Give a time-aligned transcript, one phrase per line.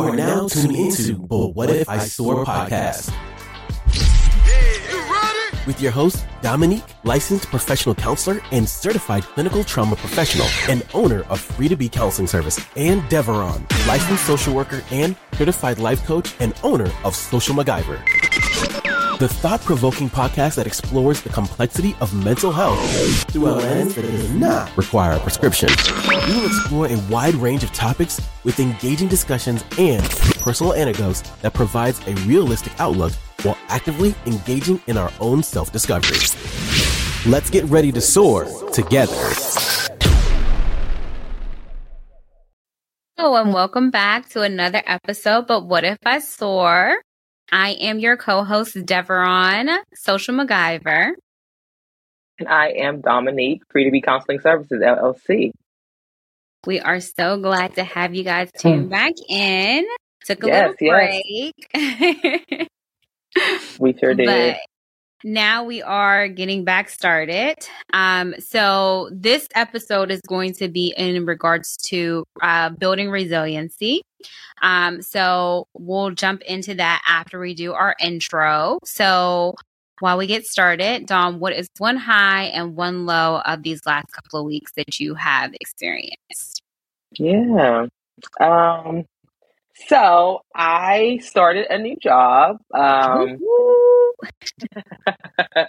[0.00, 3.14] You are now tuned into the What If I Soar podcast.
[5.66, 11.38] With your host, Dominique, licensed professional counselor and certified clinical trauma professional and owner of
[11.38, 16.54] Free to Be Counseling Service, and Deveron, licensed social worker and certified life coach and
[16.62, 18.69] owner of Social MacGyver.
[19.20, 22.80] The thought provoking podcast that explores the complexity of mental health
[23.30, 25.68] through a lens that does not require a prescription.
[26.08, 30.02] We will explore a wide range of topics with engaging discussions and
[30.40, 36.16] personal anecdotes that provides a realistic outlook while actively engaging in our own self discovery.
[37.30, 39.12] Let's get ready to soar together.
[43.18, 45.46] Hello, and welcome back to another episode.
[45.46, 46.96] But what if I soar?
[47.52, 51.12] I am your co host, Deveron, Social MacGyver.
[52.38, 55.50] And I am Dominique, Free to Be Counseling Services, LLC.
[56.66, 58.90] We are so glad to have you guys tune mm.
[58.90, 59.86] back in.
[60.24, 61.68] Took a yes, little break.
[61.74, 62.68] Yes.
[63.78, 64.56] we sure did.
[65.22, 67.56] Now we are getting back started.
[67.92, 74.02] Um, so this episode is going to be in regards to uh, building resiliency.
[74.62, 78.78] Um, so we'll jump into that after we do our intro.
[78.84, 79.54] So
[80.00, 84.10] while we get started, Dom, what is one high and one low of these last
[84.12, 86.62] couple of weeks that you have experienced?
[87.18, 87.86] Yeah.
[88.40, 89.04] Um,
[89.88, 92.58] so I started a new job.
[92.74, 93.38] Um,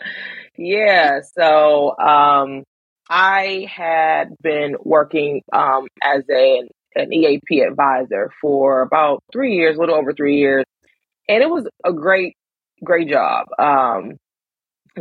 [0.58, 1.22] yeah.
[1.38, 2.64] So um,
[3.10, 6.64] I had been working um, as a,
[6.96, 10.66] an EAP advisor for about three years, a little over three years.
[11.30, 12.36] And it was a great,
[12.84, 13.48] great job.
[13.58, 14.18] Um,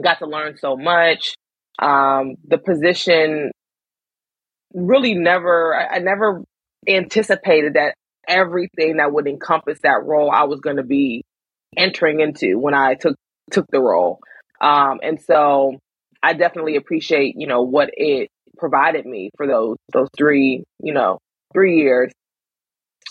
[0.00, 1.34] got to learn so much.
[1.78, 3.50] Um, the position
[4.74, 6.44] really never, I, I never
[6.86, 7.94] anticipated that
[8.30, 11.24] everything that would encompass that role I was going to be
[11.76, 13.16] entering into when I took
[13.50, 14.20] took the role.
[14.60, 15.78] Um, and so
[16.22, 21.18] I definitely appreciate, you know, what it provided me for those those three, you know,
[21.52, 22.12] three years.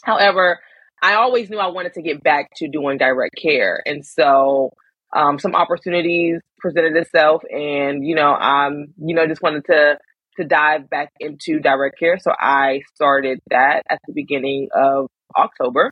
[0.04, 0.60] However,
[1.02, 3.82] I always knew I wanted to get back to doing direct care.
[3.86, 4.72] And so
[5.16, 9.98] um, some opportunities presented itself and, you know, I'm, you know, just wanted to
[10.38, 12.18] to dive back into direct care.
[12.20, 15.08] So I started that at the beginning of
[15.38, 15.92] October.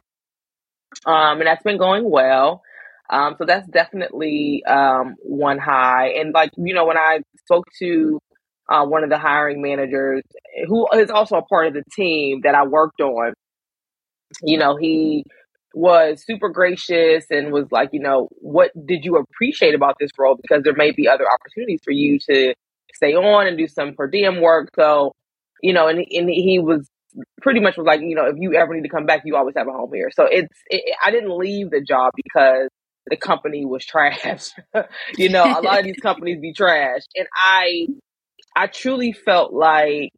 [1.05, 2.61] Um, and that's been going well.
[3.09, 6.09] Um, so that's definitely um, one high.
[6.19, 8.19] And like, you know, when I spoke to
[8.69, 10.23] uh, one of the hiring managers
[10.67, 13.33] who is also a part of the team that I worked on,
[14.43, 15.23] you know, he
[15.73, 20.35] was super gracious and was like, you know, what did you appreciate about this role?
[20.41, 22.53] Because there may be other opportunities for you to
[22.93, 24.69] stay on and do some per diem work.
[24.75, 25.13] So,
[25.61, 26.89] you know, and, and he was
[27.41, 29.55] pretty much was like, you know, if you ever need to come back, you always
[29.57, 30.09] have a home here.
[30.11, 32.69] So it's, it, I didn't leave the job because
[33.07, 34.49] the company was trash.
[35.17, 37.01] you know, a lot of these companies be trash.
[37.15, 37.87] And I
[38.55, 40.11] I truly felt like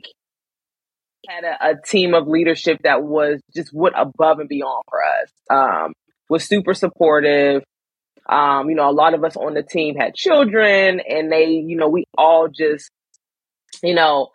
[1.27, 5.31] had a, a, team of leadership that was just went above and beyond for us.
[5.49, 5.93] Um,
[6.29, 7.63] was super supportive.
[8.27, 11.75] Um, you know, a lot of us on the team had children and they, you
[11.75, 12.89] know, we all just,
[13.83, 14.29] you know,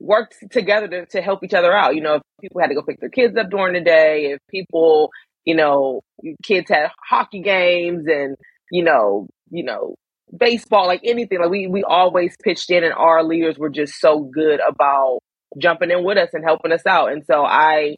[0.00, 1.94] worked together to, to help each other out.
[1.94, 4.38] You know, if people had to go pick their kids up during the day, if
[4.50, 5.10] people,
[5.44, 6.00] you know,
[6.42, 8.36] kids had hockey games and,
[8.70, 9.94] you know, you know,
[10.36, 11.38] baseball, like anything.
[11.40, 15.20] Like we we always pitched in and our leaders were just so good about
[15.58, 17.12] jumping in with us and helping us out.
[17.12, 17.96] And so I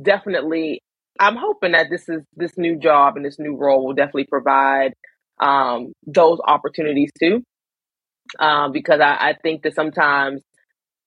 [0.00, 0.80] definitely
[1.18, 4.92] I'm hoping that this is this new job and this new role will definitely provide
[5.40, 7.42] um, those opportunities too.
[8.38, 10.42] Um, because I, I think that sometimes,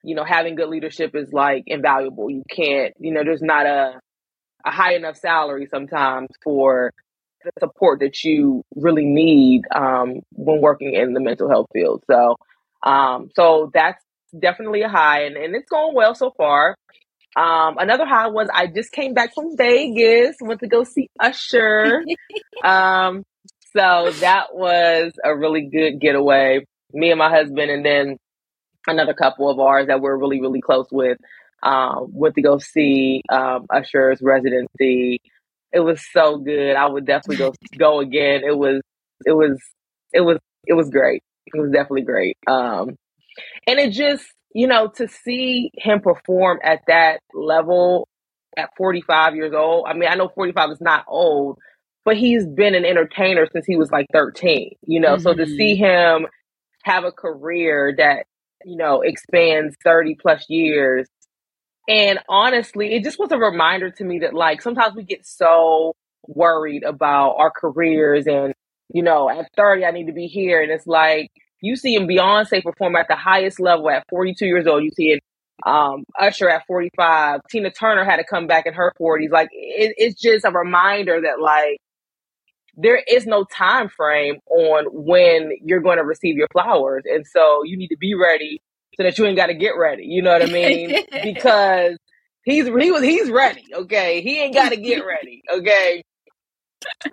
[0.10, 2.32] you know, having good leadership is like invaluable.
[2.32, 4.00] You can't, you know, there's not a
[4.66, 6.92] a high enough salary sometimes for
[7.44, 12.04] the support that you really need um, when working in the mental health field.
[12.10, 12.38] So,
[12.84, 14.04] um, so that's
[14.38, 16.76] definitely a high, and, and it's going well so far.
[17.38, 22.04] Um, another high was I just came back from Vegas, went to go see Usher.
[22.64, 23.24] um,
[23.78, 26.66] so that was a really good getaway.
[26.94, 28.18] Me and my husband, and then
[28.88, 31.18] another couple of ours that we're really, really close with
[31.64, 35.22] um, went to go see um, Usher's residency.
[35.72, 36.76] It was so good.
[36.76, 38.42] I would definitely go go again.
[38.46, 38.82] It was
[39.26, 39.62] it was
[40.14, 41.24] it was it was great.
[41.46, 42.38] It was definitely great.
[42.48, 42.96] Um,
[43.68, 48.08] and it just you know to see him perform at that level
[48.58, 49.86] at 45 years old.
[49.88, 51.60] I mean, I know 45 is not old,
[52.04, 54.76] but he's been an entertainer since he was like 13.
[54.88, 55.24] You know, mm-hmm.
[55.24, 56.24] so to see mm-hmm.
[56.24, 56.28] him
[56.84, 58.26] have a career that
[58.66, 61.08] you know expands 30 plus years
[61.88, 65.96] And honestly, it just was a reminder to me that like sometimes we get so
[66.28, 68.54] worried about our careers and
[68.94, 70.62] you know, at 30 I need to be here.
[70.62, 74.68] And it's like you see him Beyonce perform at the highest level at 42 years
[74.68, 74.84] old.
[74.84, 75.24] You see it
[75.66, 77.42] um, Usher at 45.
[77.52, 79.32] Tina Turner had to come back in her 40s.
[79.32, 81.80] Like it, it's just a reminder that like
[82.82, 87.64] there is no time frame on when you're going to receive your flowers, and so
[87.64, 88.62] you need to be ready
[88.96, 90.06] so that you ain't got to get ready.
[90.06, 91.04] You know what I mean?
[91.24, 91.98] because
[92.44, 93.66] he's he was he's ready.
[93.74, 95.42] Okay, he ain't got to get ready.
[95.54, 96.04] Okay,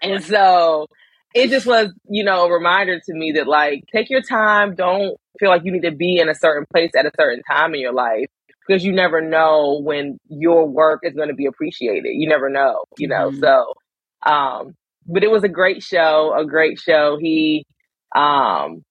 [0.02, 0.86] and so
[1.34, 4.74] it just was you know a reminder to me that like take your time.
[4.74, 7.74] Don't feel like you need to be in a certain place at a certain time
[7.74, 8.26] in your life
[8.66, 12.10] because you never know when your work is going to be appreciated.
[12.10, 13.30] You never know, you know.
[13.30, 13.40] Mm-hmm.
[13.40, 13.74] So,
[14.30, 14.74] um,
[15.06, 17.19] but it was a great show, a great show.
[17.20, 17.64] He,
[18.14, 18.82] um,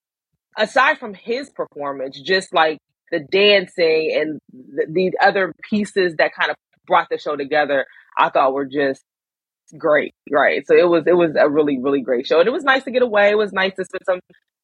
[0.58, 2.80] aside from his performance, just like
[3.12, 6.58] the dancing and the, the other pieces that kind of
[6.88, 7.86] brought the show together,
[8.18, 9.02] I thought were just
[9.78, 10.14] great.
[10.32, 10.66] Right.
[10.68, 12.40] So it was, it was a really, really great show.
[12.40, 13.30] And it was nice to get away.
[13.30, 14.20] It was nice to spend some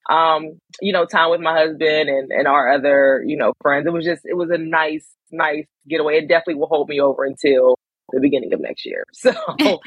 [0.09, 3.85] um, you know, time with my husband and, and our other, you know, friends.
[3.85, 6.17] It was just, it was a nice, nice getaway.
[6.17, 7.77] It definitely will hold me over until
[8.11, 9.05] the beginning of next year.
[9.13, 9.79] So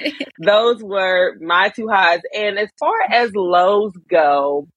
[0.45, 2.21] those were my two highs.
[2.37, 4.69] And as far as lows go,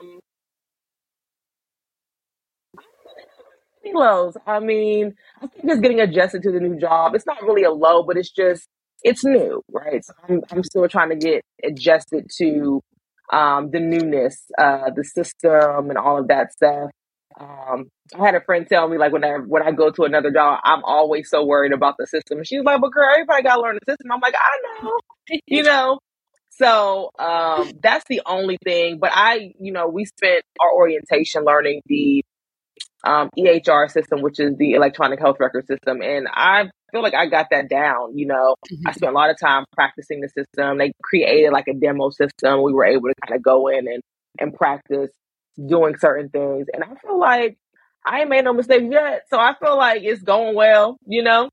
[0.00, 0.20] um,
[3.94, 4.36] lows.
[4.46, 7.14] I mean, I think just getting adjusted to the new job.
[7.14, 8.66] It's not really a low, but it's just
[9.02, 10.04] it's new, right?
[10.04, 12.82] So I'm I'm still trying to get adjusted to
[13.32, 16.90] um, the newness, uh, the system, and all of that stuff.
[17.38, 17.88] Um,
[18.18, 20.60] I had a friend tell me like when I when I go to another job,
[20.64, 22.38] I'm always so worried about the system.
[22.38, 24.98] And she like, "But girl, everybody got to learn the system." I'm like, "I know,"
[25.46, 25.98] you know.
[26.50, 28.98] So um, that's the only thing.
[29.00, 32.24] But I, you know, we spent our orientation learning the
[33.04, 37.26] um, EHR system, which is the electronic health record system, and I feel like I
[37.26, 38.16] got that down.
[38.16, 38.86] You know, mm-hmm.
[38.86, 40.78] I spent a lot of time practicing the system.
[40.78, 42.62] They created like a demo system.
[42.62, 44.02] We were able to kind of go in and
[44.40, 45.10] and practice
[45.54, 47.56] doing certain things, and I feel like
[48.06, 49.22] I ain't made no mistakes yet.
[49.30, 50.98] So I feel like it's going well.
[51.06, 51.50] You know,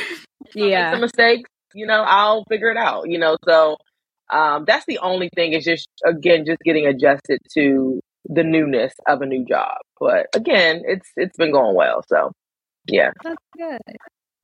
[0.54, 1.48] yeah, some mistakes.
[1.74, 3.08] You know, I'll figure it out.
[3.08, 3.76] You know, so
[4.30, 9.22] um, that's the only thing is just again just getting adjusted to the newness of
[9.22, 9.78] a new job.
[9.98, 12.02] But again, it's it's been going well.
[12.08, 12.32] So
[12.86, 13.10] yeah.
[13.22, 13.80] That's good.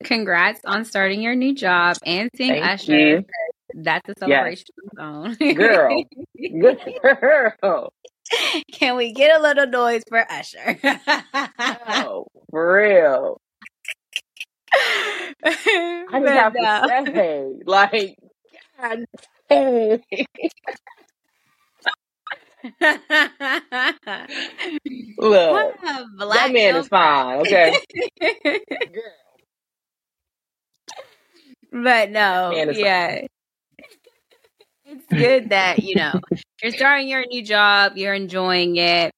[0.03, 2.97] Congrats on starting your new job and seeing Thank Usher.
[2.97, 3.25] you.
[3.73, 4.65] That's a celebration
[4.97, 5.35] zone.
[5.55, 6.03] Girl.
[6.37, 6.79] Good
[7.61, 7.93] girl.
[8.71, 10.79] Can we get a little noise for Usher?
[11.87, 13.41] oh, for real.
[15.43, 17.03] I just have no.
[17.05, 18.15] to say, like,
[18.79, 19.05] God
[19.49, 20.01] dang.
[25.17, 27.79] Look, that man is fine, okay?
[28.21, 29.01] Girl,
[31.71, 32.85] but no, is fine.
[32.85, 33.21] yeah.
[34.85, 36.19] It's good that, you know,
[36.61, 39.11] you're starting your new job, you're enjoying it,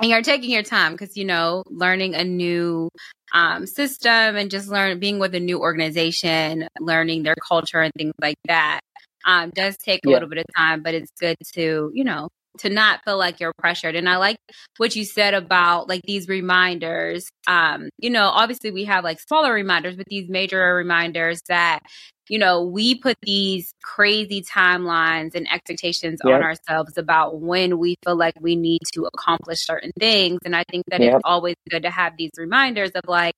[0.00, 2.88] and you're taking your time because, you know, learning a new
[3.32, 8.14] um, system and just learn being with a new organization, learning their culture and things
[8.20, 8.80] like that
[9.26, 10.10] um, does take a Yeah.
[10.10, 13.52] little bit of time, but it's good to, you know, to not feel like you're
[13.58, 13.94] pressured.
[13.96, 14.36] And I like
[14.76, 17.28] what you said about like these reminders.
[17.46, 21.80] Um, you know, obviously we have like smaller reminders, but these major reminders that,
[22.28, 28.16] you know, we put these crazy timelines and expectations on ourselves about when we feel
[28.16, 30.40] like we need to accomplish certain things.
[30.44, 31.14] And I think that Yep.
[31.14, 33.34] it's always good to have these reminders of like,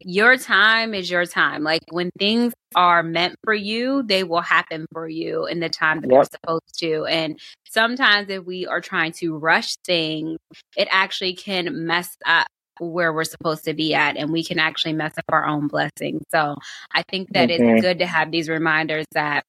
[0.00, 1.62] your time is your time.
[1.62, 6.00] Like when things are meant for you, they will happen for you in the time
[6.00, 7.04] that they're supposed to.
[7.06, 7.38] And
[7.68, 10.38] sometimes if we are trying to rush things,
[10.76, 12.46] it actually can mess up
[12.80, 16.22] where we're supposed to be at and we can actually mess up our own blessings.
[16.30, 16.56] So
[16.92, 17.80] I think that it's mm-hmm.
[17.80, 19.44] good to have these reminders that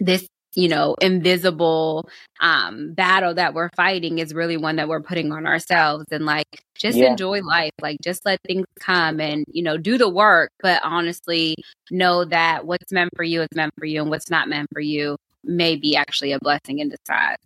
[0.00, 0.26] this
[0.56, 2.08] you know invisible
[2.40, 6.46] um battle that we're fighting is really one that we're putting on ourselves and like
[6.76, 7.02] just Yeah.
[7.02, 11.56] enjoy life like just let things come and you know do the work but honestly
[11.90, 14.80] know that what's meant for you is meant for you and what's not meant for
[14.80, 17.36] you may be actually a blessing in disguise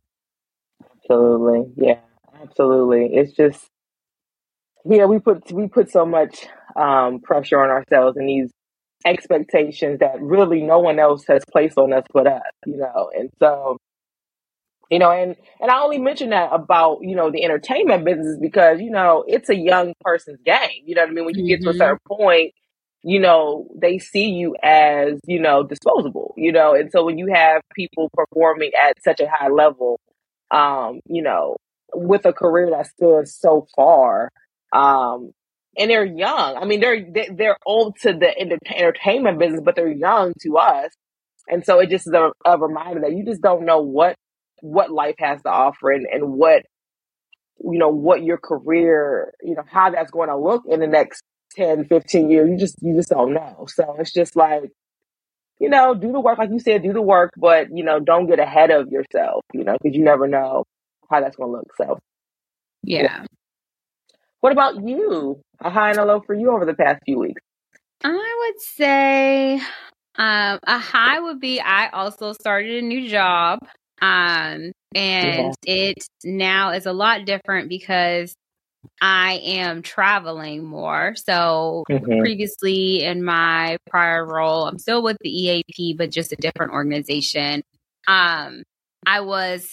[0.96, 1.72] Absolutely.
[1.76, 2.00] Yeah,
[2.42, 3.14] absolutely.
[3.14, 3.68] It's just
[4.84, 8.50] yeah, we put we put so much um pressure on ourselves and these
[9.04, 13.10] expectations that really no one else has placed on us but us, you know.
[13.16, 13.78] And so,
[14.90, 18.80] you know, and and I only mention that about, you know, the entertainment business because,
[18.80, 20.82] you know, it's a young person's game.
[20.84, 21.24] You know what I mean?
[21.26, 21.74] When you get to a Mhm.
[21.74, 22.52] certain point,
[23.02, 26.74] you know, they see you as, you know, disposable, you know.
[26.74, 30.00] And so when you have people performing at such a high level,
[30.50, 31.56] um, you know,
[31.94, 34.30] with a career that stood so far,
[34.72, 35.32] um,
[35.78, 36.56] and they're young.
[36.56, 40.90] I mean, they're they're old to the entertainment business, but they're young to us.
[41.48, 44.16] And so it just is a, a reminder that you just don't know what
[44.62, 46.62] what life has to offer and, and what
[47.62, 51.22] you know what your career you know how that's going to look in the next
[51.56, 54.70] 10 15 years you just you just don't know so it's just like
[55.58, 58.26] you know do the work like you said do the work but you know don't
[58.28, 60.64] get ahead of yourself you know because you never know
[61.10, 61.98] how that's going to look so
[62.82, 63.02] yeah.
[63.02, 63.24] yeah.
[64.40, 67.42] what about you a high and a low for you over the past few weeks
[68.02, 69.60] i would say
[70.20, 73.60] um, a high would be I also started a new job.
[74.02, 75.74] Um, and yeah.
[75.74, 78.34] it now is a lot different because
[79.00, 81.14] I am traveling more.
[81.16, 82.20] So mm-hmm.
[82.20, 87.62] previously in my prior role, I'm still with the EAP, but just a different organization.
[88.06, 88.62] Um,
[89.06, 89.70] I was,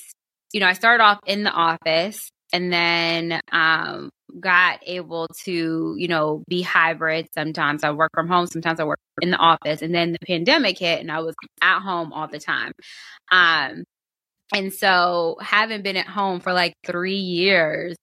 [0.53, 6.07] you know, I started off in the office and then um, got able to, you
[6.07, 7.27] know, be hybrid.
[7.33, 9.81] Sometimes I work from home, sometimes I work in the office.
[9.81, 12.71] And then the pandemic hit and I was at home all the time.
[13.31, 13.83] Um,
[14.53, 17.95] and so having been at home for like three years,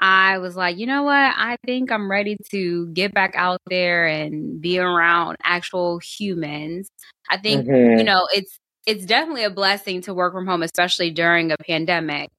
[0.00, 1.12] I was like, you know what?
[1.14, 6.88] I think I'm ready to get back out there and be around actual humans.
[7.28, 7.98] I think, mm-hmm.
[7.98, 12.30] you know, it's it's definitely a blessing to work from home, especially during a pandemic.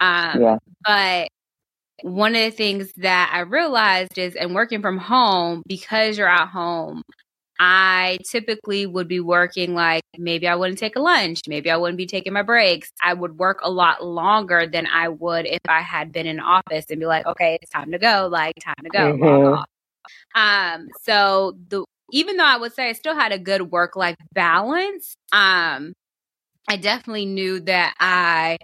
[0.00, 0.56] Um, yeah.
[0.84, 1.28] But
[2.02, 6.48] one of the things that I realized is, and working from home, because you're at
[6.48, 7.02] home,
[7.62, 11.98] I typically would be working like maybe I wouldn't take a lunch, maybe I wouldn't
[11.98, 12.90] be taking my breaks.
[13.02, 16.86] I would work a lot longer than I would if I had been in office
[16.88, 19.12] and be like, okay, it's time to go, like time to go.
[19.12, 20.40] Mm-hmm.
[20.40, 24.16] Um, so the even though I would say I still had a good work life
[24.32, 25.92] balance, um,
[26.66, 28.56] I definitely knew that I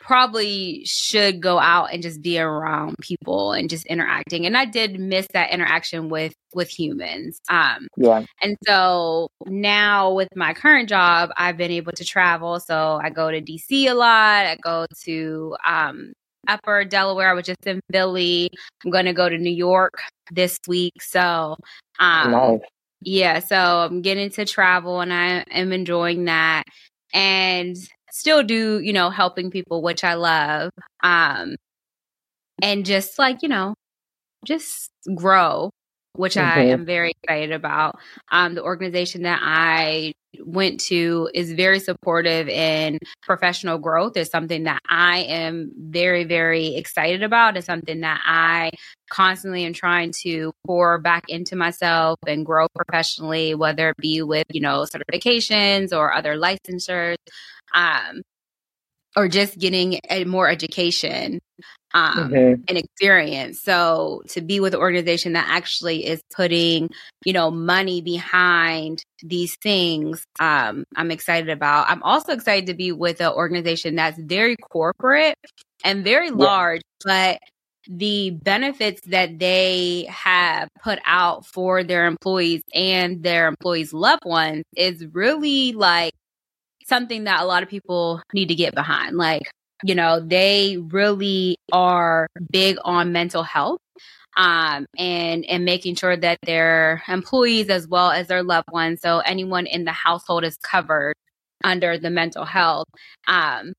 [0.00, 4.46] probably should go out and just be around people and just interacting.
[4.46, 7.40] And i did miss that interaction with with humans.
[7.48, 8.24] Um yeah.
[8.42, 12.58] and so now with my current job i've been able to travel.
[12.60, 14.46] So i go to dc a lot.
[14.46, 16.12] I go to um
[16.48, 17.34] upper delaware.
[17.34, 18.50] Which is in philly.
[18.84, 20.00] I'm going to go to new york
[20.32, 21.02] this week.
[21.02, 21.56] So
[21.98, 22.60] um nice.
[23.02, 26.64] yeah so i'm getting to travel and i am enjoying that.
[27.12, 27.76] And
[28.12, 30.70] still do, you know, helping people, which I love.
[31.02, 31.56] Um,
[32.62, 33.74] and just like, you know,
[34.44, 35.70] just grow,
[36.14, 36.58] which mm-hmm.
[36.58, 37.96] I am very excited about.
[38.30, 44.64] Um, the organization that I went to is very supportive in professional growth is something
[44.64, 47.56] that I am very, very excited about.
[47.56, 48.70] It's something that I
[49.10, 54.46] constantly am trying to pour back into myself and grow professionally, whether it be with,
[54.52, 57.16] you know, certifications or other licensures
[57.74, 58.22] um,
[59.16, 61.40] or just getting a more education
[61.92, 62.62] um, mm-hmm.
[62.68, 63.60] and experience.
[63.60, 66.90] So to be with an organization that actually is putting,
[67.24, 71.90] you know, money behind these things, um, I'm excited about.
[71.90, 75.34] I'm also excited to be with an organization that's very corporate
[75.84, 76.34] and very yeah.
[76.34, 77.38] large, but
[77.88, 84.64] the benefits that they have put out for their employees and their employees' loved ones
[84.76, 86.12] is really like
[86.90, 89.16] something that a lot of people need to get behind.
[89.16, 89.50] Like,
[89.82, 93.80] you know, they really are big on mental health
[94.36, 99.20] um, and and making sure that their employees as well as their loved ones, so
[99.20, 101.14] anyone in the household is covered
[101.64, 102.86] under the mental health.
[103.26, 103.72] Um,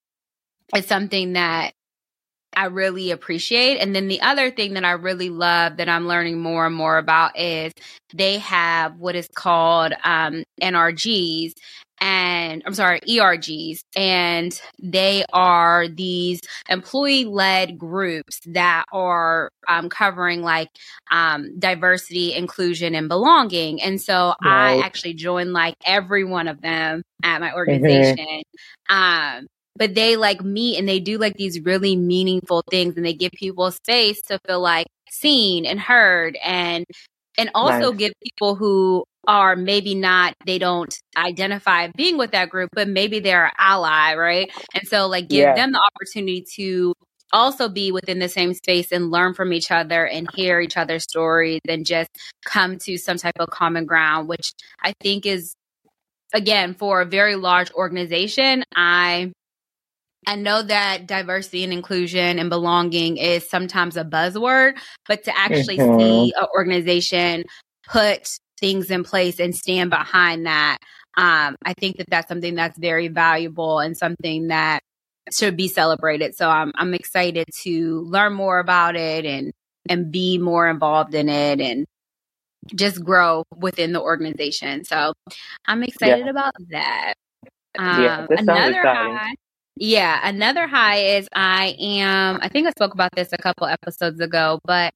[0.73, 1.73] it's something that
[2.55, 3.77] I really appreciate.
[3.77, 6.97] And then the other thing that I really love that I'm learning more and more
[6.97, 7.71] about is
[8.13, 11.53] they have what is called um, NRGs,
[12.01, 20.41] and I'm sorry, ERGs, and they are these employee led groups that are um, covering
[20.41, 20.69] like
[21.11, 23.81] um, diversity, inclusion, and belonging.
[23.83, 24.79] And so right.
[24.79, 27.55] I actually joined like every one of them at my mm-hmm.
[27.55, 28.41] organization.
[28.89, 28.95] Mm-hmm.
[28.95, 33.13] Um, but they like meet and they do like these really meaningful things and they
[33.13, 36.85] give people space to feel like seen and heard and
[37.37, 37.97] and also nice.
[37.97, 43.19] give people who are maybe not they don't identify being with that group but maybe
[43.19, 45.55] they're an ally right and so like give yeah.
[45.55, 46.93] them the opportunity to
[47.33, 51.03] also be within the same space and learn from each other and hear each other's
[51.03, 52.09] stories and just
[52.45, 55.53] come to some type of common ground which i think is
[56.33, 59.31] again for a very large organization i
[60.27, 65.77] I know that diversity and inclusion and belonging is sometimes a buzzword, but to actually
[65.77, 65.99] mm-hmm.
[65.99, 67.43] see an organization
[67.87, 68.27] put
[68.61, 70.77] things in place and stand behind that,
[71.17, 74.81] um, I think that that's something that's very valuable and something that
[75.31, 76.35] should be celebrated.
[76.35, 79.51] So I'm I'm excited to learn more about it and
[79.89, 81.85] and be more involved in it and
[82.75, 84.83] just grow within the organization.
[84.83, 85.13] So
[85.67, 86.31] I'm excited yeah.
[86.31, 87.13] about that.
[87.77, 89.33] Um, yeah, another high.
[89.77, 94.19] Yeah, another high is I am, I think I spoke about this a couple episodes
[94.19, 94.93] ago, but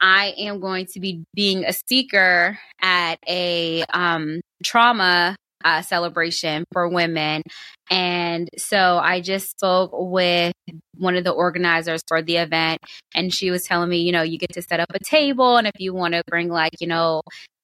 [0.00, 6.88] I am going to be being a speaker at a um, trauma uh, celebration for
[6.88, 7.42] women.
[7.90, 10.52] And so I just spoke with
[10.96, 12.78] one of the organizers for the event,
[13.14, 15.66] and she was telling me, you know, you get to set up a table, and
[15.66, 17.20] if you want to bring like, you know,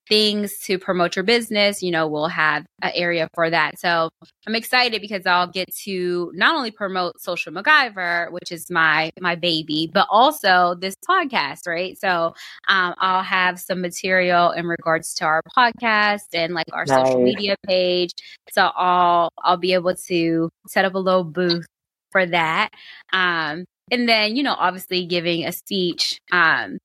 [0.08, 3.78] things to promote your business, you know, we'll have an area for that.
[3.78, 4.08] So
[4.46, 9.34] I'm excited because I'll get to not only promote Social MacGyver, which is my my
[9.34, 11.98] baby, but also this podcast, right?
[11.98, 12.34] So
[12.68, 17.06] um, I'll have some material in regards to our podcast and like our nice.
[17.06, 18.12] social media page.
[18.50, 21.66] So I'll I'll be able to set up a little booth
[22.12, 22.70] for that.
[23.12, 26.78] Um, and then, you know, obviously giving a speech um,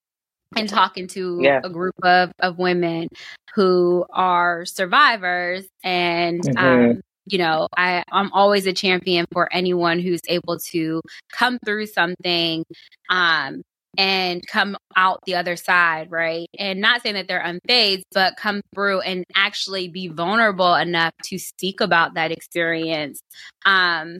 [0.55, 1.61] and talking to yeah.
[1.63, 3.07] a group of, of women
[3.53, 6.57] who are survivors and mm-hmm.
[6.57, 11.87] um, you know I, i'm always a champion for anyone who's able to come through
[11.87, 12.63] something
[13.09, 13.61] um,
[13.97, 18.61] and come out the other side right and not saying that they're unfazed but come
[18.73, 23.21] through and actually be vulnerable enough to speak about that experience
[23.65, 24.17] um,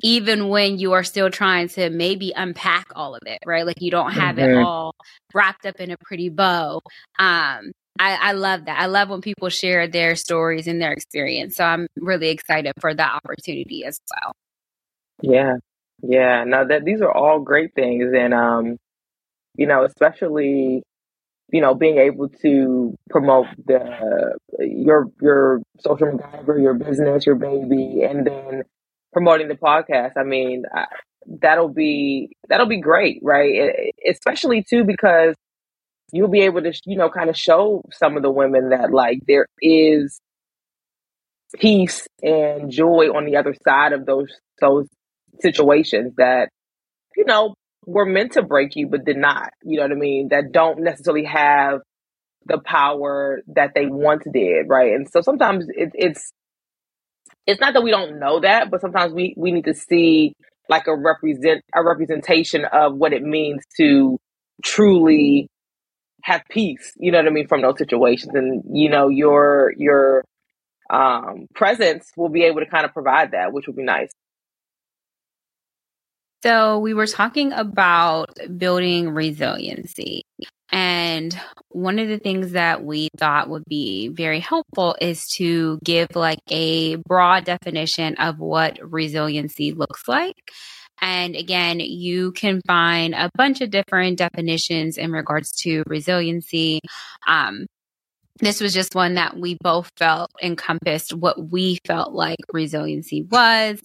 [0.00, 3.66] even when you are still trying to maybe unpack all of it, right?
[3.66, 4.58] Like you don't have mm-hmm.
[4.58, 4.94] it all
[5.34, 6.80] wrapped up in a pretty bow.
[7.18, 8.80] Um, I, I, love that.
[8.80, 11.56] I love when people share their stories and their experience.
[11.56, 14.32] So I'm really excited for that opportunity as well.
[15.20, 15.54] Yeah.
[16.02, 16.44] Yeah.
[16.44, 18.12] Now that these are all great things.
[18.16, 18.76] And, um,
[19.56, 20.84] you know, especially,
[21.50, 28.02] you know, being able to promote the, your, your social MacGyver, your business, your baby,
[28.08, 28.62] and then
[29.12, 30.12] promoting the podcast.
[30.16, 30.84] I mean, I,
[31.26, 33.50] that'll be that'll be great, right?
[33.54, 35.34] It, especially too because
[36.12, 39.20] you'll be able to you know kind of show some of the women that like
[39.26, 40.20] there is
[41.58, 44.86] peace and joy on the other side of those those
[45.40, 46.48] situations that
[47.16, 47.54] you know
[47.86, 50.80] were meant to break you but did not you know what i mean that don't
[50.80, 51.80] necessarily have
[52.46, 56.32] the power that they once did right and so sometimes it, it's
[57.48, 60.34] it's not that we don't know that, but sometimes we we need to see
[60.68, 64.18] like a represent a representation of what it means to
[64.62, 65.48] truly
[66.22, 66.92] have peace.
[66.98, 70.24] You know what I mean from those situations, and you know your your
[70.90, 74.10] um, presence will be able to kind of provide that, which would be nice.
[76.42, 80.22] So we were talking about building resiliency.
[80.70, 81.38] And
[81.70, 86.40] one of the things that we thought would be very helpful is to give like
[86.50, 90.52] a broad definition of what resiliency looks like.
[91.00, 96.80] And again, you can find a bunch of different definitions in regards to resiliency.
[97.26, 97.66] Um,
[98.40, 103.80] this was just one that we both felt encompassed what we felt like resiliency was.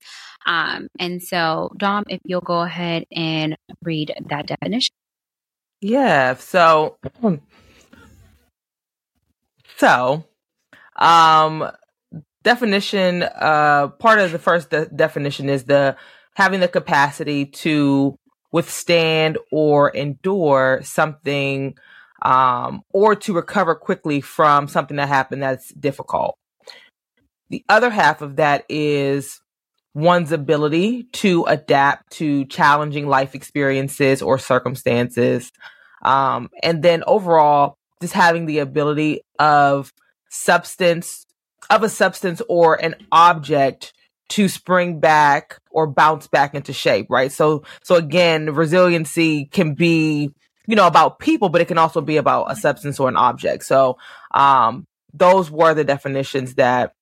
[0.45, 4.93] Um, and so, Dom, if you'll go ahead and read that definition.
[5.83, 6.35] Yeah.
[6.35, 6.97] So,
[9.77, 10.25] so,
[10.95, 11.71] um,
[12.43, 15.97] definition, uh, part of the first de- definition is the
[16.35, 18.17] having the capacity to
[18.53, 21.75] withstand or endure something,
[22.23, 26.37] um, or to recover quickly from something that happened that's difficult.
[27.49, 29.41] The other half of that is
[29.93, 35.51] one's ability to adapt to challenging life experiences or circumstances.
[36.01, 39.93] Um, and then overall, just having the ability of
[40.29, 41.25] substance,
[41.69, 43.93] of a substance or an object
[44.29, 47.31] to spring back or bounce back into shape, right?
[47.31, 50.31] So, so again, resiliency can be,
[50.65, 53.63] you know, about people, but it can also be about a substance or an object.
[53.63, 53.97] So,
[54.31, 56.93] um, those were the definitions that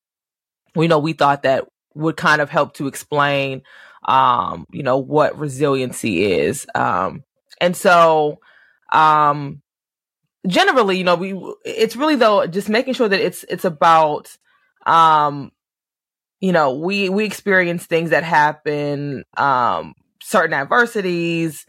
[0.76, 3.62] we know we thought that would kind of help to explain,
[4.06, 6.66] um, you know, what resiliency is.
[6.76, 7.24] Um,
[7.60, 8.40] and so,
[8.92, 9.62] um,
[10.48, 11.34] generally, you know, we,
[11.66, 14.36] it's really though, just making sure that it's, it's about,
[14.86, 15.52] um,
[16.40, 21.66] you know, we, we experience things that happen, um, certain adversities,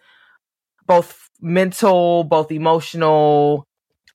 [0.87, 3.67] both mental, both emotional,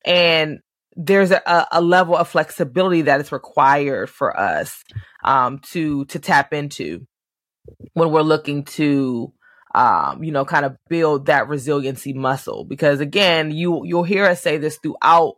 [0.04, 0.60] and
[0.96, 4.82] there's a, a level of flexibility that is required for us
[5.28, 7.06] um, to to tap into
[7.92, 9.32] when we're looking to
[9.74, 12.64] um, you know kind of build that resiliency muscle.
[12.64, 15.36] Because again you you'll hear us say this throughout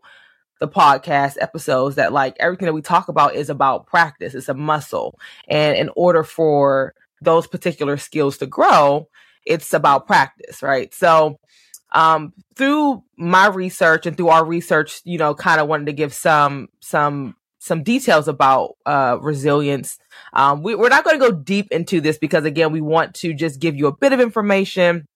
[0.61, 4.35] the podcast episodes that like everything that we talk about is about practice.
[4.35, 5.18] It's a muscle.
[5.48, 9.09] And in order for those particular skills to grow
[9.46, 10.94] it's about practice right?
[10.94, 11.38] So
[11.92, 16.14] um, through my research and through our research, you know, kind of wanted to give
[16.14, 19.98] some some some details about uh, resilience.
[20.32, 23.34] Um, we, are not going to go deep into this because again, we want to
[23.34, 25.06] just give you a bit of information.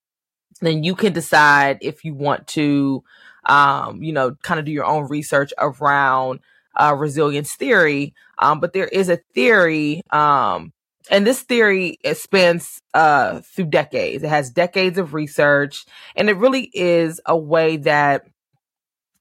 [0.60, 3.02] Then you can decide if you want to,
[3.46, 6.40] um, you know, kind of do your own research around
[6.76, 8.14] uh, resilience theory.
[8.38, 10.72] Um, but there is a theory, um,
[11.10, 14.22] and this theory spans uh, through decades.
[14.22, 18.24] It has decades of research, and it really is a way that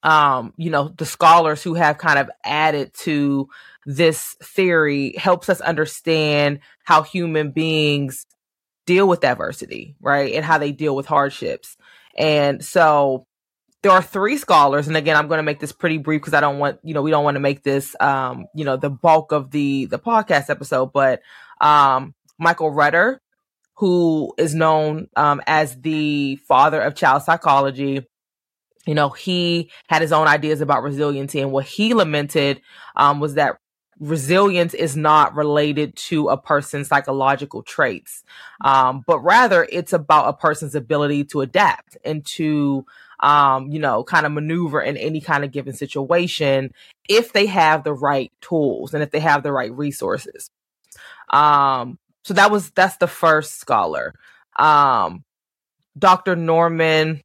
[0.04, 3.50] um, you know, the scholars who have kind of added to
[3.86, 8.26] this theory helps us understand how human beings
[8.86, 10.34] deal with adversity, right?
[10.34, 11.78] And how they deal with hardships.
[12.18, 13.26] And so
[13.82, 16.40] there are three scholars and again i'm going to make this pretty brief because i
[16.40, 19.32] don't want you know we don't want to make this um you know the bulk
[19.32, 21.22] of the the podcast episode but
[21.62, 23.22] um michael rutter
[23.76, 28.08] who is known um as the father of child psychology
[28.86, 31.40] you know, he had his own ideas about resiliency.
[31.40, 32.62] And what he lamented
[32.96, 33.58] um, was that
[34.00, 38.24] resilience is not related to a person's psychological traits,
[38.62, 42.86] um, but rather it's about a person's ability to adapt and to,
[43.22, 46.74] um, you know, kind of maneuver in any kind of given situation
[47.08, 50.50] if they have the right tools and if they have the right resources.
[51.30, 54.14] Um, so that was that's the first scholar.
[54.58, 55.24] Um,
[55.98, 56.36] Dr.
[56.36, 57.22] Norman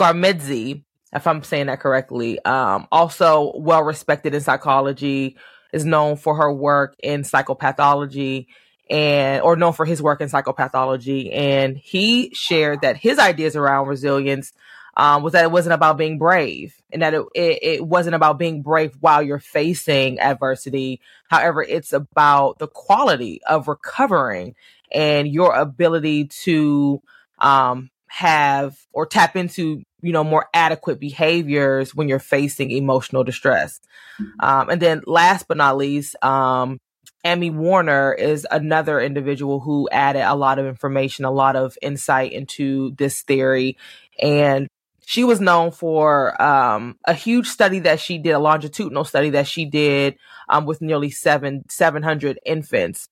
[0.00, 0.82] Garmezy,
[1.12, 5.36] if I'm saying that correctly, um, also well respected in psychology,
[5.72, 8.46] is known for her work in psychopathology
[8.88, 11.34] and or known for his work in psychopathology.
[11.36, 14.52] And he shared that his ideas around resilience
[14.96, 18.38] um, was that it wasn't about being brave and that it, it, it wasn't about
[18.38, 21.00] being brave while you're facing adversity.
[21.28, 24.54] However, it's about the quality of recovering
[24.90, 27.00] and your ability to
[27.38, 33.80] um, have or tap into you know more adequate behaviors when you're facing emotional distress.
[34.20, 34.44] Mm-hmm.
[34.44, 36.78] um, and then last but not least um,
[37.24, 42.32] emmy werner is another individual who added a lot of information a lot of insight
[42.32, 43.76] into this theory.
[44.20, 44.66] And
[45.06, 49.46] she was known for um, a huge study that she did a longitudinal study that
[49.46, 50.16] she did
[50.48, 53.08] um, with nearly seven 700 infants.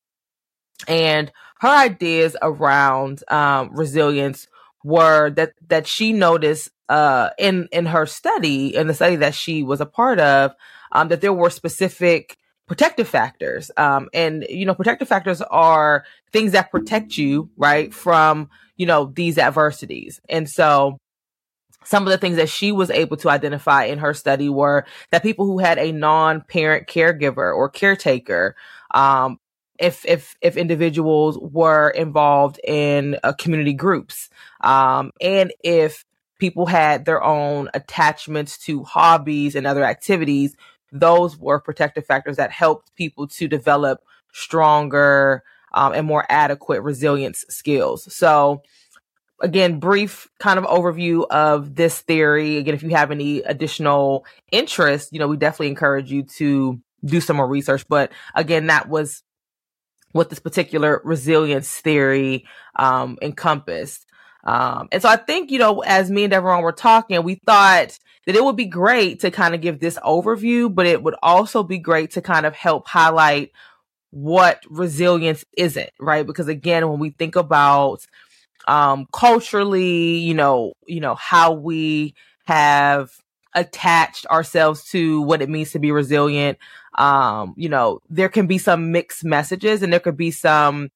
[0.87, 1.31] And
[1.61, 4.49] her ideas around um, resilience
[4.85, 9.63] were that that she noticed uh, in in her study in the study that she
[9.63, 10.53] was a part of
[10.93, 12.37] um, that there were specific
[12.67, 18.49] protective factors um, and you know protective factors are things that protect you right from
[18.79, 20.21] you know these adversities.
[20.31, 20.99] And so
[21.85, 25.23] some of the things that she was able to identify in her study were that
[25.23, 28.57] people who had a non-parent caregiver or caretaker
[28.93, 29.39] um,
[29.79, 34.29] if if if individuals were involved in uh, community groups
[34.61, 36.05] um, and if
[36.39, 40.57] people had their own attachments to hobbies and other activities
[40.93, 47.45] those were protective factors that helped people to develop stronger um, and more adequate resilience
[47.49, 48.13] skills.
[48.15, 48.63] So
[49.41, 52.57] again brief kind of overview of this theory.
[52.57, 57.21] Again if you have any additional interest you know we definitely encourage you to do
[57.21, 57.85] some more research.
[57.89, 59.23] But again that was
[60.13, 64.07] what this particular resilience theory um, encompassed.
[64.45, 67.99] Um, and so I think, you know, as me and Deveron were talking, we thought
[68.27, 71.63] that it would be great to kind of give this overview, but it would also
[71.63, 73.53] be great to kind of help highlight
[74.11, 76.27] what resilience isn't, right?
[76.27, 78.07] Because again, when we think about
[78.67, 82.15] um, culturally, you know, you know, how we
[82.47, 83.11] have
[83.55, 86.59] attached ourselves to what it means to be resilient.
[86.97, 90.91] Um, you know, there can be some mixed messages and there could be some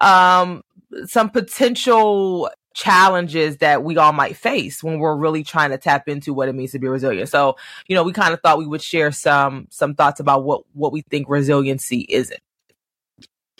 [0.00, 0.62] um
[1.06, 6.34] some potential challenges that we all might face when we're really trying to tap into
[6.34, 7.28] what it means to be resilient.
[7.28, 10.62] So, you know, we kind of thought we would share some some thoughts about what
[10.72, 12.40] what we think resiliency isn't.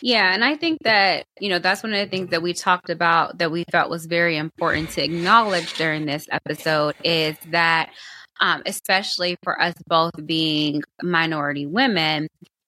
[0.01, 2.89] Yeah, and I think that, you know, that's one of the things that we talked
[2.89, 7.91] about that we felt was very important to acknowledge during this episode is that
[8.39, 12.27] um, especially for us both being minority women,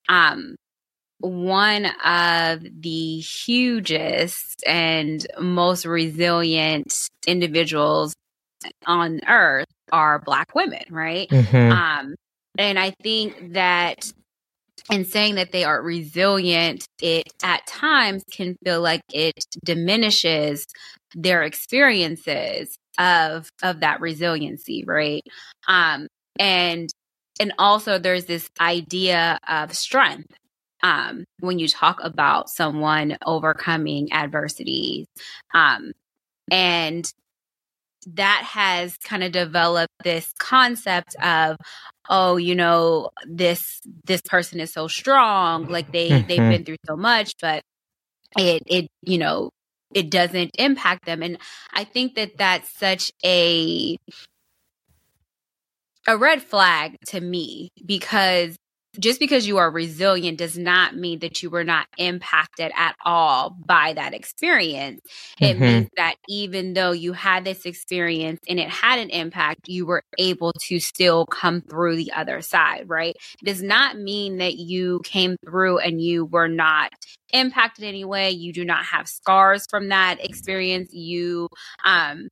[0.10, 0.56] um,
[1.20, 6.94] one of the hugest and most resilient
[7.26, 8.14] individuals
[8.86, 11.28] on earth are black women, right?
[11.30, 11.72] Mm-hmm.
[11.72, 12.16] Um,
[12.58, 14.12] and I think that
[14.92, 20.66] in saying that they are resilient, it at times can feel like it diminishes
[21.16, 25.24] their experiences of of that resiliency, right?
[25.68, 26.08] Um,
[26.40, 26.90] and
[27.40, 30.34] and also there's this idea of strength
[30.84, 35.06] um, when you talk about someone overcoming adversities,
[35.54, 35.92] um,
[36.52, 37.12] and
[38.16, 41.58] that has kind of developed this concept of
[42.10, 46.50] oh you know this this person is so strong like they they've Mhm.
[46.50, 47.64] been through so much but
[48.38, 49.50] it it you know
[49.94, 51.24] it doesn't impact them.
[51.24, 51.38] And
[51.74, 53.98] i think that that's such a
[56.08, 58.56] a red flag to me because
[59.00, 63.56] just because you are resilient does not mean that you were not impacted at all
[63.66, 65.02] by that experience.
[65.42, 65.60] It Mhm.
[65.60, 70.04] means that even though you had this experience and it had an impact, you were
[70.18, 73.16] able to still come through the other side, right?
[73.42, 76.92] It does not mean that you came through and you were not
[77.34, 78.32] impacted anyway.
[78.32, 80.90] You do not have scars from that experience.
[80.94, 81.50] You,
[81.84, 82.28] um,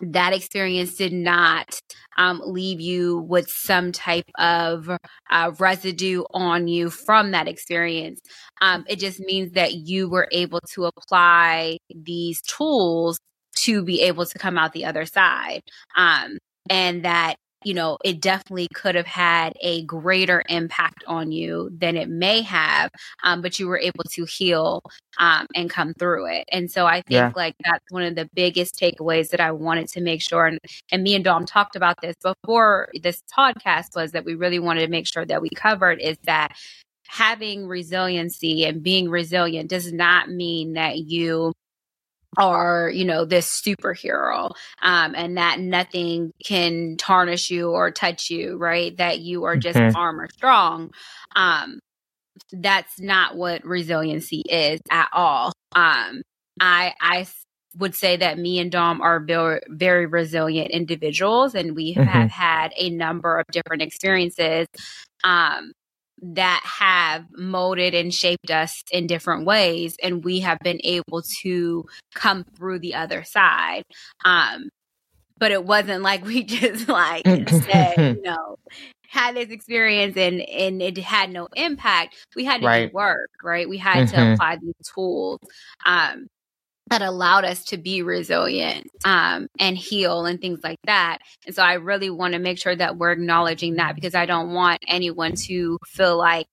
[0.00, 1.80] that experience did not
[2.16, 4.90] um, leave you with some type of
[5.30, 8.20] uh, residue on you from that experience.
[8.60, 13.18] Um, it just means that you were able to apply these tools
[13.56, 15.62] to be able to come out the other side.
[15.96, 21.70] Um, and that, you know, it definitely could have had a greater impact on you
[21.76, 22.90] than it may have,
[23.22, 24.82] um, but you were able to heal
[25.18, 26.44] um, and come through it.
[26.50, 27.32] And so I think Yeah.
[27.34, 30.46] like that's one of the biggest takeaways that I wanted to make sure.
[30.46, 30.58] And,
[30.90, 34.80] and me and Dom talked about this before this podcast was that we really wanted
[34.82, 36.52] to make sure that we covered is that
[37.06, 41.52] having resiliency and being resilient does not mean that you
[42.38, 44.50] are you know this superhero
[44.82, 49.80] um and that nothing can tarnish you or touch you right that you are just
[49.80, 49.94] Mhm.
[49.94, 50.90] armor strong
[51.36, 51.80] um
[52.52, 56.22] that's not what resiliency is at all um
[56.60, 57.26] i i
[57.78, 62.30] would say that me and dom are very, very resilient individuals and we have Mhm.
[62.30, 64.66] had a number of different experiences
[65.24, 65.72] um
[66.22, 71.84] that have molded and shaped us in different ways and we have been able to
[72.14, 73.82] come through the other side
[74.24, 74.68] um
[75.38, 78.56] but it wasn't like we just like said you know
[79.08, 82.90] had this experience and and it had no impact we had to Right.
[82.90, 84.34] do work right we had to Mhm.
[84.34, 85.38] apply these tools
[85.84, 86.26] um
[86.90, 91.18] that allowed us to be resilient um, and heal and things like that.
[91.46, 94.52] And so I really want to make sure that we're acknowledging that because I don't
[94.52, 96.46] want anyone to feel like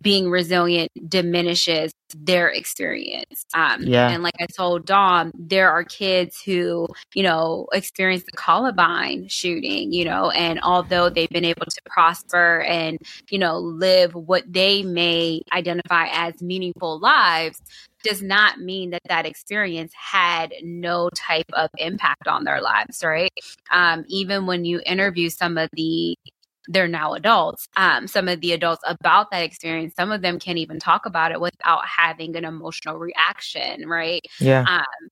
[0.00, 3.44] being resilient diminishes their experience.
[3.54, 4.08] Um, Yeah.
[4.08, 9.92] And like I told Dom, there are kids who, you know, experienced the Columbine shooting,
[9.92, 14.82] you know, and although they've been able to prosper and, you know, live what they
[14.82, 17.60] may identify as meaningful lives,
[18.02, 23.32] does not mean that that experience had no type of impact on their lives, right?
[23.70, 26.16] Um, even when you interview some of the
[26.68, 27.68] they're now adults.
[27.76, 31.32] Um, some of the adults about that experience, some of them can't even talk about
[31.32, 34.22] it without having an emotional reaction, right?
[34.38, 34.64] Yeah.
[34.68, 35.08] Um,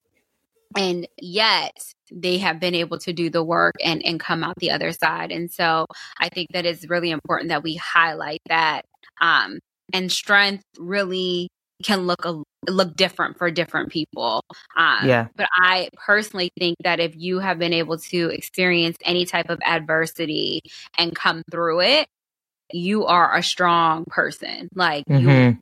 [0.77, 1.77] and yet
[2.13, 5.33] they have been able to do the work and, and come out the other side.
[5.33, 5.87] And so
[6.21, 8.85] I think that it's really important that we highlight that.
[9.21, 9.59] Um,
[9.93, 11.49] and strength really
[11.83, 14.43] can look a, look different for different people.
[14.77, 15.29] Um, Yeah.
[15.37, 19.59] But I personally think that if you have been able to experience any type of
[19.65, 20.61] adversity
[20.99, 22.07] and come through it,
[22.73, 24.69] you are a strong person.
[24.75, 25.59] Like you, Mhm.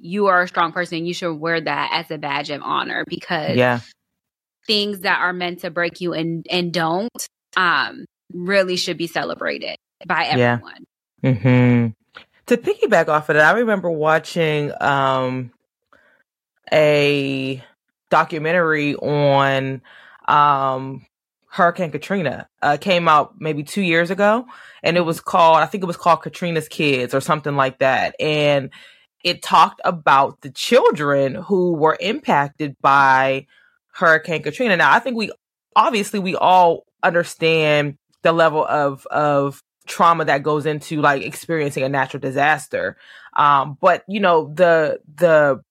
[0.00, 1.06] you are a strong person.
[1.06, 3.80] You should wear that as a badge of honor because Yeah.
[4.66, 7.10] things that are meant to break you and and don't
[7.56, 10.58] um really should be celebrated by Yeah.
[11.22, 11.92] everyone.
[12.52, 15.52] To piggyback off of that, I remember watching um,
[16.70, 17.64] a
[18.10, 19.80] documentary on
[20.28, 21.06] um,
[21.46, 22.46] Hurricane Katrina.
[22.60, 24.44] Uh, came out maybe two years ago,
[24.82, 28.14] and it was called I think it was called Katrina's Kids or something like that,
[28.20, 28.68] and
[29.24, 33.46] it talked about the children who were impacted by
[33.94, 34.76] Hurricane Katrina.
[34.76, 35.32] Now, I think we
[35.74, 41.88] obviously we all understand the level of of trauma that goes into like experiencing a
[41.88, 42.96] natural disaster.
[43.34, 45.62] Um, but you know, the the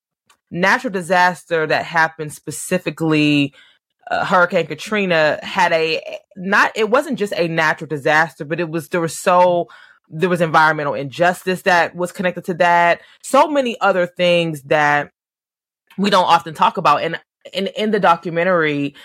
[0.49, 3.53] natural disaster that happened specifically
[4.09, 6.01] uh, Hurricane Katrina had a
[6.35, 9.69] not it wasn't just a natural disaster, but it was there was so
[10.09, 13.01] there was environmental injustice that was connected to that.
[13.23, 15.11] So many other things that
[15.97, 17.03] we don't often talk about.
[17.03, 17.19] And
[17.53, 18.95] in in the documentary,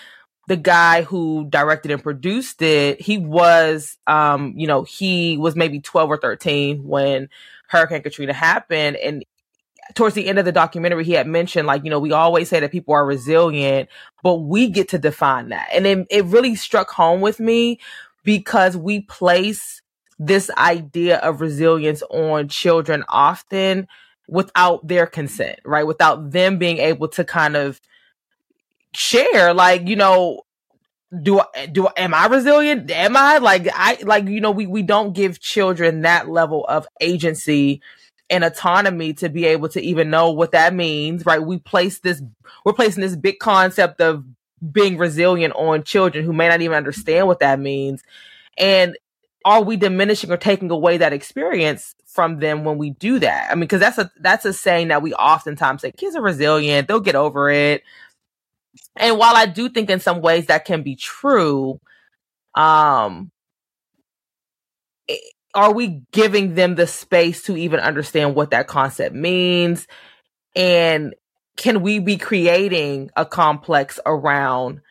[0.47, 5.79] the guy who directed and produced it, he was, um, you know, he was maybe
[5.81, 7.29] 12 or 13 when
[7.67, 8.95] Hurricane Katrina happened.
[8.95, 9.25] And
[9.93, 12.61] towards the end of the documentary, he had mentioned, like, you know, we always say
[12.61, 13.89] that people are resilient,
[14.23, 15.67] but we get to define that.
[15.73, 17.79] And it, it really struck home with me
[18.23, 19.81] because we place
[20.17, 23.87] this idea of resilience on children often
[24.29, 25.85] without their consent, right?
[25.85, 27.79] Without them being able to kind of
[28.93, 30.41] share like you know
[31.21, 32.91] do I, do am I resilient?
[32.91, 36.87] Am I like I like you know we we don't give children that level of
[36.99, 37.81] agency
[38.29, 41.41] and autonomy to be able to even know what that means, right?
[41.41, 42.21] We place this
[42.65, 44.25] we're placing this big concept of
[44.71, 48.03] being resilient on children who may not even understand what that means.
[48.57, 48.97] And
[49.45, 53.49] are we diminishing or taking away that experience from them when we do that?
[53.49, 56.87] I mean, because that's a that's a saying that we oftentimes say kids are resilient,
[56.89, 57.83] they'll get over it.
[58.95, 61.79] And while I do think in some ways that can be true,
[62.55, 63.31] um,
[65.53, 69.87] are we giving them the space to even understand what that concept means?
[70.55, 71.15] And
[71.55, 74.81] can we be creating a complex around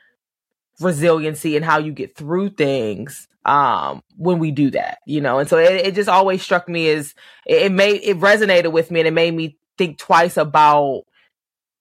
[0.80, 5.48] resiliency and how you get through things um when we do that you know and
[5.48, 7.14] so it, it just always struck me as
[7.46, 11.04] it, it made it resonated with me and it made me think twice about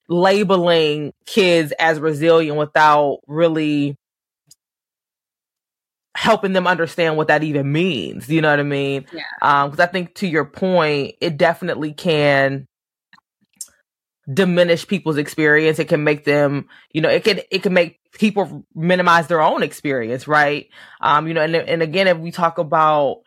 [0.08, 3.96] labeling kids as resilient without really
[6.16, 8.28] helping them understand what that even means.
[8.28, 9.06] You know what I mean?
[9.12, 9.22] Yeah.
[9.42, 12.66] Um, cause I think to your point, it definitely can
[14.32, 15.78] diminish people's experience.
[15.78, 19.62] It can make them, you know, it can, it can make people minimize their own
[19.62, 20.26] experience.
[20.26, 20.68] Right.
[21.00, 23.18] Um, you know, and, and again, if we talk about,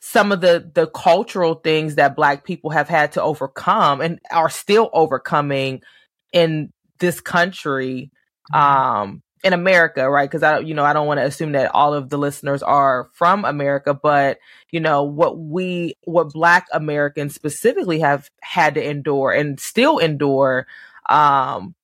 [0.00, 4.48] some of the the cultural things that black people have had to overcome and are
[4.48, 5.82] still overcoming
[6.32, 8.10] in this country
[8.52, 8.60] mm-hmm.
[8.60, 10.28] um in America, right?
[10.28, 13.08] Because I, you know, I don't want to assume that all of the listeners are
[13.12, 14.38] from America, but
[14.70, 20.66] you know what we, what Black Americans specifically have had to endure and still endure.
[21.08, 21.74] Um,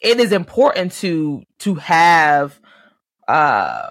[0.00, 2.58] it is important to to have
[3.28, 3.90] uh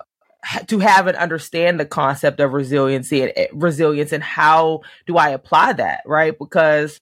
[0.67, 5.73] to have and understand the concept of resiliency and resilience and how do I apply
[5.73, 6.33] that, right?
[6.37, 6.99] Because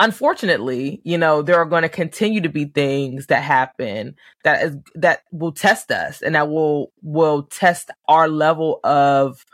[0.00, 4.76] unfortunately, you know, there are going to continue to be things that happen that is
[4.94, 9.44] that will test us and that will will test our level of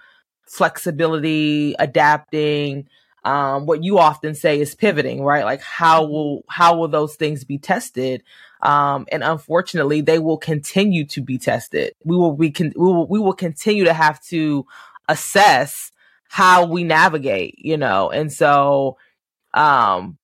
[0.47, 2.87] flexibility, adapting,
[3.25, 5.45] um, what you often say is pivoting, right?
[5.45, 6.13] Like how mm-hmm.
[6.13, 8.23] will how will those things be tested?
[8.63, 11.95] Um, and unfortunately, they will continue to be tested.
[12.05, 14.67] We will be con- we will we will continue to have to
[15.09, 15.93] assess
[16.29, 18.11] how we navigate, you know.
[18.11, 18.97] And so,
[19.55, 20.19] um,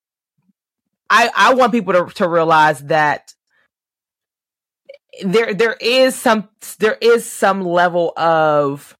[1.10, 3.34] I, I want people to, to realize that
[5.24, 8.96] there there is some there is some level of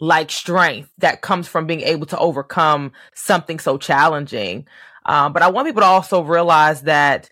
[0.00, 4.66] like strength that comes from being able to overcome something so challenging.
[5.06, 7.30] Um, but I want people to also realize that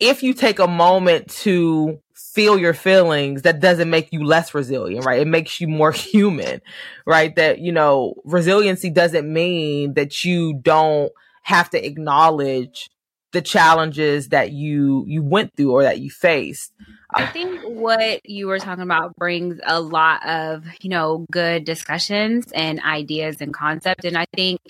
[0.00, 5.04] if you take a moment to feel your feelings, that doesn't make you less resilient,
[5.04, 5.20] right?
[5.20, 6.60] It makes you more human,
[7.06, 7.34] right?
[7.34, 11.12] That, you know, resiliency doesn't mean that you don't
[11.44, 12.90] have to acknowledge
[13.32, 16.72] the challenges that you you went through or that you faced.
[17.12, 22.50] I think what you were talking about brings a lot of, you know, good discussions
[22.52, 24.04] and ideas and concepts.
[24.04, 24.60] And I think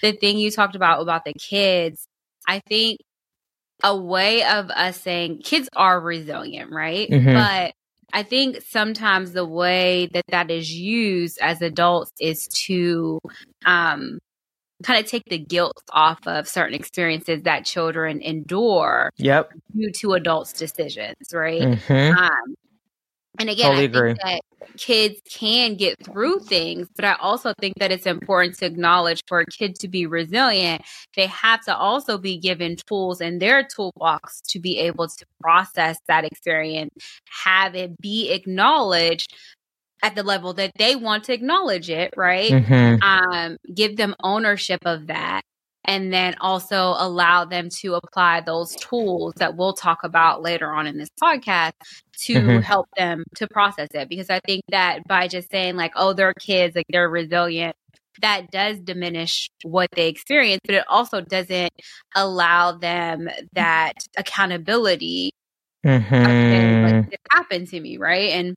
[0.00, 2.06] the thing you talked about about the kids,
[2.48, 2.98] I think
[3.82, 7.08] a way of us saying kids are resilient, right?
[7.08, 7.34] Mm-hmm.
[7.34, 7.74] But
[8.12, 13.20] I think sometimes the way that that is used as adults is to
[13.66, 14.18] um,
[14.82, 19.50] kind of take the guilt off of certain experiences that children endure yep.
[19.74, 21.62] due to adults' decisions, right?
[21.62, 22.18] Mm-hmm.
[22.18, 22.56] Um,
[23.38, 24.14] and again, totally I think agree.
[24.22, 24.40] that
[24.76, 29.40] kids can get through things, but I also think that it's important to acknowledge for
[29.40, 30.82] a kid to be resilient,
[31.16, 35.98] they have to also be given tools in their toolbox to be able to process
[36.06, 36.94] that experience,
[37.44, 39.34] have it be acknowledged
[40.04, 42.50] at the level that they want to acknowledge it, right?
[42.50, 43.02] Mm-hmm.
[43.02, 45.40] Um, give them ownership of that.
[45.86, 50.86] And then also allow them to apply those tools that we'll talk about later on
[50.86, 51.72] in this podcast
[52.24, 52.58] to mm-hmm.
[52.60, 54.08] help them to process it.
[54.10, 57.76] Because I think that by just saying, like, oh, they're kids, like they're resilient,
[58.20, 61.72] that does diminish what they experience, but it also doesn't
[62.14, 65.32] allow them that accountability.
[65.84, 66.14] Mm-hmm.
[66.14, 68.30] Okay, like, it happened to me, right?
[68.30, 68.54] And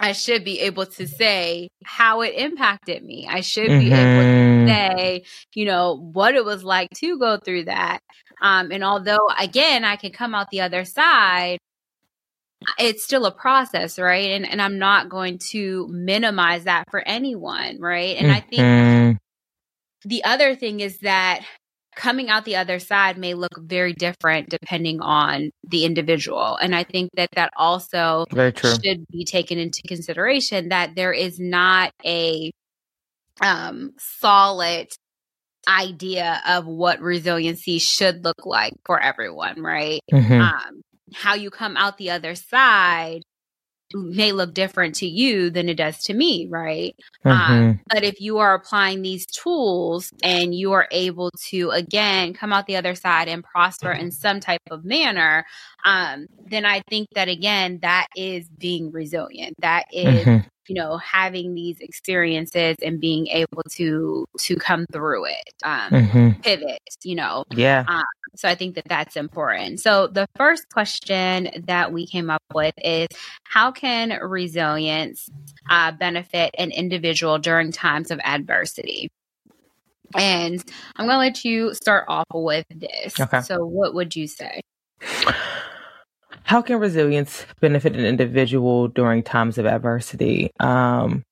[0.00, 3.28] I should be able to say how it impacted me.
[3.28, 3.80] I should mm-hmm.
[3.80, 4.68] be able to mm-hmm.
[4.68, 5.24] say,
[5.54, 8.00] you know, what it was like to go through that.
[8.40, 11.58] Um, and although, again, I can come out the other side,
[12.78, 14.30] it's still a process, right?
[14.30, 18.16] And, and I'm not going to minimize that for anyone, right?
[18.16, 18.36] And mm-hmm.
[18.36, 20.08] I think mm-hmm.
[20.08, 21.44] the other thing is that
[22.00, 26.56] coming out the other side may look very different depending on the individual.
[26.56, 28.24] And I think that that also
[28.84, 32.50] should be taken into consideration that there is not a
[33.42, 34.88] um, solid
[35.68, 40.00] idea of what resiliency should look like for everyone, right?
[40.10, 40.40] Mm-hmm.
[40.40, 40.82] Um,
[41.12, 43.22] how you come out the other side
[43.92, 46.94] may look different to you than it does to me, right?
[47.24, 47.52] Um, mm-hmm.
[47.52, 52.52] Um, but if you are applying these tools and you are able to, again, come
[52.52, 55.44] out the other side and prosper in some type of manner,
[55.84, 59.56] um, then I think that, again, that is being resilient.
[59.60, 60.46] That is, mm-hmm.
[60.68, 66.40] You know, having these experiences and being able to to come through it, um, mm-hmm.
[66.40, 67.44] pivot, you know.
[67.50, 67.84] Yeah.
[67.88, 68.04] Um,
[68.36, 69.80] so I think that that's important.
[69.80, 73.08] So the first question that we came up with is
[73.44, 75.28] how can resilience
[75.68, 79.10] uh, benefit an individual during times of adversity?
[80.16, 80.64] And
[80.96, 83.18] I'm going to let you start off with this.
[83.18, 83.42] Okay.
[83.42, 84.60] So, what would you say?
[86.44, 90.50] How can resilience benefit an individual during times of adversity?
[90.60, 91.24] Um,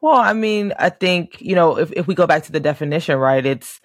[0.00, 3.18] well, I mean, I think, you know, if, if we go back to the definition,
[3.18, 3.80] right, it's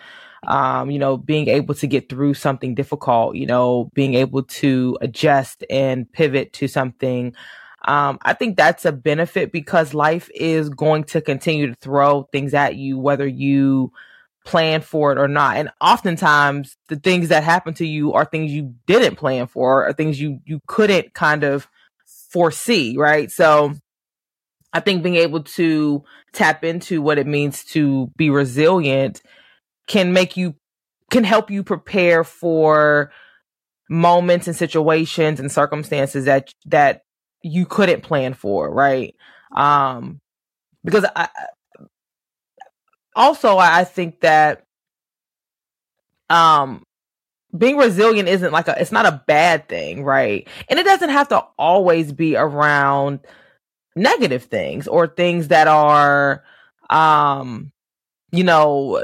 [0.48, 4.98] um, you know, being able to get through something difficult, you know, being able to
[5.02, 7.34] adjust and pivot to something.
[7.86, 12.54] Um, I think that's a benefit because life is going to continue to throw things
[12.54, 13.92] at you, whether you
[14.46, 15.58] plan for it or not.
[15.58, 19.94] And oftentimes the things that happen to you are things you didn't plan for or
[19.94, 21.68] things you, you couldn't kind of
[22.32, 23.32] foresee, right?
[23.32, 23.74] So
[24.74, 29.22] I think being able to tap into what it means to be resilient
[29.88, 30.56] can make you
[31.12, 33.12] can help you prepare for
[33.90, 37.02] moments and situations and circumstances that that
[37.44, 39.16] you couldn't plan for, right?
[39.56, 40.20] Um
[40.84, 41.30] because I
[43.16, 44.66] also I think that
[46.30, 46.84] um
[47.56, 50.48] being resilient isn't like a it's not a bad thing, right?
[50.70, 53.20] And it doesn't have to always be around
[53.96, 56.44] negative things or things that are
[56.90, 57.72] um
[58.32, 59.04] you know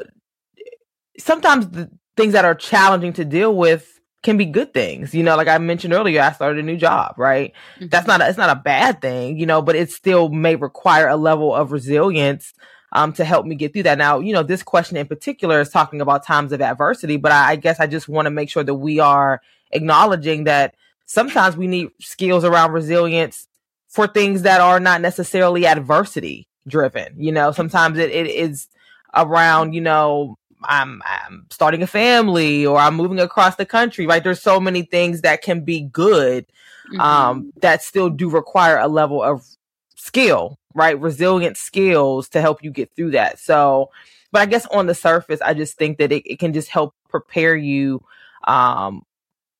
[1.20, 5.14] sometimes the things that are challenging to deal with can be good things.
[5.14, 7.54] You know, like I mentioned earlier, I started a new job, right?
[7.76, 7.88] Mm-hmm.
[7.88, 11.08] That's not, a, it's not a bad thing, you know, but it still may require
[11.08, 12.54] a level of resilience
[12.92, 13.98] um, to help me get through that.
[13.98, 17.52] Now, you know, this question in particular is talking about times of adversity, but I,
[17.52, 20.76] I guess I just want to make sure that we are acknowledging that
[21.06, 23.48] sometimes we need skills around resilience
[23.88, 27.14] for things that are not necessarily adversity driven.
[27.18, 28.68] You know, sometimes it, it is
[29.16, 34.24] around, you know, I'm, I'm starting a family or I'm moving across the country, right?
[34.24, 36.46] There's so many things that can be good,
[36.92, 37.00] mm-hmm.
[37.00, 39.44] um, that still do require a level of
[39.96, 41.00] skill, right?
[41.00, 43.40] Resilient skills to help you get through that.
[43.40, 43.90] So,
[44.32, 46.94] but I guess on the surface, I just think that it, it can just help
[47.10, 48.04] prepare you,
[48.48, 49.04] um,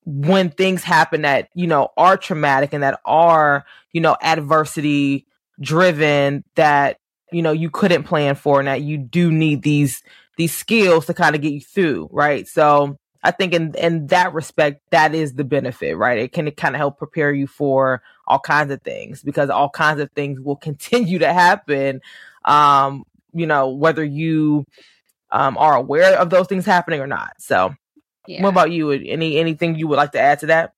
[0.04, 5.26] when things happen that, you know, are traumatic and that are, you know, adversity
[5.60, 6.98] driven that,
[7.32, 10.02] you know, you couldn't plan for and that you do need these
[10.36, 12.48] these skills to kind of get you through, right?
[12.48, 16.18] So I think in in that respect, that is the benefit, right?
[16.18, 20.00] It can kind of help prepare you for all kinds of things because all kinds
[20.00, 22.00] of things will continue to happen.
[22.44, 24.66] Um, you know, whether you
[25.30, 27.34] um, are aware of those things happening or not.
[27.38, 27.74] So,
[28.26, 28.42] yeah.
[28.42, 28.90] what about you?
[28.90, 30.72] Any anything you would like to add to that?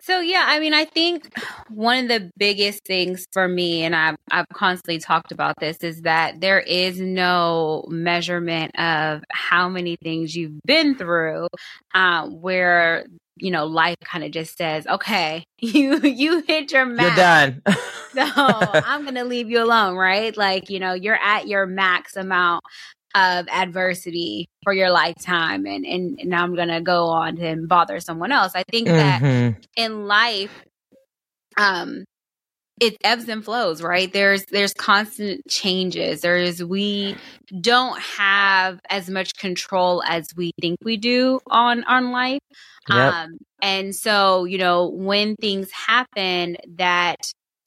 [0.00, 1.36] So yeah, I mean, I think
[1.68, 6.02] one of the biggest things for me, and I've I've constantly talked about this, is
[6.02, 11.48] that there is no measurement of how many things you've been through,
[11.94, 17.08] uh, where you know life kind of just says, "Okay, you you hit your max.
[17.08, 17.62] You're done.
[18.14, 20.36] so I'm gonna leave you alone, right?
[20.36, 22.64] Like you know, you're at your max amount
[23.14, 28.32] of adversity for your lifetime and and, and I'm gonna go on and bother someone
[28.32, 28.52] else.
[28.54, 28.96] I think mm-hmm.
[28.96, 30.64] that in life,
[31.56, 32.04] um
[32.80, 34.12] it ebbs and flows, right?
[34.12, 36.20] There's there's constant changes.
[36.20, 37.16] There's we
[37.60, 42.40] don't have as much control as we think we do on on life.
[42.88, 43.12] Yep.
[43.14, 47.16] Um and so, you know, when things happen that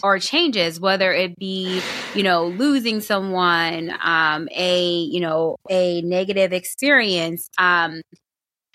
[0.04, 1.82] or changes, whether it be,
[2.16, 8.02] you know, losing someone, um, a, you know, a negative experience, um,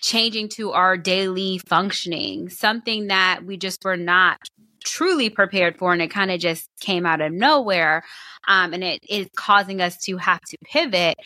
[0.01, 4.39] changing to our daily functioning, something that we just were not
[4.85, 8.05] truly prepared for and it kind of just came out of nowhere
[8.47, 11.17] um, and it is causing us to have to pivot.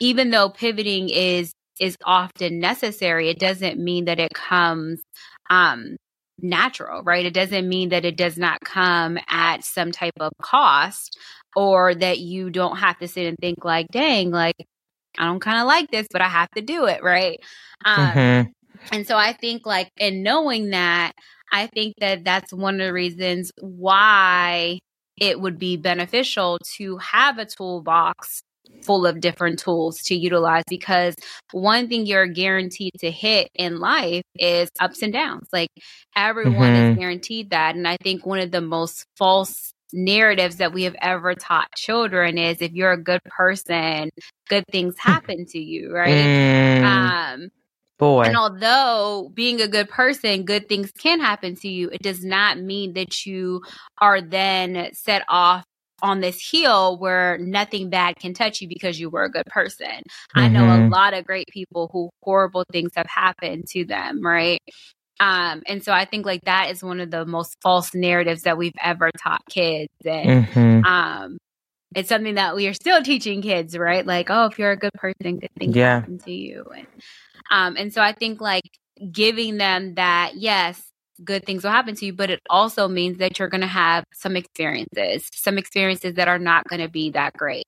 [0.00, 5.02] Even though pivoting is is often necessary it doesn't mean that it comes
[5.50, 5.96] um,
[6.42, 7.24] natural, right?
[7.24, 11.18] It doesn't mean that it does not come at some type of cost
[11.54, 14.56] or that you don't have to sit and think like, dang, like
[15.18, 17.38] I don't kind of like this, but I have to do it, right?
[17.84, 18.50] Um, mm-hmm.
[18.90, 21.12] And so I think like in knowing that,
[21.52, 24.78] I think that that's one of the reasons why
[25.20, 28.42] it would be beneficial to have a toolbox
[28.82, 31.14] full of different tools to utilize because
[31.52, 35.48] one thing you're guaranteed to hit in life is ups and downs.
[35.52, 35.70] Like
[36.16, 36.92] everyone mm-hmm.
[36.92, 37.74] is guaranteed that.
[37.74, 42.38] And I think one of the most false narratives that we have ever taught children
[42.38, 44.10] is if you're a good person,
[44.48, 46.14] good things happen to you, right?
[46.14, 46.84] Mm.
[46.84, 47.50] Um,
[47.98, 48.22] Boy.
[48.22, 52.58] And although being a good person, good things can happen to you, it does not
[52.58, 53.62] mean that you
[54.00, 55.64] are then set off
[56.02, 59.86] on this hill where nothing bad can touch you because you were a good person.
[59.86, 60.38] Mm-hmm.
[60.38, 60.92] I know a mm-hmm.
[60.92, 64.60] lot of great people who horrible things have happened to them, right?
[65.20, 68.58] Um, and so I think like that is one of the most false narratives that
[68.58, 69.92] we've ever taught kids.
[70.04, 70.84] And mm-hmm.
[70.84, 71.38] um,
[71.94, 74.04] it's something that we are still teaching kids, right?
[74.04, 76.00] Like, oh, if you're a good person, good things yeah.
[76.00, 76.64] happen to you.
[76.76, 76.86] And
[77.50, 78.68] um, and so I think like
[79.10, 80.82] giving them that, yes,
[81.24, 84.04] good things will happen to you, but it also means that you're going to have
[84.12, 87.66] some experiences, some experiences that are not going to be that great.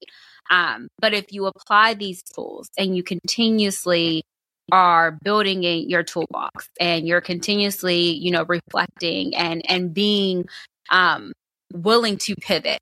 [0.50, 4.24] Um, but if you apply these tools and you continuously
[4.72, 10.46] are building in your toolbox and you're continuously, you know, reflecting and and being
[10.90, 11.32] um,
[11.72, 12.78] willing to pivot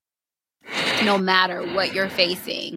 [1.04, 2.76] no matter what you're facing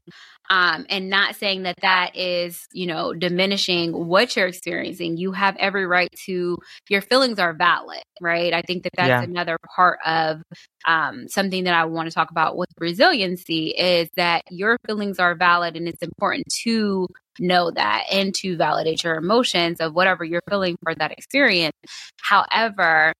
[0.49, 5.55] um, and not saying that that is you know diminishing what you're experiencing you have
[5.57, 6.57] every right to
[6.89, 9.23] your feelings are valid right i think that that's yeah.
[9.23, 10.41] another part of
[10.87, 15.35] um, something that i want to talk about with resiliency is that your feelings are
[15.35, 17.07] valid and it's important to
[17.39, 21.75] know that and to validate your emotions of whatever you're feeling for that experience
[22.21, 23.13] however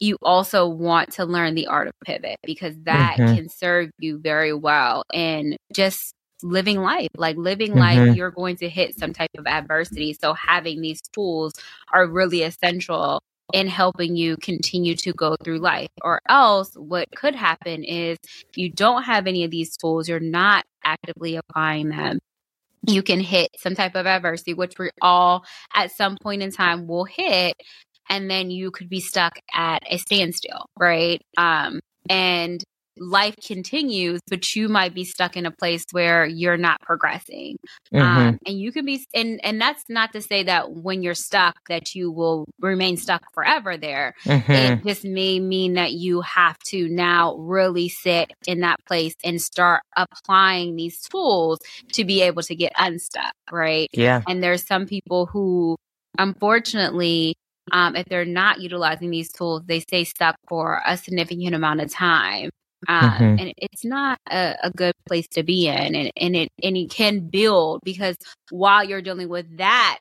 [0.00, 3.34] you also want to learn the art of pivot because that mm-hmm.
[3.34, 7.08] can serve you very well in just living life.
[7.16, 7.78] Like living mm-hmm.
[7.80, 10.14] life, you're going to hit some type of adversity.
[10.14, 11.52] So having these tools
[11.92, 13.20] are really essential
[13.52, 15.90] in helping you continue to go through life.
[16.02, 20.20] Or else, what could happen is if you don't have any of these tools, you're
[20.20, 22.18] not actively applying them.
[22.88, 26.86] You can hit some type of adversity, which we all at some point in time
[26.86, 27.54] will hit.
[28.08, 31.22] And then you could be stuck at a standstill, right?
[31.36, 31.80] Um,
[32.10, 32.62] and
[32.98, 37.56] life continues, but you might be stuck in a place where you're not progressing.
[37.92, 38.02] Mm-hmm.
[38.02, 41.56] Um, and you can be, and, and that's not to say that when you're stuck,
[41.68, 44.14] that you will remain stuck forever there.
[44.24, 44.52] Mm-hmm.
[44.52, 49.40] It just may mean that you have to now really sit in that place and
[49.40, 51.58] start applying these tools
[51.92, 53.88] to be able to get unstuck, right?
[53.92, 54.22] Yeah.
[54.28, 55.76] And there's some people who,
[56.18, 57.34] unfortunately,
[57.70, 61.90] um, if they're not utilizing these tools, they stay stuck for a significant amount of
[61.90, 62.50] time.
[62.88, 63.38] Um, mm-hmm.
[63.38, 66.90] and it's not a, a, good place to be in and, and it and it
[66.90, 68.16] can build because
[68.50, 70.00] while you're dealing with that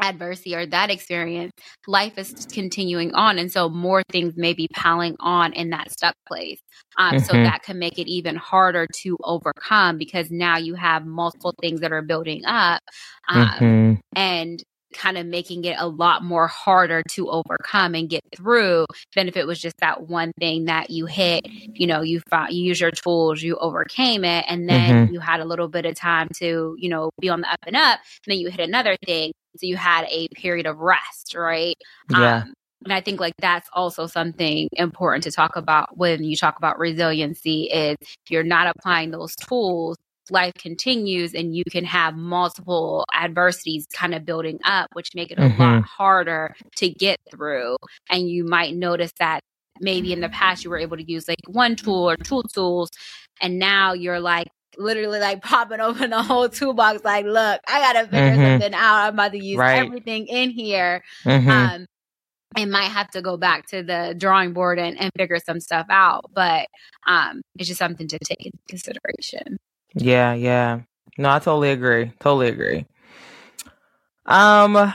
[0.00, 1.52] adversity or that experience
[1.86, 6.14] life is continuing on and so more things may be piling on in that stuck
[6.26, 6.60] place
[6.98, 7.24] um, mm-hmm.
[7.24, 11.80] so that can make it even harder to overcome because now you have multiple things
[11.80, 12.80] that are building up
[13.28, 13.94] um, mm-hmm.
[14.14, 14.62] and
[14.94, 19.36] kind of making it a lot more harder to overcome and get through than if
[19.36, 22.80] it was just that one thing that you hit you know you found you use
[22.80, 25.14] your tools you overcame it and then mm-hmm.
[25.14, 27.76] you had a little bit of time to you know be on the up and
[27.76, 31.76] up and then you hit another thing so you had a period of rest right
[32.10, 36.36] yeah um, and I think like that's also something important to talk about when you
[36.36, 37.96] talk about resiliency is
[38.28, 39.96] you're not applying those tools
[40.30, 45.38] life continues and you can have multiple adversities kind of building up, which make it
[45.38, 45.60] a mm-hmm.
[45.60, 47.76] lot harder to get through.
[48.10, 49.40] And you might notice that
[49.80, 52.90] maybe in the past you were able to use like one tool or two tools,
[53.40, 58.04] and now you're like, literally like popping open the whole toolbox like look i gotta
[58.04, 58.60] figure mm-hmm.
[58.60, 59.78] something out i'm about to use right.
[59.78, 61.48] everything in here mm-hmm.
[61.48, 61.86] um
[62.56, 65.86] and might have to go back to the drawing board and, and figure some stuff
[65.90, 66.66] out but
[67.06, 69.58] um it's just something to take into consideration
[69.94, 70.80] yeah, yeah.
[71.16, 72.12] No, I totally agree.
[72.20, 72.86] Totally agree.
[74.26, 74.94] Um,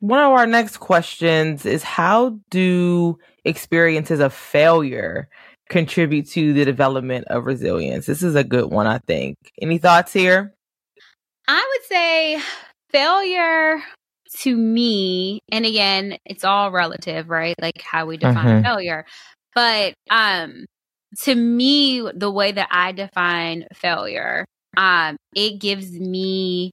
[0.00, 5.28] one of our next questions is how do experiences of failure
[5.68, 8.06] contribute to the development of resilience?
[8.06, 9.36] This is a good one, I think.
[9.60, 10.54] Any thoughts here?
[11.46, 12.40] I would say
[12.90, 13.82] failure
[14.38, 17.54] to me, and again, it's all relative, right?
[17.60, 18.64] Like how we define mm-hmm.
[18.64, 19.04] failure.
[19.54, 20.64] But um
[21.20, 24.44] to me, the way that I define failure,
[24.76, 26.70] um, it gives me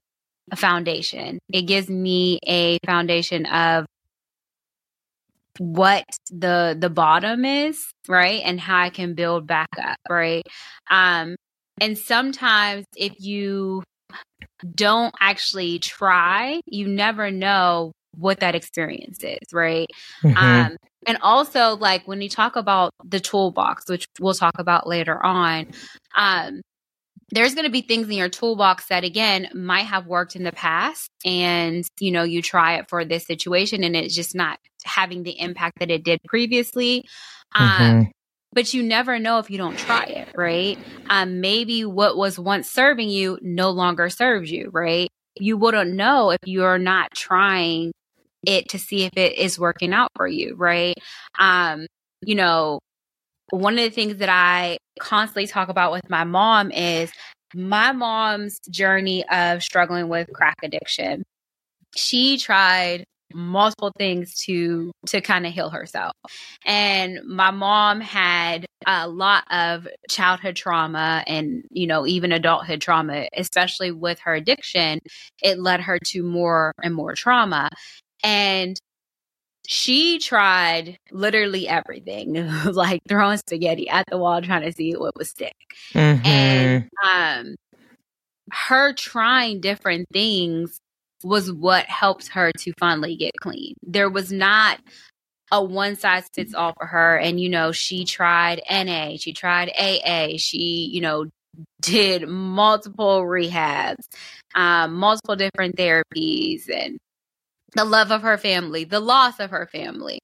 [0.51, 1.39] a foundation.
[1.51, 3.85] It gives me a foundation of
[5.59, 8.41] what the the bottom is, right?
[8.43, 10.43] And how I can build back up, right?
[10.89, 11.35] Um,
[11.81, 13.83] and sometimes if you
[14.75, 19.87] don't actually try, you never know what that experience is, right?
[20.23, 20.37] Mm-hmm.
[20.37, 20.77] Um,
[21.07, 25.67] and also, like when you talk about the toolbox, which we'll talk about later on,
[26.15, 26.61] um,
[27.31, 30.51] there's going to be things in your toolbox that again might have worked in the
[30.51, 35.23] past and you know you try it for this situation and it's just not having
[35.23, 37.05] the impact that it did previously.
[37.55, 37.83] Mm-hmm.
[37.83, 38.11] um,
[38.51, 40.77] but you never know if you don't try it right?
[41.09, 45.09] Um, maybe what was once serving you no longer serves you right?
[45.39, 47.91] You wouldn't know if you're not trying
[48.45, 50.95] it to see if it is working out for you right
[51.39, 51.85] um,
[52.21, 52.79] you know
[53.51, 57.11] one of the things that I constantly talk about with my mom is
[57.55, 61.23] my mom's journey of struggling with crack addiction.
[61.95, 66.13] She tried multiple things to to kind of heal herself.
[66.65, 73.27] And my mom had a lot of childhood trauma and you know even adulthood trauma,
[73.35, 74.99] especially with her addiction,
[75.41, 77.69] it led her to more and more trauma.
[78.23, 78.79] And
[79.67, 82.33] she tried literally everything,
[82.71, 85.55] like throwing spaghetti at the wall trying to see what would stick.
[85.93, 86.25] Mm-hmm.
[86.25, 87.55] And um,
[88.51, 90.79] her trying different things
[91.23, 93.75] was what helped her to finally get clean.
[93.83, 94.79] There was not
[95.51, 97.17] a one size fits all for her.
[97.17, 101.25] And, you know, she tried NA, she tried AA, she, you know,
[101.81, 104.05] did multiple rehabs,
[104.55, 106.97] um, multiple different therapies and
[107.75, 110.19] the love of her family, the loss of her family,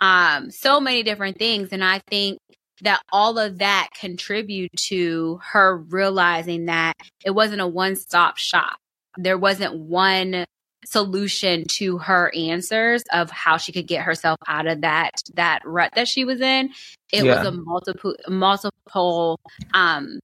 [0.00, 1.70] um, so many different things.
[1.72, 2.38] And I think
[2.82, 6.94] that all of that contribute to her realizing that
[7.24, 8.76] it wasn't a one stop shop.
[9.16, 10.44] There wasn't one
[10.84, 15.92] solution to her answers of how she could get herself out of that that rut
[15.94, 16.70] that she was in.
[17.12, 17.36] It yeah.
[17.36, 19.40] was a multiple multiple
[19.74, 20.20] um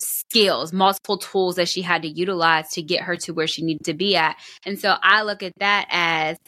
[0.00, 3.84] skills, multiple tools that she had to utilize to get her to where she needed
[3.84, 4.36] to be at.
[4.64, 6.38] And so I look at that as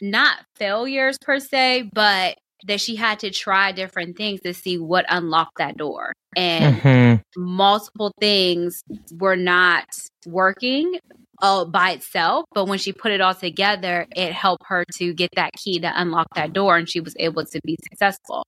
[0.00, 5.04] not failures per se, but that she had to try different things to see what
[5.08, 6.12] unlocked that door.
[6.36, 7.42] And mm-hmm.
[7.42, 9.86] multiple things were not
[10.26, 10.98] working
[11.40, 15.52] by itself, but when she put it all together, it helped her to get that
[15.52, 18.46] key to unlock that door and she was able to be successful.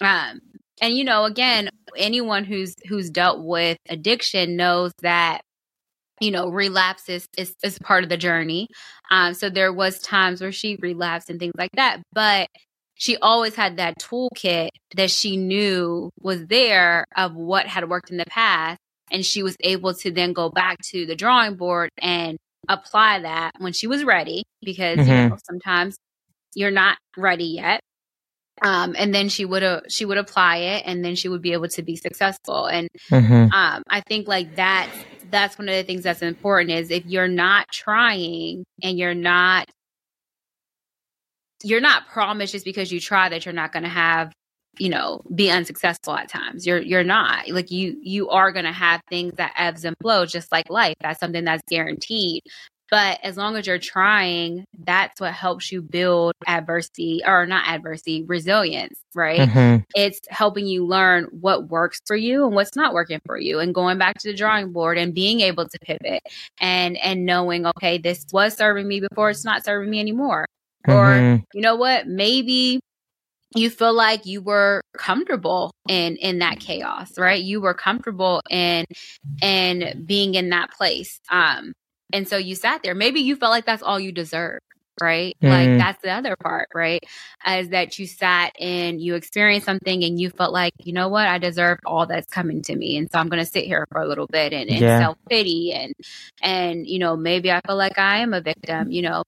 [0.00, 0.40] Um,
[0.82, 5.40] and you know again anyone who's who's dealt with addiction knows that
[6.20, 8.68] you know relapse is, is, is part of the journey
[9.10, 12.48] um so there was times where she relapsed and things like that but
[12.94, 18.18] she always had that toolkit that she knew was there of what had worked in
[18.18, 18.78] the past
[19.10, 22.36] and she was able to then go back to the drawing board and
[22.68, 25.10] apply that when she was ready because mm-hmm.
[25.10, 25.96] you know sometimes
[26.54, 27.80] you're not ready yet
[28.64, 31.68] um, and then she would she would apply it and then she would be able
[31.68, 32.66] to be successful.
[32.66, 33.52] And mm-hmm.
[33.52, 34.88] um, i think like that
[35.30, 39.68] that's one of the things that's important is if you're not trying and you're not
[41.64, 44.32] you're not promised just because you try that you're not going to have
[44.78, 46.66] you know be unsuccessful at times.
[46.66, 47.48] You're you're not.
[47.48, 50.94] Like you you are going to have things that ebbs and flows just like life.
[51.00, 52.42] That's something that's guaranteed
[52.92, 58.22] but as long as you're trying, that's what helps you build adversity or not adversity,
[58.22, 59.48] resilience, right?
[59.48, 59.84] Mm-hmm.
[59.96, 63.74] It's helping you learn what works for you and what's not working for you and
[63.74, 66.22] going back to the drawing board and being able to pivot
[66.60, 70.44] and and knowing, okay, this was serving me before, it's not serving me anymore.
[70.86, 70.92] Mm-hmm.
[70.92, 72.06] Or you know what?
[72.06, 72.80] Maybe
[73.54, 78.86] you feel like you were comfortable in in that chaos right you were comfortable in
[79.42, 81.74] in being in that place um
[82.12, 82.94] and so you sat there.
[82.94, 84.60] Maybe you felt like that's all you deserve,
[85.00, 85.36] right?
[85.42, 85.48] Mm.
[85.50, 87.02] Like that's the other part, right?
[87.46, 91.26] Is that you sat and you experienced something and you felt like, you know what,
[91.26, 92.96] I deserve all that's coming to me.
[92.96, 94.98] And so I'm gonna sit here for a little bit and, and yeah.
[94.98, 95.94] self pity and
[96.42, 99.24] and you know, maybe I feel like I am a victim, you know.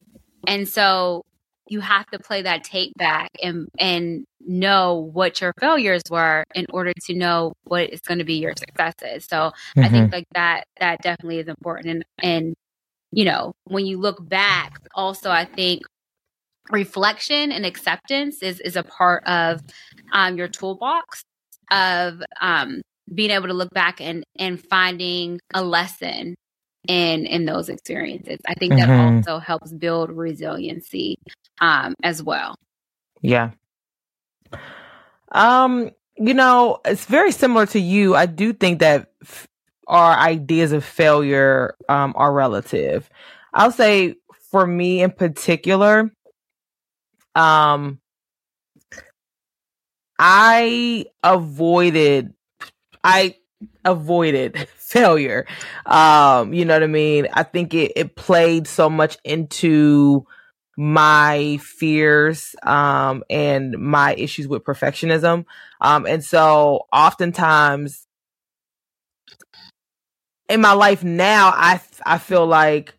[0.46, 1.24] And so
[1.68, 6.66] you have to play that tape back and and know what your failures were in
[6.70, 9.24] order to know what is going to be your successes.
[9.24, 9.80] So mm-hmm.
[9.80, 10.14] I think mm-hmm.
[10.14, 12.54] like that that definitely is important and and
[13.14, 15.82] you know, when you look back, also, I think
[16.70, 19.60] reflection and acceptance is, is a part of
[20.12, 21.22] um, your toolbox
[21.70, 22.82] of um,
[23.14, 26.34] being able to look back and, and finding a lesson
[26.88, 28.38] in in those experiences.
[28.46, 29.16] I think that mm-hmm.
[29.16, 31.16] also helps build resiliency
[31.60, 32.56] um, as well.
[33.22, 33.52] Yeah.
[35.32, 38.14] Um, you know, it's very similar to you.
[38.14, 39.48] I do think that f-
[39.86, 43.08] our ideas of failure um, are relative.
[43.52, 44.16] I'll say
[44.50, 46.10] for me in particular,
[47.34, 48.00] um,
[50.18, 52.34] I avoided,
[53.02, 53.36] I
[53.84, 55.46] avoided failure.
[55.86, 57.28] Um, you know what I mean?
[57.32, 60.26] I think it, it played so much into
[60.76, 65.44] my fears um and my issues with perfectionism
[65.80, 68.03] um and so oftentimes
[70.54, 72.94] in my life now, I I feel like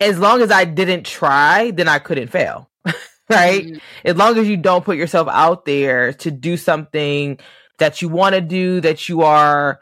[0.00, 2.70] as long as I didn't try, then I couldn't fail.
[3.28, 3.64] right?
[3.64, 3.78] Mm-hmm.
[4.04, 7.38] As long as you don't put yourself out there to do something
[7.78, 9.80] that you want to do, that you are,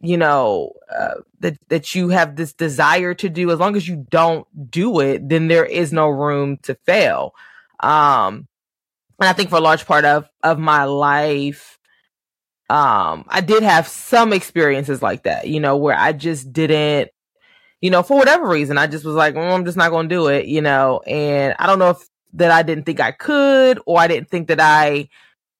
[0.00, 4.06] you know, uh, that that you have this desire to do, as long as you
[4.10, 7.32] don't do it, then there is no room to fail.
[7.78, 8.48] Um,
[9.20, 11.78] and I think for a large part of of my life,
[12.70, 17.10] um, I did have some experiences like that, you know, where I just didn't,
[17.80, 20.14] you know, for whatever reason, I just was like, well, I'm just not going to
[20.14, 23.80] do it, you know, and I don't know if that I didn't think I could,
[23.86, 25.08] or I didn't think that I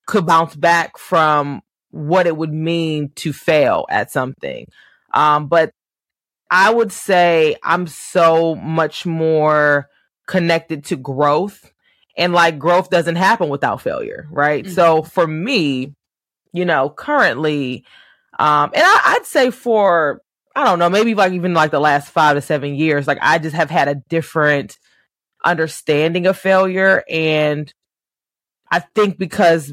[0.06, 4.68] could bounce back from what it would mean to fail at something.
[5.12, 5.72] Um, but
[6.48, 9.88] I would say I'm so much more
[10.28, 11.72] connected to growth
[12.16, 14.64] and like growth doesn't happen without failure, right?
[14.64, 14.74] Mm-hmm.
[14.74, 15.96] So for me,
[16.53, 17.84] you know, currently,
[18.38, 20.22] um, and I, I'd say for,
[20.57, 23.38] I don't know, maybe like even like the last five to seven years, like I
[23.38, 24.78] just have had a different
[25.44, 27.05] understanding of failure.
[27.09, 27.72] And
[28.70, 29.72] I think because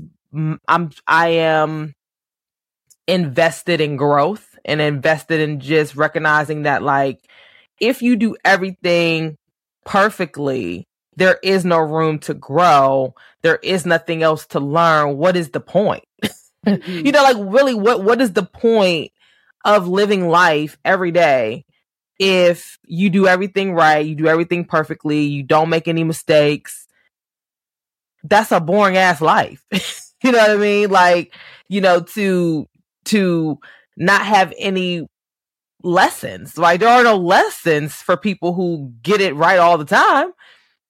[0.67, 1.95] I'm, I am
[3.07, 7.19] invested in growth and invested in just recognizing that like,
[7.80, 9.38] if you do everything
[9.86, 13.15] perfectly, there is no room to grow.
[13.41, 15.17] There is nothing else to learn.
[15.17, 16.03] What is the point?
[16.68, 17.05] mm-hmm.
[17.05, 19.11] You know, like really what what is the point
[19.65, 21.65] of living life every day
[22.20, 26.88] if you do everything right, you do everything perfectly, you don't make any mistakes?
[28.24, 29.63] That's a boring ass life.
[30.24, 30.89] you know what I mean?
[30.89, 31.34] Like,
[31.70, 32.68] you know, to
[33.05, 33.59] to
[33.95, 35.07] not have any
[35.84, 36.57] lessons.
[36.57, 40.34] Like there are no lessons for people who get it right all the time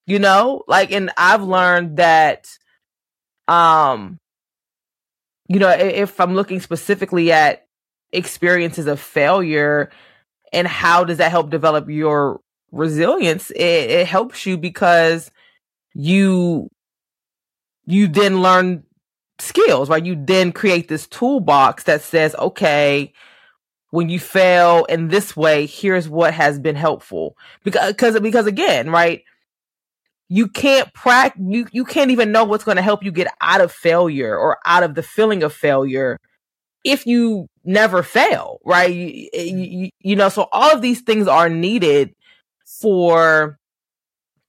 [0.08, 2.48] you know like and i've learned that
[3.46, 4.18] um
[5.48, 7.66] you know if i'm looking specifically at
[8.12, 9.90] experiences of failure
[10.52, 12.40] and how does that help develop your
[12.72, 15.30] resilience it, it helps you because
[15.94, 16.70] you
[17.86, 18.84] you then learn
[19.38, 20.04] skills right?
[20.04, 23.12] You then create this toolbox that says okay
[23.90, 27.36] when you fail in this way here's what has been helpful.
[27.64, 29.24] Because because because again right
[30.28, 33.60] you can't practice you, you can't even know what's going to help you get out
[33.60, 36.18] of failure or out of the feeling of failure
[36.84, 38.92] if you never fail right?
[38.92, 42.14] You, you, you know so all of these things are needed
[42.80, 43.58] for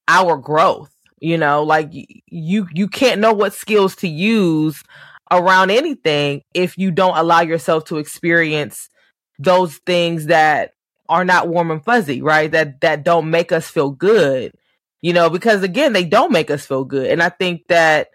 [0.08, 1.64] our growth you know?
[1.64, 4.84] Like you you can't know what skills to use
[5.32, 8.90] around anything if you don't allow yourself to experience
[9.38, 10.72] those things that
[11.08, 12.52] are not warm and fuzzy right?
[12.52, 14.54] That that don't make us feel good
[15.02, 17.10] you know, because again, they don't make us feel good.
[17.10, 18.10] And I think that,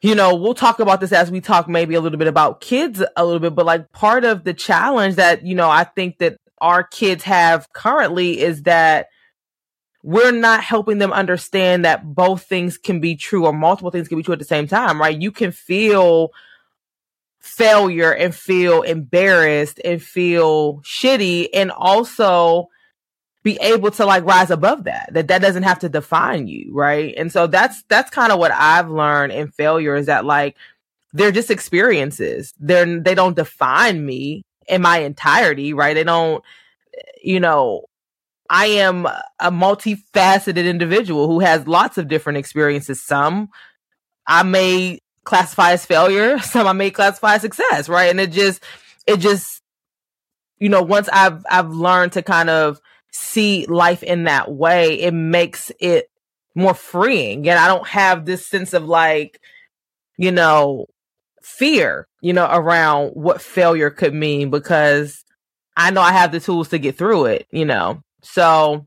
[0.00, 3.02] you know, we'll talk about this as we talk maybe a little bit about kids
[3.16, 6.36] a little bit, but like part of the challenge that, you know, I think that
[6.60, 9.08] our kids have currently is that
[10.04, 14.16] we're not helping them understand that both things can be true or multiple things can
[14.16, 15.20] be true at the same time, right?
[15.20, 16.30] You can feel
[17.40, 22.68] failure and feel embarrassed and feel shitty and also
[23.44, 27.14] be able to like rise above that that that doesn't have to define you right?
[27.16, 30.56] And so that's that's kind of what i've learned in failure is that like
[31.12, 32.52] they're just experiences.
[32.58, 35.94] They're they don't define me in my entirety right?
[35.94, 36.44] They don't
[37.22, 37.82] you know
[38.50, 43.02] i am a multifaceted individual who has lots of different experiences.
[43.02, 43.48] Some
[44.26, 48.10] i may classify as failure some i may classify as success right?
[48.10, 48.62] And it just
[49.06, 49.62] it just
[50.58, 52.80] you know once i've i've learned to kind of
[53.12, 56.10] see life in that way, it makes it
[56.54, 57.48] more freeing.
[57.48, 59.40] And I don't have this sense of like,
[60.16, 60.86] you know,
[61.42, 65.24] fear, you know, around what failure could mean because
[65.76, 68.02] I know I have the tools to get through it, you know.
[68.22, 68.86] So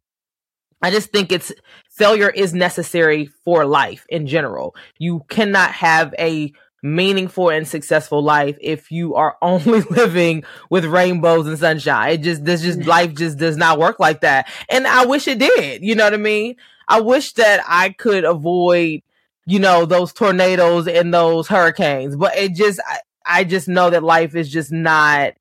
[0.82, 1.52] I just think it's
[1.90, 4.76] failure is necessary for life in general.
[4.98, 6.52] You cannot have a
[6.84, 12.14] meaningful and successful life if you are only living with rainbows and sunshine.
[12.14, 12.90] It just this just mm-hmm.
[12.90, 14.50] life just does not work like that.
[14.70, 15.84] And I wish it did.
[15.84, 16.56] You know what I mean?
[16.88, 19.02] I wish that I could avoid,
[19.46, 22.16] you know, those tornadoes and those hurricanes.
[22.16, 25.34] But it just I, I just know that life is just not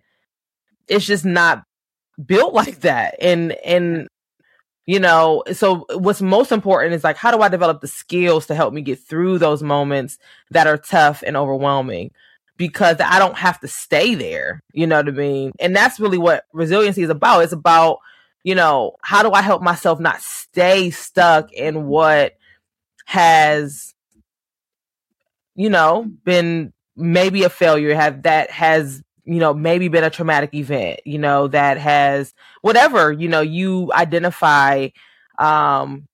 [0.88, 1.64] it's just not
[2.24, 3.16] built like that.
[3.20, 4.08] And and
[4.90, 8.56] you know so what's most important is like how do i develop the skills to
[8.56, 10.18] help me get through those moments
[10.50, 12.10] that are tough and overwhelming?
[12.56, 15.52] Because i don't have to stay there you know what i mean?
[15.60, 17.44] And that's really what resiliency is about.
[17.44, 17.98] It's about
[18.42, 22.36] you know how do i help myself not stay stuck in what
[23.04, 23.94] has
[25.54, 30.54] you know been maybe a failure have that has you know, maybe been a traumatic
[30.54, 34.88] event, you know, that has whatever, you know, you identify
[35.38, 36.06] um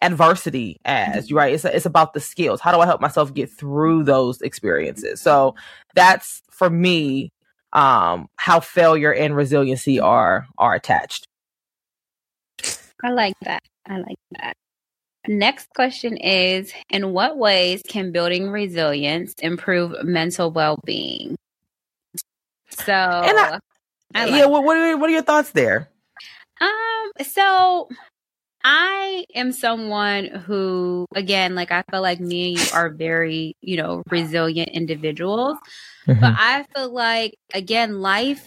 [0.00, 1.54] adversity as you right?
[1.54, 2.60] It's it's about the skills.
[2.60, 5.20] How do i help myself get through those experiences?
[5.20, 5.54] So
[5.94, 7.32] that's for me
[7.72, 11.26] um how failure and resiliency are are attached.
[13.02, 13.62] I like that.
[13.86, 14.54] I like that.
[15.28, 21.36] Next question is in what ways can building resilience improve mental well-being
[22.74, 23.58] so I,
[24.14, 25.88] I like yeah what, what are, what are your thoughts there
[26.60, 27.88] um so
[28.64, 33.76] I am someone who, again, like I feel like me and you are very, you
[33.76, 35.58] know, resilient individuals.
[36.06, 36.20] Mm-hmm.
[36.20, 38.46] But I feel like, again, life,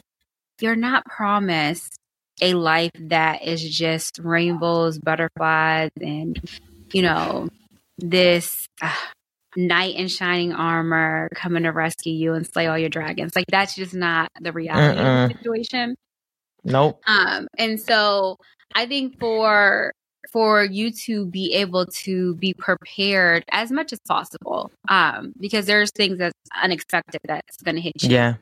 [0.61, 1.97] you're not promised
[2.41, 6.39] a life that is just rainbows, butterflies, and,
[6.93, 7.49] you know,
[7.97, 8.93] this uh,
[9.55, 13.35] knight in shining armor coming to rescue you and slay all your dragons.
[13.35, 15.23] Like, that's just not the reality Mm-mm.
[15.25, 15.95] of the situation.
[16.63, 16.99] Nope.
[17.07, 18.37] Um, and so
[18.73, 19.93] I think for
[20.31, 25.91] for you to be able to be prepared as much as possible um, because there's
[25.91, 28.09] things that's unexpected that's going to hit you.
[28.09, 28.35] Yeah.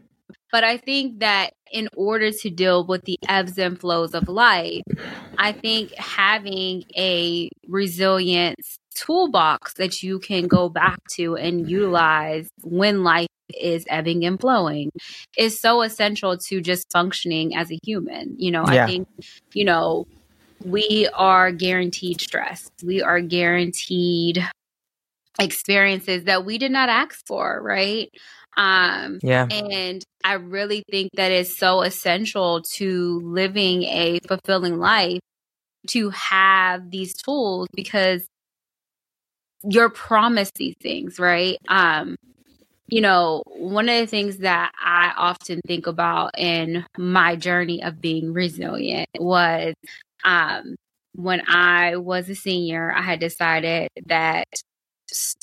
[0.51, 4.84] But I think that in order to deal with the ebbs and flows of life,
[5.38, 13.04] I think having a resilience toolbox that you can go back to and utilize when
[13.04, 14.91] life is ebbing and flowing
[15.38, 18.36] is so essential to just functioning as a human.
[18.38, 18.84] You know, yeah.
[18.84, 19.08] I think,
[19.54, 20.06] you know,
[20.64, 22.70] we are guaranteed stress.
[22.84, 24.48] We are guaranteed
[25.39, 28.10] experiences that we did not ask for, right?
[28.56, 29.48] Um, yeah.
[29.50, 35.20] And I really think that is so essential to living a fulfilling life
[35.88, 38.24] to have these tools because
[39.64, 41.57] you're promised these things, right?
[41.68, 42.16] Um,
[42.88, 48.01] you know, one of the things that I often think about in my journey of
[48.01, 49.74] being resilient was
[50.26, 50.76] um,
[51.16, 54.47] when I was a senior, I had decided that,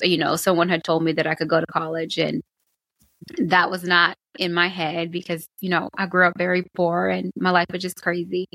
[0.03, 2.43] you know, someone had told me that I could go to college and
[3.39, 7.33] that was not in my head because, you know, I grew up very poor and
[7.37, 8.47] my life was just crazy.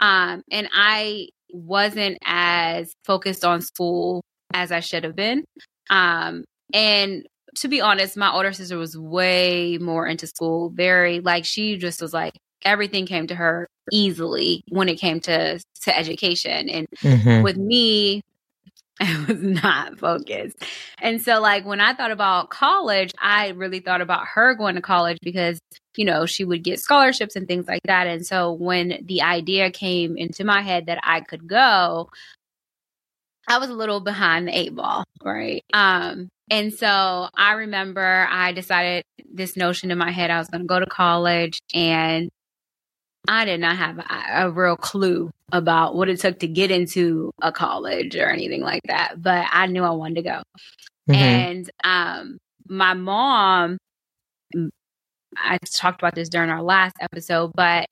[0.00, 4.22] Um, and I wasn't as focused on school
[4.52, 5.44] as I should have been.
[5.88, 7.26] Um, and
[7.56, 12.00] to be honest, my older sister was way more into school, very like she just
[12.00, 12.34] was like,
[12.64, 17.42] everything came to her easily when it came to to education and mm-hmm.
[17.42, 18.22] with me
[19.00, 20.62] I was not focused.
[21.00, 24.82] And so like when I thought about college, I really thought about her going to
[24.82, 25.58] college because,
[25.96, 28.06] you know, she would get scholarships and things like that.
[28.06, 32.10] And so when the idea came into my head that I could go,
[33.50, 35.62] I was a little behind the eight ball, right?
[35.74, 40.62] Um and so I remember I decided this notion in my head I was going
[40.62, 42.28] to go to college and
[43.28, 47.30] I did not have a, a, real clue about what it took to get into
[47.42, 50.42] a college or anything like that, but I knew I wanted to go.
[51.08, 51.14] Mm-hmm.
[51.14, 53.76] And um, my mom,
[55.36, 57.86] I talked about this during our last episode, but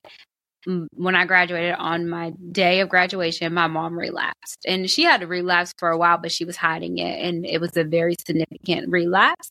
[0.67, 4.59] when I graduated on my day of graduation, my mom relapsed.
[4.67, 7.25] And she had to relapse for a while, but she was hiding it.
[7.25, 9.51] And it was a very significant relapse.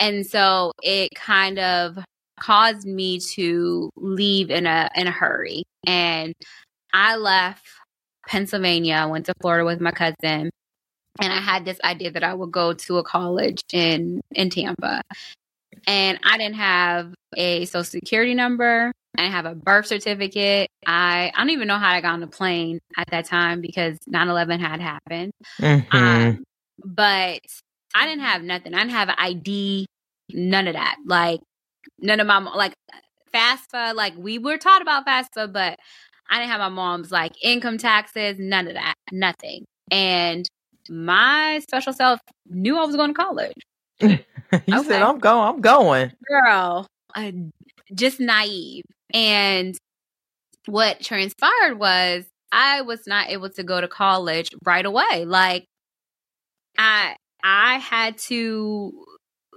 [0.00, 1.98] And so it kind of
[2.40, 5.64] caused me to leave in a in a hurry.
[5.86, 6.34] And
[6.92, 7.66] I left
[8.26, 10.50] Pennsylvania, I went to Florida with my cousin,
[11.20, 15.02] and I had this idea that I would go to a college in in Tampa.
[15.86, 18.92] And I didn't have a social security number.
[19.18, 20.70] I have a birth certificate.
[20.86, 23.98] I, I don't even know how I got on the plane at that time because
[24.06, 25.32] 9 11 had happened.
[25.60, 25.96] Mm-hmm.
[25.96, 26.44] Um,
[26.84, 27.40] but
[27.94, 28.74] I didn't have nothing.
[28.74, 29.86] I didn't have an ID,
[30.30, 30.96] none of that.
[31.04, 31.40] Like,
[32.00, 32.74] none of my like
[33.34, 35.78] FAFSA, like we were taught about FAFSA, but
[36.30, 39.64] I didn't have my mom's like income taxes, none of that, nothing.
[39.90, 40.46] And
[40.88, 43.52] my special self knew I was going to college.
[44.00, 44.18] you
[44.52, 44.82] okay.
[44.84, 46.12] said, I'm going, I'm going.
[46.26, 47.32] Girl, uh,
[47.94, 48.84] just naive.
[49.12, 49.76] And
[50.66, 55.24] what transpired was I was not able to go to college right away.
[55.24, 55.64] Like
[56.76, 58.92] I I had to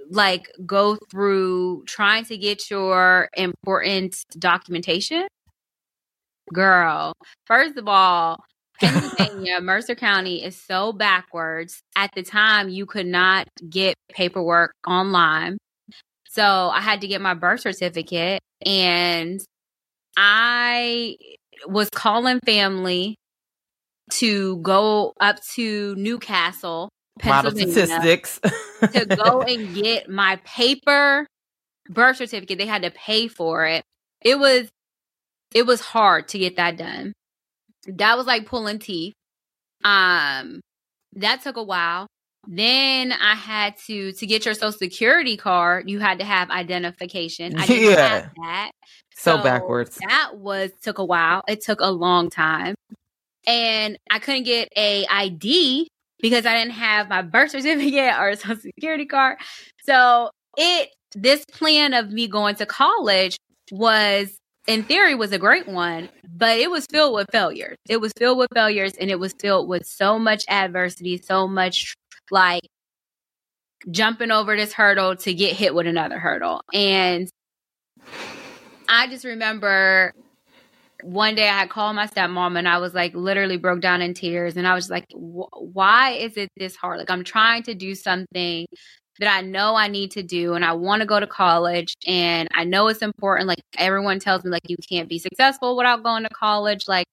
[0.09, 5.27] like go through trying to get your important documentation?
[6.53, 7.13] Girl,
[7.45, 8.37] first of all,
[8.79, 11.81] Pennsylvania, Mercer County is so backwards.
[11.95, 15.57] At the time, you could not get paperwork online.
[16.27, 19.41] So I had to get my birth certificate and
[20.17, 21.15] I
[21.65, 23.15] was calling family
[24.13, 26.89] to go up to New Castle
[27.19, 28.39] Pennsylvania statistics
[28.93, 31.27] to go and get my paper
[31.89, 32.57] birth certificate.
[32.57, 33.83] They had to pay for it.
[34.21, 34.69] It was
[35.53, 37.13] it was hard to get that done.
[37.87, 39.13] That was like pulling teeth.
[39.83, 40.61] Um
[41.13, 42.07] that took a while.
[42.47, 47.57] Then I had to to get your social security card, you had to have identification.
[47.57, 48.07] I didn't Yeah.
[48.07, 48.71] have that.
[49.15, 49.99] So backwards.
[50.07, 51.43] That was took a while.
[51.47, 52.75] It took a long time.
[53.45, 55.87] And I couldn't get a ID
[56.19, 59.37] because I didn't have my birth certificate or social security card.
[59.83, 63.37] So it this plan of me going to college
[63.71, 64.37] was
[64.67, 67.77] in theory was a great one, but it was filled with failures.
[67.89, 71.93] It was filled with failures and it was filled with so much adversity, so much
[72.31, 72.63] like
[73.89, 76.61] jumping over this hurdle to get hit with another hurdle.
[76.73, 77.29] And
[78.87, 80.13] I just remember
[81.03, 84.13] one day I had called my stepmom and I was like literally broke down in
[84.13, 84.57] tears.
[84.57, 86.99] And I was like why is it this hard?
[86.99, 88.67] Like I'm trying to do something
[89.19, 92.47] that I know I need to do and I want to go to college and
[92.53, 93.47] I know it's important.
[93.47, 96.87] Like everyone tells me like you can't be successful without going to college.
[96.87, 97.07] Like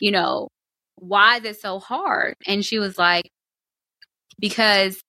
[0.00, 0.48] you know
[0.96, 2.34] why is it so hard?
[2.46, 3.30] And she was like
[4.40, 5.00] because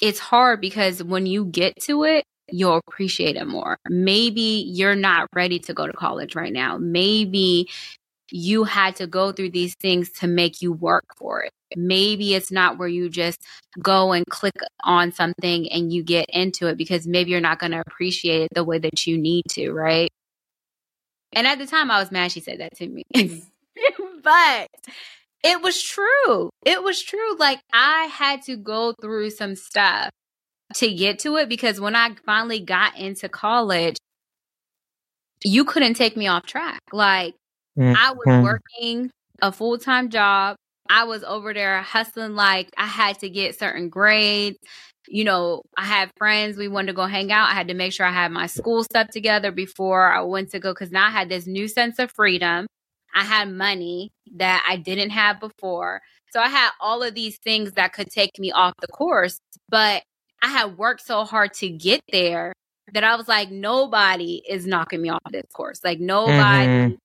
[0.00, 3.78] it's hard because when you get to it you'll appreciate it more.
[3.88, 6.78] Maybe you're not ready to go to college right now.
[6.78, 7.68] Maybe
[8.30, 11.52] you had to go through these things to make you work for it.
[11.76, 13.42] Maybe it's not where you just
[13.80, 17.72] go and click on something and you get into it because maybe you're not going
[17.72, 20.10] to appreciate it the way that you need to, right?
[21.34, 23.04] And at the time, I was mad she said that to me.
[24.22, 24.68] but
[25.44, 26.50] it was true.
[26.64, 27.36] It was true.
[27.38, 30.10] Like, I had to go through some stuff
[30.76, 33.96] to get to it because when I finally got into college,
[35.44, 36.80] you couldn't take me off track.
[36.92, 37.34] Like
[37.96, 38.42] I was Mhm.
[38.42, 39.10] working
[39.40, 40.56] a full time job.
[40.90, 44.58] I was over there hustling like I had to get certain grades.
[45.08, 46.56] You know, I had friends.
[46.58, 47.48] We wanted to go hang out.
[47.50, 50.60] I had to make sure I had my school stuff together before I went to
[50.60, 52.66] go because now I had this new sense of freedom.
[53.14, 56.00] I had money that I didn't have before.
[56.30, 59.38] So I had all of these things that could take me off the course,
[59.68, 60.02] but
[60.42, 62.52] I had worked so hard to get there
[62.92, 65.80] that I was like, nobody is knocking me off this course.
[65.82, 66.36] Like nobody.
[66.68, 66.96] Mhm.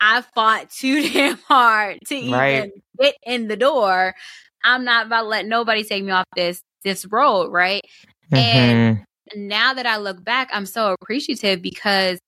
[0.00, 2.70] I fought too damn hard to even Right.
[3.00, 4.14] get in the door.
[4.64, 7.82] I'm not about to let nobody take me off this this road, right?
[8.32, 9.04] And- Mhm.
[9.36, 12.18] now that I look back, I'm so appreciative because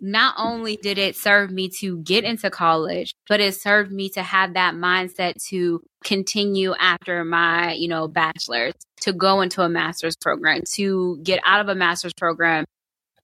[0.00, 4.22] not only did it serve me to get into college, but it served me to
[4.22, 10.16] have that mindset to continue after my, you know, bachelor's, to go into a master's
[10.16, 12.64] program, to get out of a master's program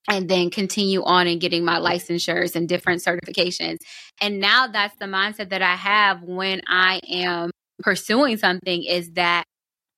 [0.09, 3.77] and then continue on and getting my licensures and different certifications.
[4.21, 9.43] And now that's the mindset that I have when I am pursuing something is that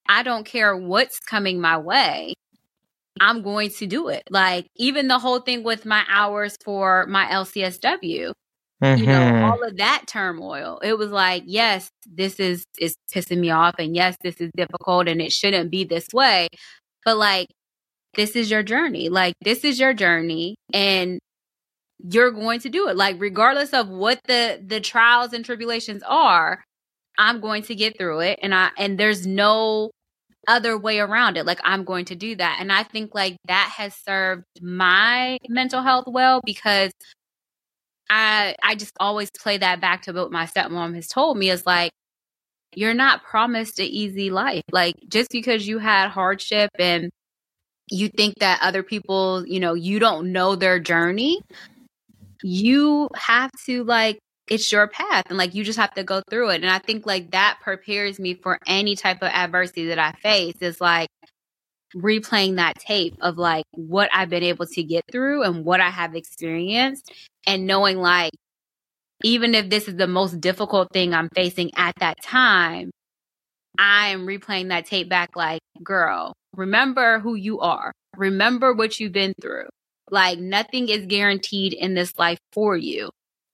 [0.07, 2.33] I don't care what's coming my way.
[3.19, 4.23] I'm going to do it.
[4.29, 8.33] Like even the whole thing with my hours for my LCSW,
[8.95, 9.41] you know, Mhm.
[9.51, 10.79] all of that turmoil.
[10.83, 15.07] It was like, yes, this is is pissing me off and yes, this is difficult
[15.07, 16.47] and it shouldn't be this way.
[17.05, 17.47] But like
[18.15, 19.09] this is your journey.
[19.09, 21.19] Like this is your journey and
[22.11, 22.95] you're going to do it.
[22.97, 26.63] Like regardless of what the the trials and tribulations are,
[27.17, 29.91] I'm going to get through it and I and there's no
[30.47, 31.45] other way around it.
[31.45, 32.57] Like I'm going to do that.
[32.59, 36.91] And I think like that has served my mental health well because
[38.09, 41.65] I I just always play that back to what my stepmom has told me is
[41.65, 41.91] like
[42.75, 44.63] you're not promised an easy life.
[44.71, 47.09] Like just because you had hardship and
[47.91, 51.41] you think that other people, you know, you don't know their journey,
[52.43, 54.19] you have to like
[54.49, 56.61] it's your path and like you just have to go through it.
[56.61, 60.55] And I think like that prepares me for any type of adversity that I face
[60.61, 61.09] is like
[61.95, 65.89] replaying that tape of like what I've been able to get through and what I
[65.89, 67.11] have experienced
[67.47, 68.31] and knowing like
[69.23, 72.91] even if this is the most difficult thing I'm facing at that time,
[73.77, 77.91] I am replaying that tape back like, girl, remember who you are.
[78.17, 79.67] Remember what you've been through.
[80.09, 83.09] Like nothing is guaranteed in this life for you.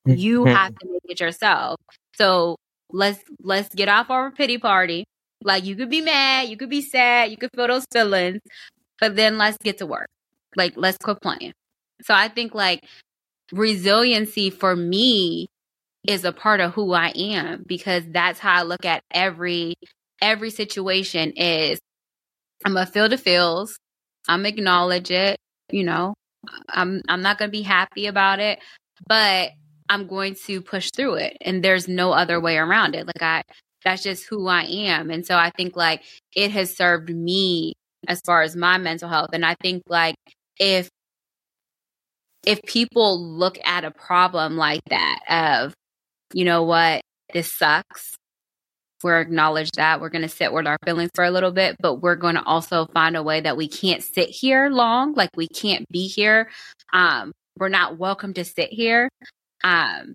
[0.06, 0.52] You Mhm.
[0.54, 1.78] have to make it yourself.
[2.16, 2.58] So
[2.92, 5.06] let's let's get off our pity party.
[5.44, 8.40] Like you could be mad, you could be sad, you could feel those feelings,
[9.00, 10.08] but then let's get to work.
[10.56, 11.54] Like let's quit playing.
[12.04, 12.86] So I think like
[13.52, 15.48] resiliency for me
[16.08, 19.76] is a part of who I am because that's how I look at every
[20.22, 21.80] every situation is
[22.66, 23.78] I'm gonna feel the feels.
[24.28, 25.38] I'm acknowledge it,
[25.72, 26.14] you know.
[26.70, 28.60] I'm I'm not gonna be happy about it,
[29.08, 29.52] but
[29.90, 31.38] I'm going to push through it.
[31.42, 33.06] And there's no other way around it.
[33.06, 33.44] Like I
[33.84, 35.12] that's just who I am.
[35.12, 36.04] And so I think like
[36.36, 37.74] it has served me
[38.08, 39.30] as far as my mental health.
[39.32, 40.16] And I think like
[40.60, 40.90] if
[42.46, 45.74] if people look at a problem like that of,
[46.34, 47.02] you know what,
[47.34, 48.16] this sucks.
[49.04, 50.02] We're acknowledge that.
[50.02, 52.44] We're going to sit with our feelings for a little bit, but we're going to
[52.44, 55.14] also find a way that we can't sit here long.
[55.14, 56.50] Like we can't be here.
[56.94, 59.10] Um, we're not welcome to sit here.
[59.66, 60.14] Um,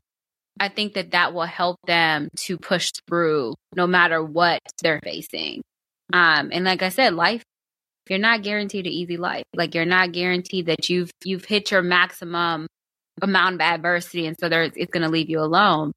[0.59, 5.62] I think that that will help them to push through no matter what they're facing.
[6.12, 7.42] Um, and like I said, life
[8.11, 9.44] you're not guaranteed an easy life.
[9.55, 12.66] Like you're not guaranteed that you've you've hit your maximum
[13.22, 15.92] amount of adversity, and so there's it's going to leave you alone.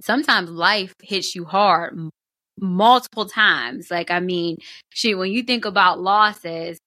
[0.00, 1.98] Sometimes life hits you hard
[2.60, 3.90] multiple times.
[3.90, 4.58] Like I mean,
[4.90, 6.78] shoot, when you think about losses,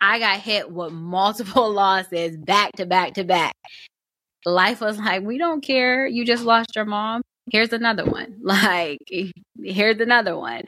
[0.00, 3.52] I got hit with multiple losses back to back to back.
[4.44, 6.06] Life was like, we don't care.
[6.06, 7.22] You just lost your mom.
[7.50, 8.38] Here's another one.
[8.42, 8.98] Like,
[9.62, 10.62] here's another one.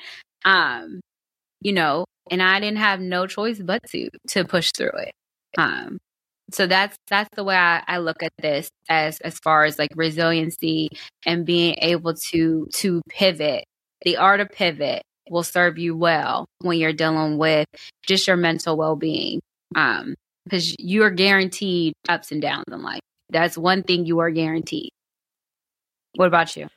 [0.45, 1.01] Um,
[1.61, 5.13] you know, and I didn't have no choice but to to push through it.
[5.59, 5.99] Um,
[6.53, 9.91] so that's that's the way I, I look at this as as far as like
[9.97, 10.91] resiliency
[11.27, 13.65] and being able to to pivot.
[14.03, 17.67] The art of pivot will serve you well when you're dealing with
[18.07, 19.41] just your mental well being.
[19.75, 20.15] Um,
[20.45, 23.01] because you are guaranteed ups and downs in life.
[23.31, 24.91] That's one thing you are guaranteed.
[26.17, 26.69] What about you?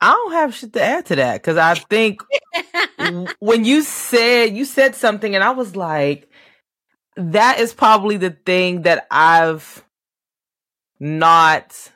[0.00, 2.22] I don't have shit to add to that because I think
[3.40, 6.30] when you said you said something and I was like,
[7.16, 9.84] that is probably the thing that I've
[11.00, 11.90] not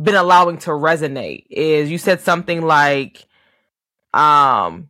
[0.00, 3.26] been allowing to resonate is you said something like
[4.14, 4.89] um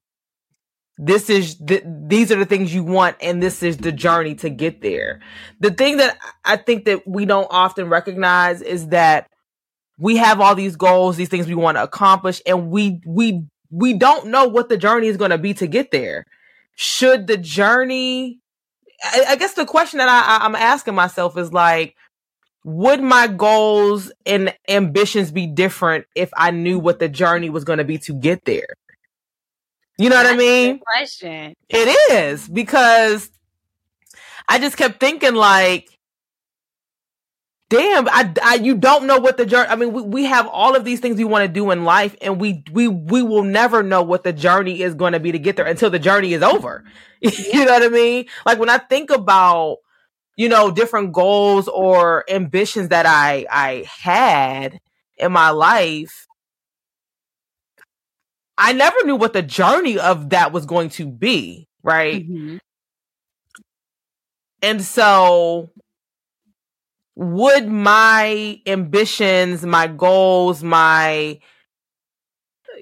[1.02, 4.50] this is the, these are the things you want and this is the journey to
[4.50, 5.20] get there
[5.58, 9.30] the thing that i think that we don't often recognize is that
[10.00, 13.92] we have all these goals, these things we want to accomplish, and we we we
[13.92, 16.24] don't know what the journey is going to be to get there.
[16.74, 18.40] Should the journey?
[19.04, 21.94] I, I guess the question that I, I'm asking myself is like,
[22.64, 27.78] would my goals and ambitions be different if I knew what the journey was going
[27.78, 28.68] to be to get there?
[30.00, 30.78] You know That's what I mean?
[30.78, 31.54] question.
[31.68, 33.30] It is because
[34.48, 35.90] I just kept thinking like
[37.70, 39.68] damn, I, I, you don't know what the journey.
[39.68, 42.14] I mean, we, we have all of these things we want to do in life,
[42.20, 45.38] and we we we will never know what the journey is going to be to
[45.38, 46.84] get there until the journey is over.
[47.20, 48.26] you know what I mean?
[48.44, 49.78] Like when I think about
[50.36, 54.80] you know different goals or ambitions that I I had
[55.16, 56.26] in my life.
[58.60, 62.22] I never knew what the journey of that was going to be, right?
[62.22, 62.58] Mm-hmm.
[64.62, 65.70] And so
[67.16, 71.40] would my ambitions, my goals, my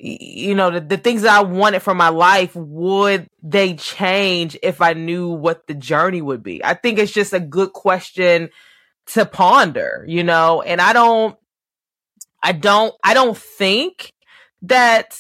[0.01, 4.81] you know the, the things that I wanted for my life would they change if
[4.81, 6.65] I knew what the journey would be?
[6.65, 8.51] I think it's just a good question
[9.13, 11.37] to ponder, you know, and I don't
[12.43, 14.13] I don't I don't think
[14.63, 15.17] that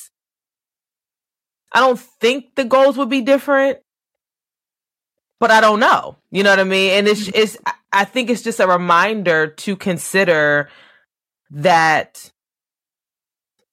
[1.72, 3.78] I don't think the goals would be different
[5.40, 6.16] but I don't know.
[6.30, 6.90] You know what I mean?
[6.92, 7.56] And it's it's
[7.92, 10.68] I think it's just a reminder to consider
[11.50, 12.32] that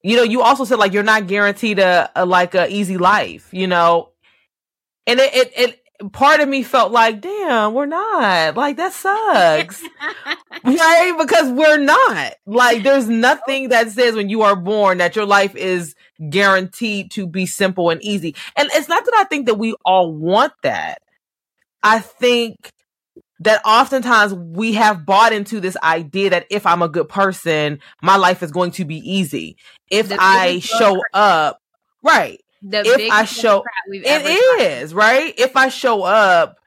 [0.02, 3.48] you know, you also said like you're not guaranteed a, a like a easy life,
[3.52, 4.10] you know.
[5.06, 5.80] And it, it it
[6.12, 8.56] part of me felt like, damn, we're not.
[8.56, 9.82] Like that sucks.
[10.64, 11.14] right?
[11.18, 12.34] Because we're not.
[12.46, 15.94] Like there's nothing that says when you are born that your life is
[16.30, 18.34] guaranteed to be simple and easy.
[18.56, 21.02] And it's not that I think that we all want that.
[21.82, 22.72] I think
[23.40, 28.16] that oftentimes we have bought into this idea that if I'm a good person, my
[28.16, 29.56] life is going to be easy.
[29.90, 31.60] If I show up,
[32.02, 32.40] right.
[32.62, 35.34] The if I show it is, right?
[35.38, 36.58] If I show up,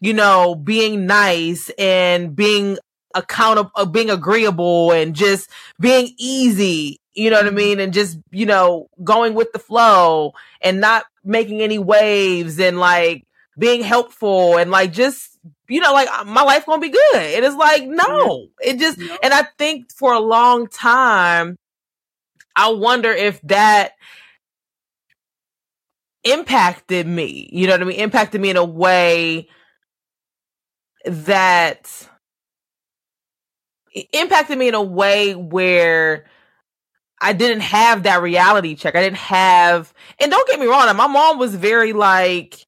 [0.00, 2.78] you know, being nice and being
[3.14, 7.56] accountable, uh, being agreeable and just being easy, you know what I mm-hmm.
[7.56, 7.80] mean?
[7.80, 13.26] And just, you know, going with the flow and not making any waves and like
[13.58, 15.38] being helpful and like just
[15.68, 19.34] you know like my life gonna be good and it's like no it just and
[19.34, 21.56] i think for a long time
[22.56, 23.92] i wonder if that
[26.24, 29.48] impacted me you know what i mean impacted me in a way
[31.04, 32.08] that
[34.12, 36.26] impacted me in a way where
[37.20, 38.96] I didn't have that reality check.
[38.96, 42.66] I didn't have, and don't get me wrong, my mom was very like,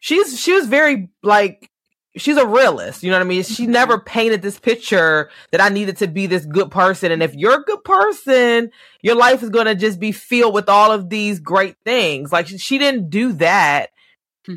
[0.00, 1.69] she's she was very like
[2.16, 3.02] she's a realist.
[3.02, 3.42] You know what I mean?
[3.42, 3.72] She mm-hmm.
[3.72, 7.12] never painted this picture that I needed to be this good person.
[7.12, 8.70] And if you're a good person,
[9.02, 12.32] your life is going to just be filled with all of these great things.
[12.32, 13.90] Like she, didn't do that.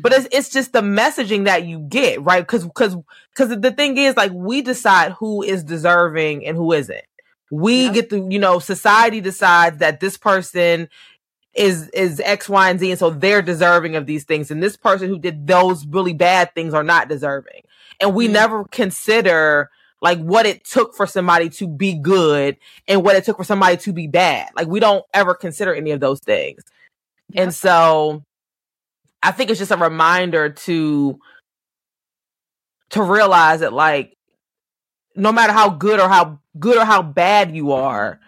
[0.02, 2.42] but it's it's just the messaging that you get, right?
[2.42, 2.96] Because because
[3.30, 7.04] because the thing is, like, we decide who is deserving and who isn't.
[7.50, 10.88] We get the you know society decides that this person
[11.54, 14.76] is is X, Y, and Z, and so they're deserving of these things, and this
[14.76, 17.62] person who did those really bad things are not deserving,
[18.00, 18.34] and we mm-hmm.
[18.34, 19.70] never consider
[20.04, 23.78] like what it took for somebody to be good and what it took for somebody
[23.78, 24.50] to be bad.
[24.54, 26.62] Like we don't ever consider any of those things.
[27.34, 28.22] And so
[29.22, 31.18] I think it's just a reminder to
[32.90, 34.16] to realize that like
[35.16, 38.20] no matter how good or how good or how bad you are,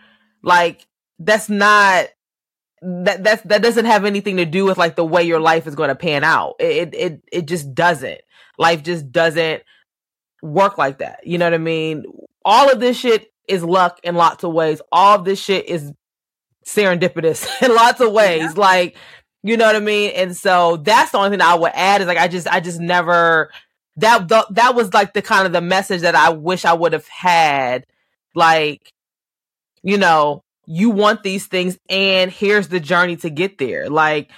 [0.42, 0.86] like
[1.18, 2.06] that's not
[2.82, 5.74] that that's that doesn't have anything to do with like the way your life is
[5.74, 6.56] going to pan out.
[6.58, 8.20] It it it just doesn't.
[8.58, 9.62] Life just doesn't
[10.42, 11.26] work like that.
[11.26, 12.04] You know what I mean?
[12.44, 14.80] All of this shit is luck in lots of ways.
[14.92, 15.92] All of this shit is
[16.66, 18.42] serendipitous in lots of ways.
[18.42, 18.52] Yeah.
[18.56, 18.96] Like
[19.42, 20.10] you know what I mean?
[20.16, 22.80] And so that's the only thing I would add is like I just I just
[22.80, 23.50] never
[23.96, 26.92] that the, that was like the kind of the message that I wish I would
[26.92, 27.86] have had.
[28.34, 28.92] Like,
[29.82, 33.88] you know, you want these things and here's the journey to get there.
[33.88, 34.30] Like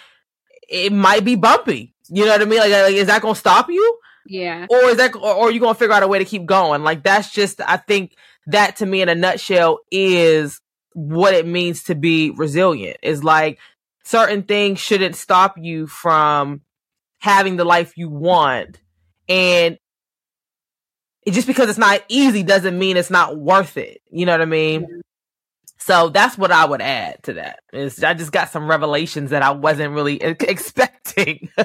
[0.68, 1.94] it might be bumpy.
[2.08, 2.60] You know what I mean?
[2.60, 3.98] Like, like is that gonna stop you?
[4.26, 4.66] Yeah.
[4.68, 6.82] Or is that or, or are you gonna figure out a way to keep going?
[6.82, 8.14] Like that's just I think
[8.46, 10.60] that to me in a nutshell is
[10.92, 12.98] what it means to be resilient.
[13.02, 13.58] Is like
[14.04, 16.60] certain things shouldn't stop you from
[17.18, 18.78] having the life you want.
[19.28, 19.78] And
[21.28, 24.00] just because it's not easy doesn't mean it's not worth it.
[24.10, 24.82] You know what I mean?
[24.82, 24.96] Yeah.
[25.88, 27.60] So that's what I would add to that.
[27.72, 31.48] Is I just got some revelations that I wasn't really expecting.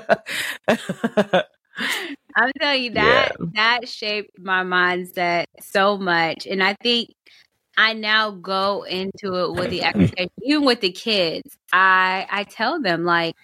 [2.34, 3.46] I'm telling you that yeah.
[3.56, 7.10] that shaped my mindset so much, and I think
[7.76, 11.58] I now go into it with the expectation, even with the kids.
[11.74, 13.36] I I tell them like,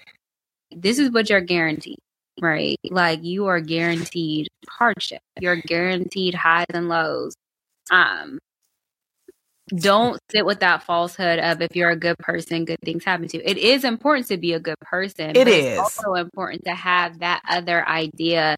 [0.71, 1.99] this is what you're guaranteed,
[2.39, 2.79] right?
[2.89, 5.21] Like you are guaranteed hardship.
[5.41, 7.35] You're guaranteed highs and lows.
[7.91, 8.39] Um,
[9.75, 13.37] don't sit with that falsehood of if you're a good person, good things happen to
[13.37, 13.43] you.
[13.45, 15.35] It is important to be a good person.
[15.35, 18.55] It is also important to have that other idea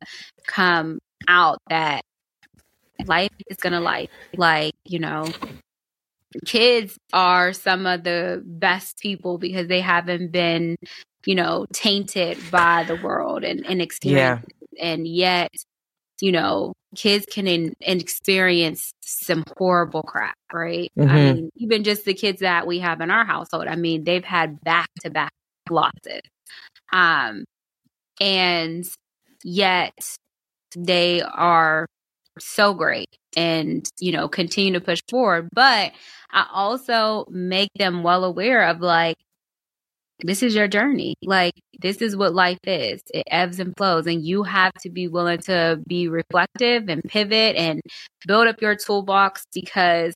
[0.47, 2.01] come out that
[3.05, 4.09] life is gonna life.
[4.35, 5.27] Like, you know,
[6.45, 10.77] kids are some of the best people because they haven't been,
[11.25, 14.45] you know, tainted by the world and, and experience.
[14.73, 14.93] Yeah.
[14.93, 15.51] And yet,
[16.21, 20.91] you know, kids can in, experience some horrible crap, right?
[20.97, 21.09] Mm-hmm.
[21.09, 24.23] I mean, even just the kids that we have in our household, I mean, they've
[24.23, 25.33] had back to back
[25.69, 26.21] losses.
[26.93, 27.43] Um,
[28.19, 28.87] and
[29.43, 29.93] yet
[30.75, 31.87] they are
[32.39, 35.91] so great and you know continue to push forward but
[36.31, 39.17] i also make them well aware of like
[40.23, 44.25] this is your journey like this is what life is it ebbs and flows and
[44.25, 47.81] you have to be willing to be reflective and pivot and
[48.27, 50.13] build up your toolbox because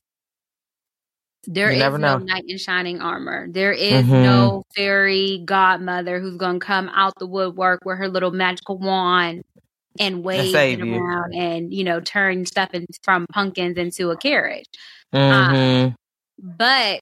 [1.46, 2.18] there you is no know.
[2.18, 3.46] knight in shining armor.
[3.48, 4.22] There is mm-hmm.
[4.22, 9.44] no fairy godmother who's going to come out the woodwork with her little magical wand
[9.98, 14.66] and wave it around and you know turn stuff in, from pumpkins into a carriage.
[15.14, 15.56] Mm-hmm.
[15.56, 15.96] Um,
[16.38, 17.00] but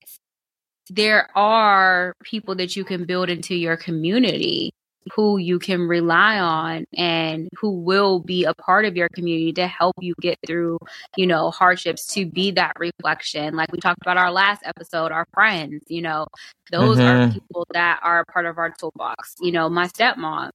[0.90, 4.72] there are people that you can build into your community
[5.12, 9.66] who you can rely on and who will be a part of your community to
[9.66, 10.78] help you get through,
[11.16, 13.54] you know, hardships to be that reflection.
[13.54, 16.26] Like we talked about our last episode, our friends, you know,
[16.70, 17.30] those mm-hmm.
[17.30, 19.34] are people that are a part of our toolbox.
[19.40, 20.50] You know, my stepmom,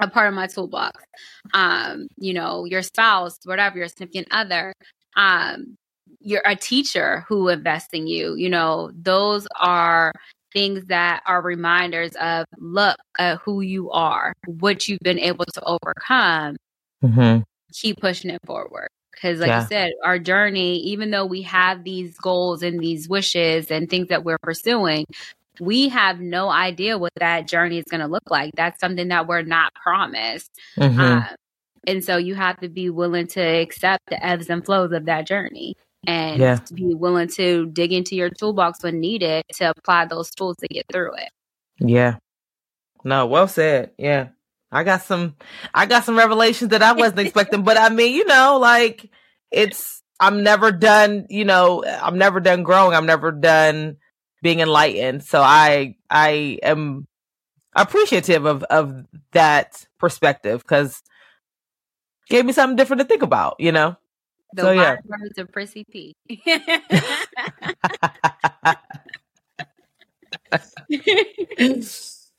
[0.00, 1.04] a part of my toolbox.
[1.54, 4.74] Um, you know, your spouse, whatever, your significant other,
[5.16, 5.76] um,
[6.20, 8.34] you're a teacher who invests in you.
[8.34, 10.12] You know, those are
[10.52, 15.62] things that are reminders of look at who you are, what you've been able to
[15.64, 16.56] overcome.
[17.02, 17.42] Mm-hmm.
[17.72, 18.88] Keep pushing it forward.
[19.12, 19.62] Because, like yeah.
[19.62, 24.08] you said, our journey, even though we have these goals and these wishes and things
[24.08, 25.06] that we're pursuing,
[25.60, 28.52] we have no idea what that journey is going to look like.
[28.54, 30.50] That's something that we're not promised.
[30.76, 31.00] Mm-hmm.
[31.00, 31.24] Uh,
[31.88, 35.26] and so you have to be willing to accept the ebbs and flows of that
[35.26, 35.74] journey
[36.08, 36.58] and yeah.
[36.72, 40.86] be willing to dig into your toolbox when needed to apply those tools to get
[40.90, 41.28] through it.
[41.80, 42.16] Yeah.
[43.04, 43.90] No, well said.
[43.98, 44.28] Yeah.
[44.72, 45.36] I got some
[45.74, 49.10] I got some revelations that I wasn't expecting, but I mean, you know, like
[49.50, 52.96] it's I'm never done, you know, I'm never done growing.
[52.96, 53.98] I'm never done
[54.42, 55.24] being enlightened.
[55.24, 57.06] So I I am
[57.74, 61.02] appreciative of of that perspective because
[62.30, 63.96] gave me something different to think about, you know.
[64.54, 64.96] The so, yeah.
[65.04, 66.16] words of Prissy P.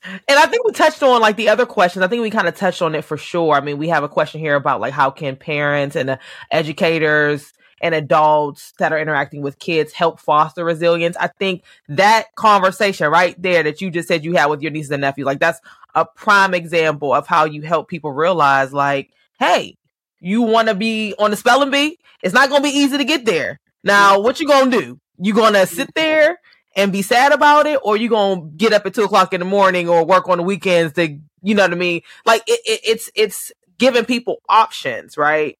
[0.02, 2.02] And I think we touched on like the other questions.
[2.02, 3.54] I think we kind of touched on it for sure.
[3.54, 6.16] I mean, we have a question here about like how can parents and uh,
[6.50, 11.16] educators and adults that are interacting with kids help foster resilience.
[11.18, 14.90] I think that conversation right there that you just said you had with your nieces
[14.90, 15.60] and nephews, like that's
[15.94, 19.76] a prime example of how you help people realize like, hey,
[20.20, 21.98] you want to be on the spelling bee?
[22.22, 23.58] It's not going to be easy to get there.
[23.82, 25.00] Now, what you going to do?
[25.18, 26.38] You going to sit there
[26.76, 29.46] and be sad about it, or you gonna get up at two o'clock in the
[29.46, 32.02] morning or work on the weekends to, you know what I mean?
[32.24, 35.58] Like it, it, it's it's giving people options, right?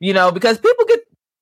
[0.00, 1.00] You know, because people get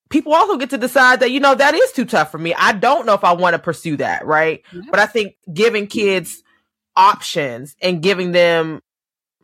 [0.08, 2.54] people also get to decide that you know that is too tough for me.
[2.54, 4.62] I don't know if I want to pursue that, right?
[4.90, 6.42] But I think giving kids
[6.96, 8.80] options and giving them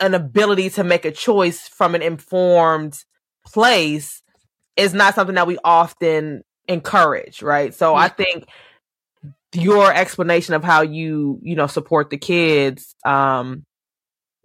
[0.01, 2.99] an ability to make a choice from an informed
[3.47, 4.23] place
[4.77, 7.75] is not something that we often encourage, right?
[7.75, 8.47] So I think
[9.55, 13.67] your explanation of how you you know support the kids um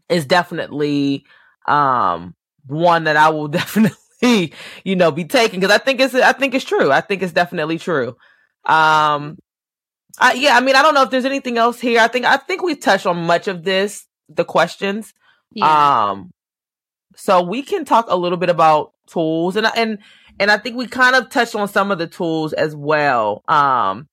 [0.10, 1.24] is definitely
[1.68, 4.54] um one that I will definitely
[4.84, 6.92] you know be taking because I think it's I think it's true.
[6.92, 8.16] I think it's definitely true.
[8.66, 9.38] Um
[10.20, 12.02] I, yeah, I mean I don't know if there's anything else here.
[12.02, 15.14] I think I think we've touched on much of this the questions.
[15.52, 16.10] Yeah.
[16.12, 16.32] Um
[17.16, 20.00] so we can talk a little bit about tools and and
[20.40, 23.44] and I think we kind of touched on some of the tools as well.
[23.48, 24.08] Um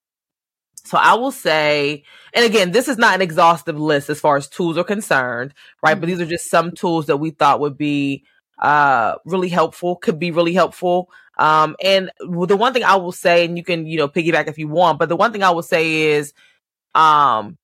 [0.86, 2.04] so I will say,
[2.34, 5.92] and again, this is not an exhaustive list as far as tools are concerned, right?
[5.92, 6.00] Mm-hmm.
[6.00, 8.24] But these are just some tools that we thought would be
[8.60, 11.10] uh really helpful, could be really helpful.
[11.38, 14.58] Um and the one thing I will say, and you can, you know, piggyback if
[14.58, 16.32] you want, but the one thing I will say is
[16.94, 17.58] um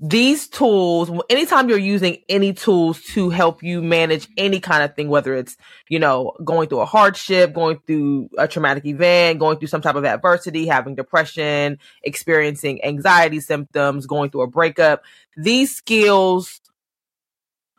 [0.00, 5.08] these tools, anytime you're using any tools to help you manage any kind of thing,
[5.08, 5.56] whether it's,
[5.88, 9.96] you know, going through a hardship, going through a traumatic event, going through some type
[9.96, 15.02] of adversity, having depression, experiencing anxiety symptoms, going through a breakup,
[15.36, 16.60] these skills,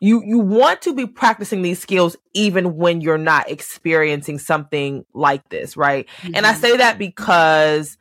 [0.01, 5.47] you, you want to be practicing these skills even when you're not experiencing something like
[5.49, 6.07] this, right?
[6.21, 6.35] Mm-hmm.
[6.35, 6.61] And I mm-hmm.
[6.61, 7.97] say that because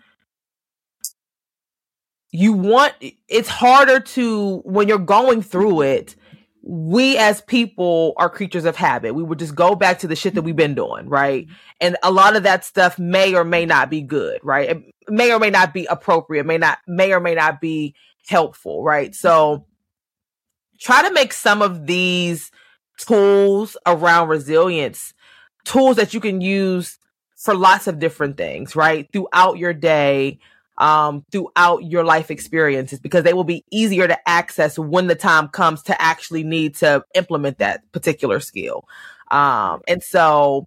[2.30, 2.94] you want
[3.28, 6.14] it's harder to when you're going through it
[6.62, 9.14] we as people are creatures of habit.
[9.14, 11.46] We would just go back to the shit that we've been doing right?
[11.80, 14.70] And a lot of that stuff may or may not be good right?
[14.70, 17.94] It may or may not be appropriate may not may or may not be
[18.26, 19.14] helpful right?
[19.14, 19.66] So
[20.78, 22.50] try to make some of these
[22.98, 25.14] tools around resilience
[25.64, 26.98] tools that you can use
[27.36, 29.08] for lots of different things right?
[29.10, 30.38] Throughout your day
[30.78, 35.48] um, throughout your life experiences because they will be easier to access when the time
[35.48, 38.84] comes to actually need to implement that particular skill.
[39.30, 40.66] Um, and so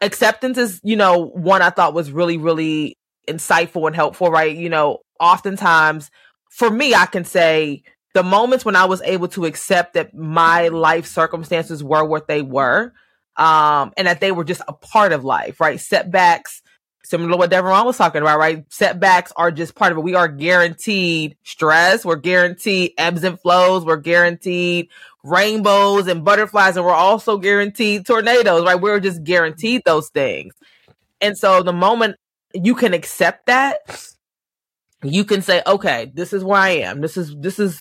[0.00, 2.96] acceptance is, you know, one I thought was really, really
[3.28, 4.56] insightful and helpful, right?
[4.56, 6.10] You know, oftentimes
[6.48, 7.82] for me, I can say
[8.14, 12.42] the moments when I was able to accept that my life circumstances were what they
[12.42, 12.92] were,
[13.36, 15.78] um, and that they were just a part of life, right?
[15.78, 16.62] Setbacks,
[17.06, 18.64] similar to what Deveron was talking about, right?
[18.68, 20.04] Setbacks are just part of it.
[20.04, 22.04] We are guaranteed stress.
[22.04, 23.84] We're guaranteed ebbs and flows.
[23.84, 24.88] We're guaranteed
[25.22, 26.76] rainbows and butterflies.
[26.76, 28.80] And we're also guaranteed tornadoes, right?
[28.80, 30.54] We're just guaranteed those things.
[31.20, 32.16] And so the moment
[32.52, 33.78] you can accept that,
[35.02, 37.00] you can say, okay, this is where I am.
[37.00, 37.80] This is, this is,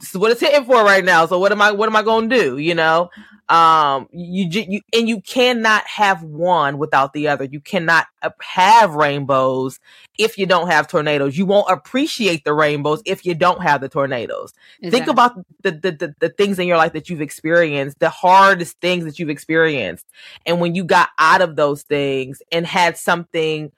[0.00, 1.26] this is what it's hitting for right now.
[1.26, 2.58] So what am I, what am I going to do?
[2.58, 3.10] You know,
[3.50, 7.44] um, you, you, and you cannot have one without the other.
[7.44, 8.06] You cannot
[8.40, 9.80] have rainbows
[10.18, 11.36] if you don't have tornadoes.
[11.36, 14.54] You won't appreciate the rainbows if you don't have the tornadoes.
[14.78, 14.90] Exactly.
[14.90, 18.80] Think about the, the, the, the things in your life that you've experienced, the hardest
[18.80, 20.06] things that you've experienced.
[20.46, 23.72] And when you got out of those things and had something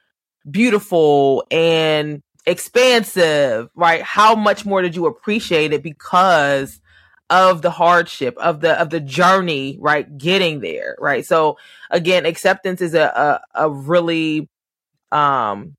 [0.51, 4.03] beautiful and expansive, right?
[4.03, 6.81] How much more did you appreciate it because
[7.31, 10.19] of the hardship of the of the journey, right?
[10.19, 11.25] Getting there, right?
[11.25, 11.59] So
[11.91, 14.49] again, acceptance is a a, a really
[15.11, 15.77] um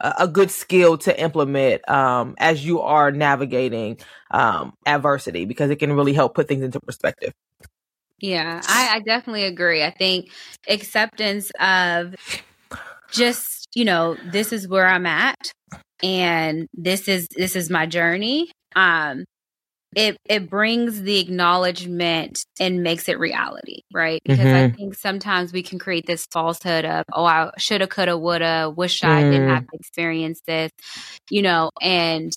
[0.00, 3.98] a good skill to implement um, as you are navigating
[4.30, 7.32] um, adversity because it can really help put things into perspective.
[8.18, 9.82] Yeah, I, I definitely agree.
[9.82, 10.30] I think
[10.68, 12.14] acceptance of
[13.10, 15.52] just you know this is where I'm at
[16.02, 19.24] and this is this is my journey um
[19.96, 24.72] it it brings the acknowledgement and makes it reality right because mm-hmm.
[24.72, 29.00] i think sometimes we can create this falsehood of oh i shoulda coulda woulda wish
[29.00, 29.08] mm.
[29.08, 29.70] i didn't have mm.
[29.70, 30.70] to experience this
[31.30, 32.36] you know and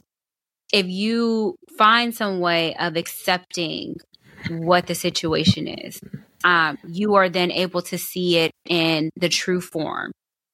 [0.71, 3.95] if you find some way of accepting
[4.49, 5.99] what the situation is
[6.43, 10.11] um, you are then able to see it in the true form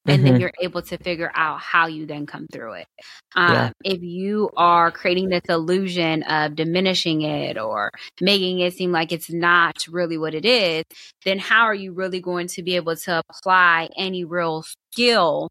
[0.08, 0.28] and Mhm.
[0.28, 2.88] then you're able to figure out how you then come through it.
[3.36, 3.72] Um, Yeah.
[3.84, 7.90] If you are creating this illusion of diminishing it or
[8.22, 10.84] making it seem like it's not really what it is,
[11.26, 14.64] then how are you really going to be able to apply any real
[14.94, 15.50] skill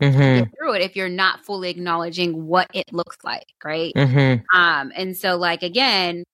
[0.00, 0.18] Mhm.
[0.34, 3.94] get through it if you're not fully acknowledging what it looks like, right?
[3.94, 4.44] Mhm.
[4.54, 6.24] Um, and so like again,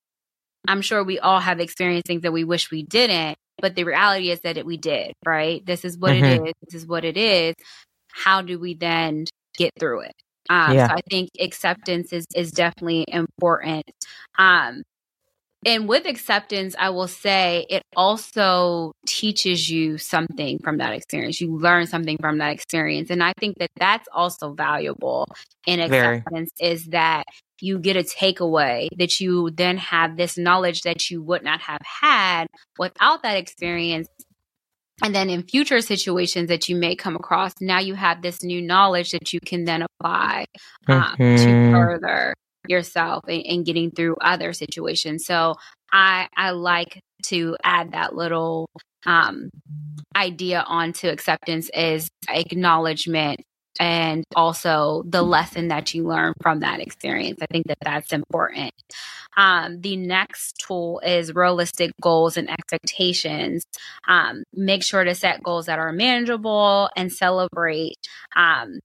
[0.69, 4.31] I'm sure we all have experienced things that we wish we didn't, but the reality
[4.31, 5.65] is that it, we did, right?
[5.67, 6.49] This is what it Mhm.
[6.49, 6.55] is.
[6.65, 7.55] This is what it is.
[8.13, 9.27] How do we then
[9.57, 10.15] get through it?
[10.51, 10.89] Um, Yeah.
[10.89, 13.85] so I think acceptance is is definitely important.
[14.39, 14.83] Um,
[15.67, 21.41] and with acceptance, I will say it also teaches you something from that experience.
[21.41, 23.11] You learn something from that experience.
[23.11, 25.27] And I think that that's also valuable
[25.67, 26.19] in Very.
[26.19, 27.25] acceptance is that
[27.61, 31.81] you get a takeaway that you then have this knowledge that you would not have
[31.83, 32.47] had
[32.79, 34.09] without that experience.
[35.03, 38.61] And then in future situations that you may come across, now you have this new
[38.61, 40.47] knowledge that you can then apply
[40.89, 41.71] um, to Mhm.
[41.73, 42.35] further
[42.67, 45.25] yourself and, and getting through other situations.
[45.25, 45.55] So
[45.93, 48.69] I I like to add that little
[49.07, 49.51] um,
[50.17, 53.41] idea onto acceptance is acknowledgement
[53.79, 57.41] and also the lesson that you learn from that experience.
[57.41, 58.73] I think that that's important.
[59.37, 63.65] Um, the next tool is realistic goals and expectations.
[64.07, 67.97] Um, make sure to set goals that are manageable and celebrate
[68.35, 68.81] um,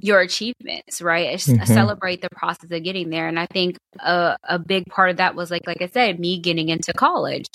[0.00, 1.36] your achievements, right?
[1.36, 1.66] Mhm.
[1.66, 3.26] Celebrate the process of getting there.
[3.26, 6.38] And I think a, a big part of that was like, like I said, me
[6.38, 7.46] getting into college.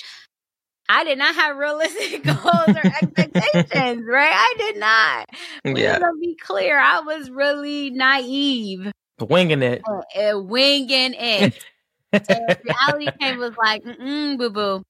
[0.89, 4.33] I did not have realistic goals or expectations, right?
[4.33, 5.27] I did not.
[5.63, 5.99] Yeah.
[5.99, 6.77] gonna be clear.
[6.79, 9.83] I was really naive, Winging it.
[9.87, 11.53] uh, winging it.
[12.63, 14.83] reality came was like, mm boo boo.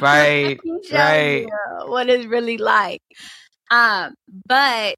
[0.00, 0.58] Right,
[0.92, 1.46] right.
[1.86, 3.02] What it's really like.
[3.70, 4.14] Um,
[4.46, 4.96] but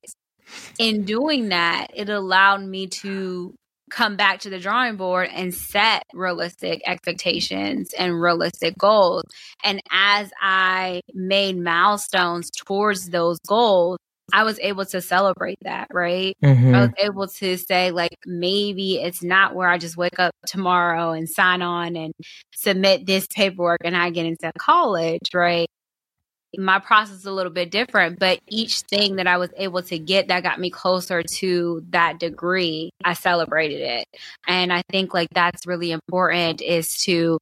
[0.78, 3.54] in doing that, it allowed me to
[3.90, 9.24] come back to the drawing board and set realistic expectations and realistic goals.
[9.64, 13.98] And as I made milestones towards those goals,
[14.32, 16.36] I was able to celebrate that, right?
[16.42, 16.80] I Mhm.
[16.82, 21.28] was able to say, like, maybe it's not where I just wake up tomorrow and
[21.28, 22.12] sign on and
[22.54, 25.68] submit this paperwork and I get into college, right?
[26.56, 29.98] My process is a little bit different, but each thing that I was able to
[29.98, 34.06] get that got me closer to that degree, I celebrated it.
[34.48, 37.38] And I think like that's really important is to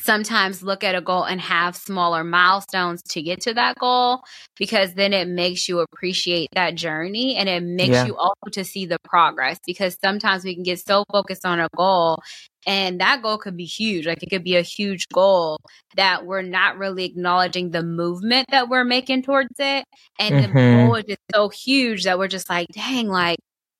[0.00, 4.22] sometimes look at a goal and have smaller milestones to get to that goal
[4.56, 8.06] because then it makes you appreciate that journey and it makes Yeah.
[8.06, 11.68] you also to see the progress because sometimes we can get so focused on a
[11.76, 12.18] goal
[12.66, 15.58] and that goal could be huge like it could be a huge goal
[15.96, 19.84] that we're not really acknowledging the movement that we're making towards it
[20.18, 20.86] and the Mhm.
[20.86, 23.38] goal is just so huge that we're just like dang like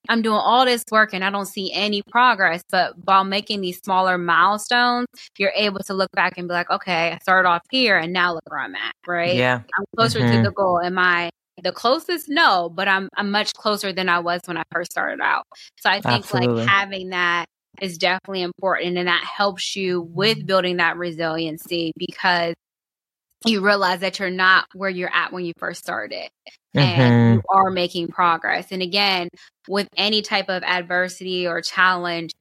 [0.09, 2.63] I'm doing all this work and I don't see any progress.
[2.71, 7.13] But while making these smaller milestones, you're able to look back and be like, okay,
[7.13, 9.37] I started off here and now look where I'm at, right?
[9.37, 9.61] Yeah.
[9.79, 10.37] I'm closer Mhm.
[10.39, 10.81] to the goal.
[10.83, 11.29] Am I
[11.63, 12.31] the closest?
[12.31, 15.45] No, but I'm I'm much closer than I was when I first started out.
[15.79, 16.63] So I think Absolutely.
[16.63, 17.45] like having that
[17.81, 22.55] is definitely important and that helps you with building that resiliency because
[23.47, 26.29] you realize that you're not where you're at when you first started
[26.75, 27.35] and Mhm.
[27.35, 28.71] you are making progress.
[28.71, 29.29] And again,
[29.69, 32.33] with any type of adversity or challenge,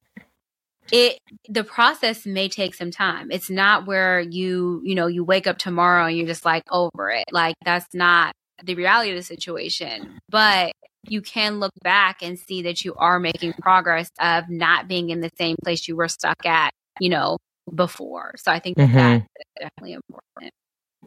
[0.91, 3.31] it the process may take some time.
[3.31, 7.11] It's not where you, you know, you wake up tomorrow and you're just like over
[7.11, 7.25] it.
[7.31, 8.33] Like that's not
[8.63, 10.19] the reality of the situation.
[10.29, 10.73] But
[11.09, 15.21] you can look back and see that you are making progress of not being in
[15.21, 17.37] the same place you were stuck at, you know,
[17.73, 18.33] before.
[18.37, 19.25] So I think that Mhm.
[19.37, 20.53] that's definitely important.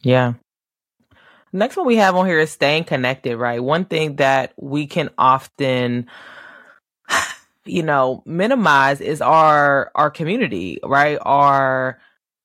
[0.03, 0.35] Yeah.
[1.53, 3.63] Next one we have on here is staying connected, right?
[3.63, 6.07] One thing that we can often
[7.65, 11.19] you know, minimize is our our community, right?
[11.23, 11.99] Our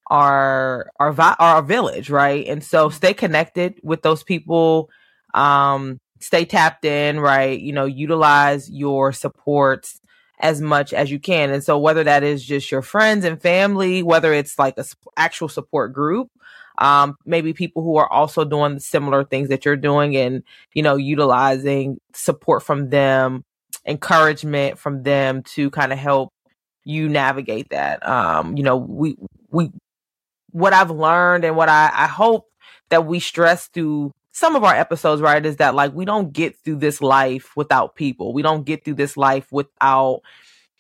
[0.09, 2.45] our our vi- our village, right?
[2.47, 4.89] And so stay connected with those people
[5.34, 7.60] um stay tapped in, right?
[7.60, 9.99] You know, utilize your supports
[10.39, 11.49] as much as you can.
[11.49, 14.95] And so whether that is just your friends and family, whether it's like a s-
[15.15, 16.30] actual support group,
[16.77, 20.95] um, maybe people who are also doing similar things that you're doing and, you know,
[20.95, 23.44] utilizing support from them,
[23.85, 26.30] encouragement from them to kind of help
[26.84, 28.07] you navigate that.
[28.07, 29.18] Um, you know, we,
[29.49, 29.72] we,
[30.52, 32.45] what I've learned and what I, I hope
[32.89, 36.59] that we stress through some of our episodes, right, is that like we don't get
[36.59, 38.34] through this life without people.
[38.34, 40.22] We don't get through this life without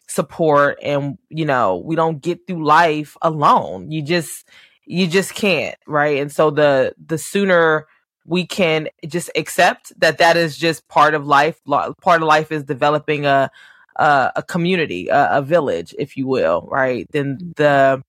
[0.07, 3.89] support and you know, we don't get through life alone.
[3.89, 4.47] You just
[4.85, 6.19] you just can't, right?
[6.19, 7.87] And so the the sooner
[8.27, 11.59] we can just accept that that is just part of life.
[11.65, 13.49] Part of life is developing a
[13.95, 17.07] a, a community, a, a, village, if you will, right?
[17.11, 17.51] Then mm-hmm.
[17.55, 18.03] the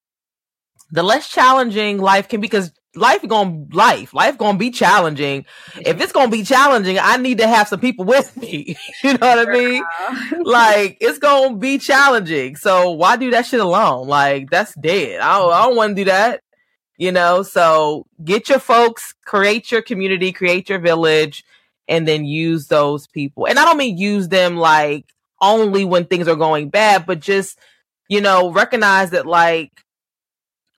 [0.90, 5.44] the less challenging life can be because life going life life gonna be challenging.
[5.76, 8.76] If it's gonna be challenging, I need to have some people with me.
[9.04, 9.84] you know what I mean?
[10.44, 12.56] like it's gonna be challenging.
[12.56, 14.08] So why do that shit alone?
[14.08, 15.20] Like that's dead.
[15.20, 16.42] I don't, I don't want to do that
[16.98, 21.44] you know so get your folks create your community create your village
[21.86, 25.06] and then use those people and i don't mean use them like
[25.40, 27.58] only when things are going bad but just
[28.08, 29.72] you know recognize that like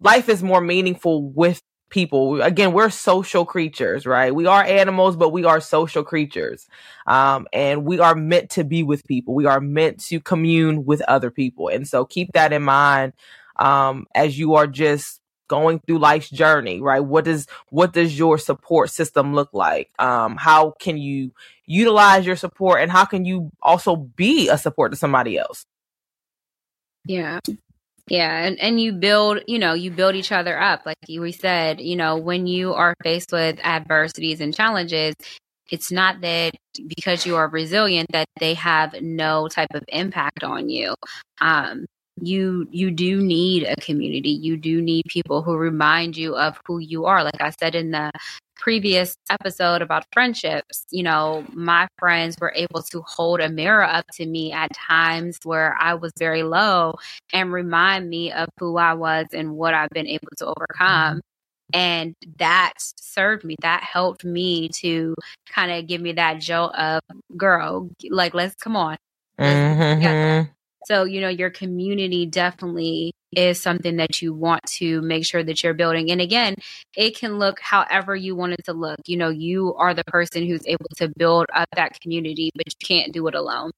[0.00, 5.30] life is more meaningful with people again we're social creatures right we are animals but
[5.30, 6.66] we are social creatures
[7.06, 11.02] um, and we are meant to be with people we are meant to commune with
[11.02, 13.12] other people and so keep that in mind
[13.56, 17.00] um, as you are just going through life's journey, right?
[17.00, 19.90] What does what does your support system look like?
[19.98, 21.32] Um, how can you
[21.66, 25.66] utilize your support, and how can you also be a support to somebody else?
[27.04, 27.40] Yeah.
[28.10, 30.84] Yeah, and, and you build, you know, you build each other up.
[30.84, 35.14] Like we said, you know, when you are faced with adversities and challenges,
[35.70, 36.54] it's not that
[36.96, 40.94] because you are resilient that they have no type of impact on you.
[41.40, 41.86] Um,
[42.22, 46.78] you you do need a community you do need people who remind you of who
[46.78, 48.10] you are like i said in the
[48.60, 54.04] previous episode about friendships you know my friends were able to hold a mirror up
[54.12, 56.94] to me at times where i was very low
[57.32, 61.20] and remind me of who i was and what i've been able to overcome.
[61.72, 65.14] And that served me that helped me to
[65.48, 67.00] kind of give me that jolt of
[67.36, 68.96] girl like let's come on.
[69.38, 70.50] Mm-hmm.
[70.90, 75.62] So, you know, your community definitely is something that you want to make sure that
[75.62, 76.10] you're building.
[76.10, 76.56] And again,
[76.96, 78.98] it can look however you want it to look.
[79.06, 82.86] You know, you are the person who's able to build up that community, but you
[82.86, 83.70] can't do it alone.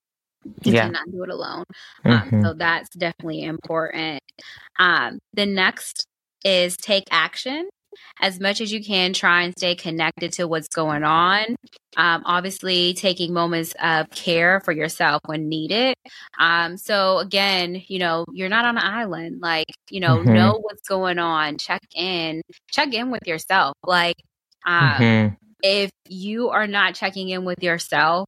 [0.63, 0.87] You yeah.
[0.87, 1.65] cannot do it alone.
[2.05, 2.35] Mm-hmm.
[2.37, 4.23] Um, so that's definitely important.
[4.79, 6.07] Um, the next
[6.47, 7.69] is take action
[8.21, 11.57] as much as you can, try and stay connected to what's going on.
[11.97, 15.95] Um, obviously, taking moments of care for yourself when needed.
[16.39, 19.41] Um, so, again, you know, you're not on an island.
[19.41, 20.33] Like, you know, mm-hmm.
[20.33, 21.59] know what's going on.
[21.59, 22.43] Check in.
[22.71, 23.75] Check in with yourself.
[23.85, 24.17] Like,
[24.65, 25.35] um, mm-hmm.
[25.63, 28.27] if you are not checking in with yourself,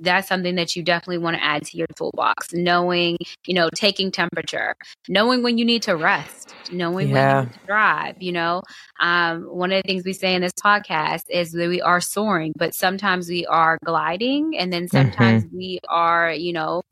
[0.00, 2.52] that's something that you definitely want to add to your toolbox.
[2.52, 4.74] Knowing, you know, taking temperature,
[5.08, 7.34] knowing when you need to rest, knowing yeah.
[7.34, 8.22] when you need to drive.
[8.22, 8.62] You know,
[9.00, 12.52] um, one of the things we say in this podcast is that we are soaring,
[12.56, 15.56] but sometimes we are gliding, and then sometimes mm-hmm.
[15.56, 16.82] we are, you know,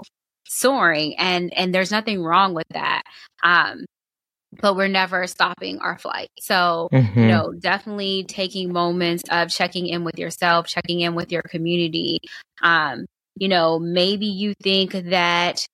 [0.46, 3.02] soaring, and and there's nothing wrong with that.
[3.42, 3.84] Um,
[4.60, 6.30] but we're never stopping our flight.
[6.40, 7.20] So, mm-hmm.
[7.20, 12.20] you know, definitely taking moments of checking in with yourself, checking in with your community.
[12.62, 13.06] Um,
[13.36, 15.66] you know, maybe you think that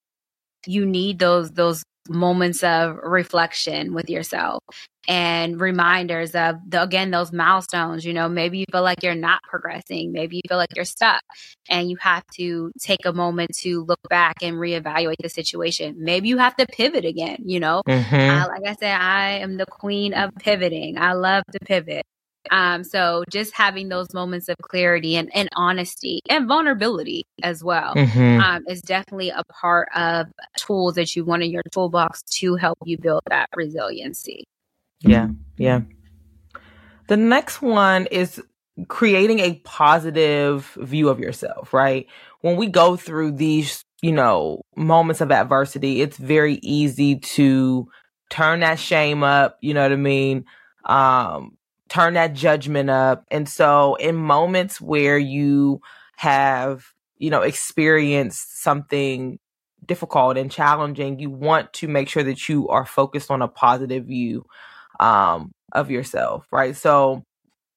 [0.66, 4.62] you need those those moments of reflection with yourself
[5.06, 9.42] and reminders of the, again those milestones you know maybe you feel like you're not
[9.42, 11.22] progressing maybe you feel like you're stuck
[11.68, 15.96] and you have to take a moment to look back and reevaluate the situation.
[15.98, 17.82] Maybe you have to pivot again you know?
[17.86, 18.14] Mm-hmm.
[18.14, 20.98] uh, like i said i am the queen of pivoting.
[20.98, 22.04] I love to pivot
[22.50, 27.94] um, so just having those moments of clarity and, and honesty and vulnerability as well
[27.94, 28.40] mm-hmm.
[28.40, 30.26] um, is definitely a part of
[30.56, 34.44] tools that you want in your toolbox to help you build that resiliency.
[35.00, 35.80] Yeah, yeah.
[37.08, 38.42] The next one is
[38.88, 42.06] creating a positive view of yourself, right?
[42.40, 47.88] When we go through these, you know, moments of adversity, it's very easy to
[48.30, 50.44] turn that shame up, you know what I mean?
[50.84, 51.56] Um,
[51.94, 53.24] turn that judgment up.
[53.30, 55.80] And so in moments where you
[56.16, 56.86] have,
[57.18, 59.38] you know, experienced something
[59.86, 64.06] difficult and challenging, you want to make sure that you are focused on a positive
[64.06, 64.44] view
[64.98, 66.74] um, of yourself, right?
[66.74, 67.22] So,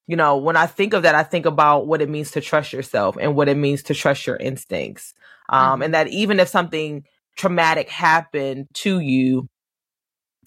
[0.08, 2.72] you know, when I think of that, I think about what it means to trust
[2.72, 5.14] yourself and what it means to trust your instincts.
[5.48, 5.82] Um, mm-hmm.
[5.82, 7.04] And that even if something
[7.36, 9.48] traumatic happened to you,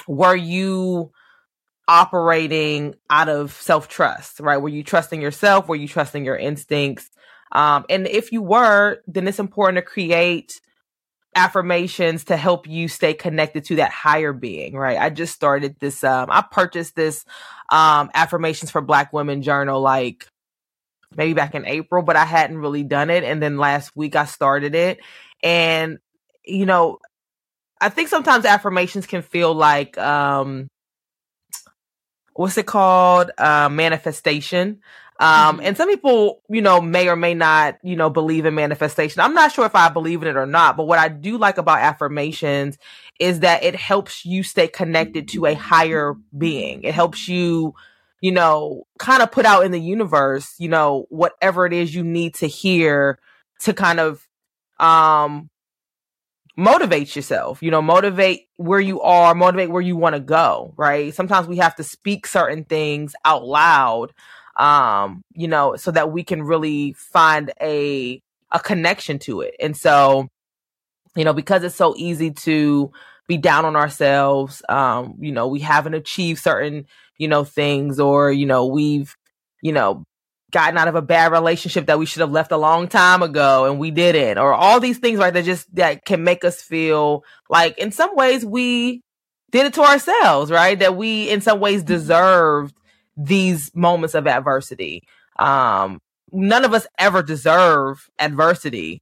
[0.07, 1.13] were you
[1.91, 4.57] operating out of self trust, right?
[4.57, 5.67] Were you trusting yourself?
[5.67, 7.09] Were you trusting your instincts?
[7.51, 10.61] Um, and if you were, then it's important to create
[11.35, 14.97] affirmations to help you stay connected to that higher being, right?
[14.97, 17.25] I just started this, um, I purchased this,
[17.69, 20.27] um, affirmations for black women journal like
[21.15, 23.25] maybe back in April, but I hadn't really done it.
[23.25, 24.99] And then last week I started it.
[25.43, 25.99] And,
[26.45, 26.99] you know,
[27.81, 30.69] I think sometimes affirmations can feel like, um,
[32.41, 33.29] what's it called?
[33.37, 34.79] Uh, manifestation.
[35.19, 35.65] Um, mm-hmm.
[35.67, 39.21] and some people, you know, may or may not, you know, believe in manifestation.
[39.21, 41.59] I'm not sure if I believe in it or not, but what I do like
[41.59, 42.79] about affirmations
[43.19, 46.83] is that it helps you stay connected to a higher being.
[46.83, 47.75] It helps you,
[48.21, 52.03] you know, kind of put out in the universe, you know, whatever it is you
[52.03, 53.19] need to hear
[53.59, 54.27] to kind of,
[54.79, 55.50] um,
[56.57, 61.13] motivate yourself, you know, motivate where you are, motivate where you want to go, right?
[61.13, 64.13] Sometimes we have to speak certain things out loud,
[64.57, 68.21] um, you know, so that we can really find a,
[68.51, 69.55] a connection to it.
[69.59, 70.27] And so,
[71.15, 72.91] you know, because it's so easy to
[73.27, 76.85] be down on ourselves, um, you know, we haven't achieved certain,
[77.17, 79.15] you know, things or, you know, we've,
[79.61, 80.03] you know,
[80.51, 83.65] gotten out of a bad relationship that we should have left a long time ago
[83.65, 87.23] and we didn't or all these things right that just that can make us feel
[87.49, 89.01] like in some ways we
[89.51, 90.79] did it to ourselves right?
[90.79, 92.75] That we in some ways deserved
[93.17, 95.03] these moments of adversity.
[95.39, 95.99] Um
[96.31, 99.01] none of us ever deserve adversity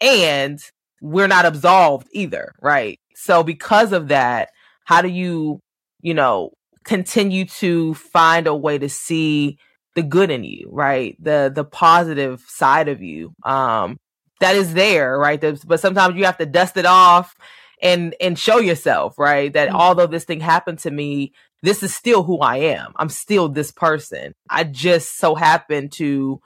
[0.00, 0.60] and
[1.00, 2.98] we're not absolved either right?
[3.14, 4.50] So because of that
[4.84, 5.60] how do you
[6.00, 6.50] you know
[6.84, 9.58] continue to find a way to see
[9.98, 11.16] the good in you, right?
[11.18, 13.34] The the positive side of you.
[13.42, 13.98] Um
[14.40, 15.40] that is there, right?
[15.66, 17.34] but sometimes you have to dust it off
[17.82, 19.52] and and show yourself, right?
[19.52, 19.76] That mm-hmm.
[19.76, 22.92] although this thing happened to me, this is still who I am.
[22.96, 24.34] I'm still this person.
[24.48, 26.40] I just so happened to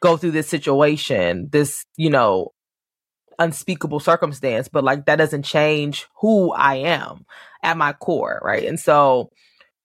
[0.00, 2.52] go through this situation, this, you know,
[3.38, 7.26] unspeakable circumstance, but like that doesn't change who I am
[7.62, 8.64] at my core, right?
[8.64, 9.30] And so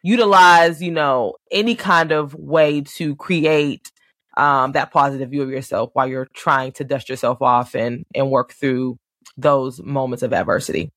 [0.03, 3.91] utilize, you know, any kind of way to create
[4.38, 8.30] um, that positive view of yourself while you're trying to dust yourself off and and
[8.31, 8.97] work through
[9.38, 10.91] those moments of adversity.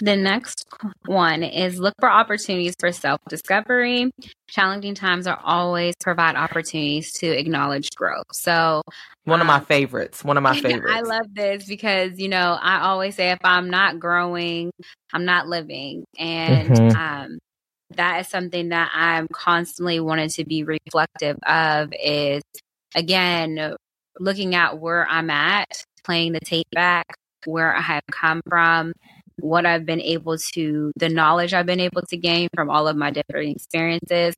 [0.00, 0.66] The next
[1.06, 4.10] one is look for opportunities for self discovery.
[4.48, 8.24] Challenging times are always provide opportunities to acknowledge growth.
[8.32, 8.82] So,
[9.24, 10.24] one of my um, favorites.
[10.24, 10.92] One of my favorites.
[10.94, 14.72] I love this because, you know, I always say if I'm not growing,
[15.12, 16.04] I'm not living.
[16.18, 16.96] And mm-hmm.
[16.96, 17.38] um,
[17.96, 22.42] that is something that I'm constantly wanting to be reflective of is,
[22.94, 23.76] again,
[24.18, 27.06] looking at where I'm at, playing the tape back,
[27.44, 28.92] where I have come from,
[29.40, 32.96] what I've been able to, the knowledge I've been able to gain from all of
[32.96, 34.34] my different experiences.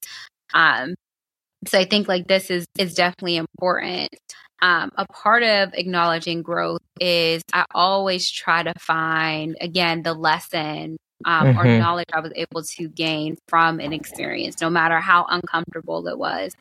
[0.55, 0.95] Um,
[1.67, 4.11] so I think like this is is definitely important.
[4.61, 10.97] Um, a part of acknowledging growth is I always try to find again the lesson
[11.25, 11.59] um, mm-hmm.
[11.59, 16.19] or knowledge I was able to gain from an experience, no matter how uncomfortable it
[16.19, 16.55] was.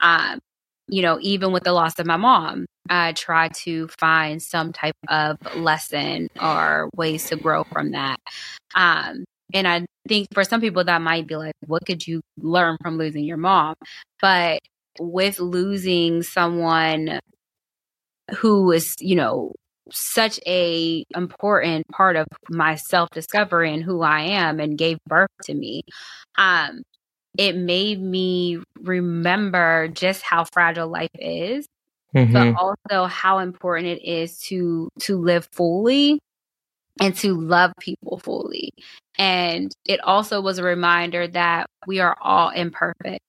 [0.00, 0.40] Um,
[0.88, 4.96] you know, even with the loss of my mom, I try to find some type
[5.08, 8.18] of lesson or ways to grow from that.
[8.74, 9.24] Um,
[9.54, 12.98] and I think for some people that might be like, what could you learn from
[12.98, 13.74] losing your mom?
[14.20, 14.60] But
[14.98, 17.20] with losing someone
[18.36, 19.52] who is, you know,
[19.90, 25.30] such a important part of my self discovery and who I am and gave birth
[25.44, 25.82] to me.
[26.36, 26.82] Um,
[27.38, 31.66] it made me remember just how fragile life is,
[32.14, 32.32] mm-hmm.
[32.32, 36.20] but also how important it is to to live fully
[37.00, 38.72] and to love people fully.
[39.18, 43.20] And it also was a reminder that we are all imperfect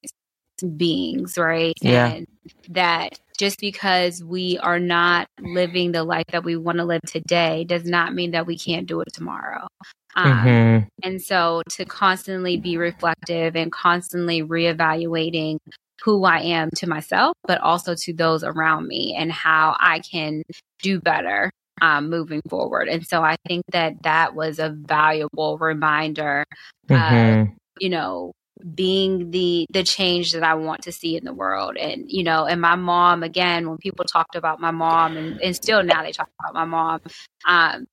[0.78, 1.74] beings, right?
[1.82, 2.08] Yeah.
[2.08, 2.28] And
[2.70, 7.64] that just because we are not living the life that we want to live today
[7.64, 9.68] does not mean that we can't do it tomorrow.
[10.16, 10.88] Um, mm-hmm.
[11.04, 15.60] And so to constantly be reflective and constantly reevaluating
[16.04, 20.44] who I am to myself, but also to those around me and how I can
[20.82, 21.52] do better
[21.82, 22.88] um, moving forward.
[22.88, 26.46] And so I think that that was a valuable reminder
[26.90, 27.42] mm-hmm.
[27.42, 27.48] of,
[27.80, 28.34] you know,
[28.76, 31.78] being the the change that I want to see in the world.
[31.78, 35.56] And you know, and my mom again, when people talked about my mom, and, and
[35.56, 37.00] still now they talk about my mom,
[37.48, 37.86] um,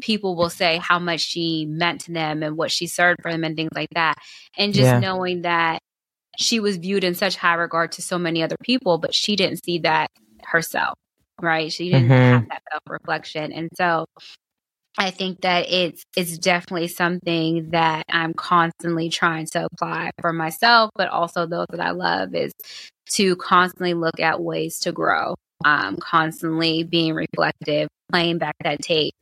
[0.00, 3.44] people will say how much she meant to them and what she served for them
[3.44, 4.16] and things like that.
[4.56, 4.98] And just yeah.
[4.98, 5.80] knowing that
[6.38, 9.64] she was viewed in such high regard to so many other people, but she didn't
[9.64, 10.10] see that
[10.42, 10.94] herself,
[11.40, 11.72] right?
[11.72, 12.12] She didn't mm-hmm.
[12.12, 13.52] have that self reflection.
[13.52, 14.06] And so
[14.96, 20.90] I think that it's it's definitely something that I'm constantly trying to apply for myself,
[20.94, 22.52] but also those that I love is
[23.14, 25.34] to constantly look at ways to grow,
[25.64, 29.14] um, constantly being reflective, playing back that tape,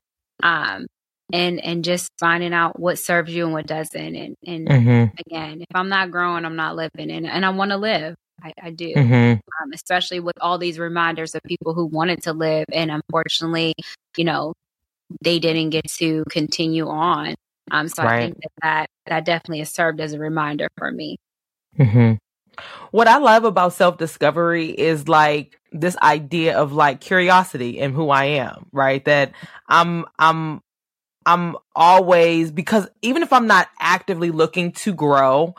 [0.43, 0.87] um,
[1.33, 4.17] and and just finding out what serves you and what doesn't.
[4.17, 5.17] And and mm-hmm.
[5.27, 8.15] again, if I'm not growing, I'm not living, and and I want to live.
[8.43, 9.39] I, I do, mm-hmm.
[9.63, 13.75] um, especially with all these reminders of people who wanted to live, and unfortunately,
[14.17, 14.55] you know,
[15.23, 17.35] they didn't get to continue on.
[17.71, 18.15] Um, so right.
[18.15, 21.19] I think that, that that definitely has served as a reminder for me.
[21.79, 22.15] Mm-hmm.
[22.91, 28.11] What I love about self discovery is like this idea of like curiosity and who
[28.11, 29.05] I am, right?
[29.05, 29.33] That
[29.69, 30.61] I'm, I'm,
[31.27, 35.55] I'm always, because even if I'm not actively looking to grow,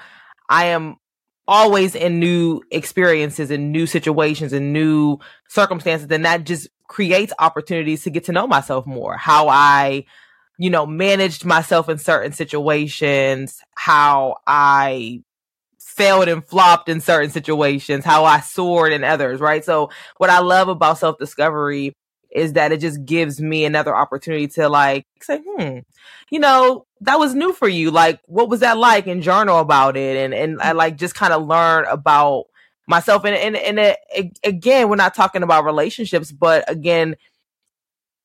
[0.50, 0.98] I am
[1.48, 5.18] always in new experiences and new situations and new
[5.50, 6.08] circumstances.
[6.10, 10.06] And that just creates opportunities to get to know myself more, how I,
[10.58, 15.24] you know, managed myself in certain situations, how I
[15.80, 19.64] failed and flopped in certain situations, how I soared in others, right?
[19.64, 21.94] So what I love about self discovery
[22.34, 25.80] is that it just gives me another opportunity to like say, hmm,
[26.30, 27.92] you know, that was new for you.
[27.92, 29.08] Like, what was that like?
[29.08, 32.46] And journal about it, and and I like just kind of learn about
[32.88, 33.26] myself.
[33.26, 37.16] And and and it, again, we're not talking about relationships, but again,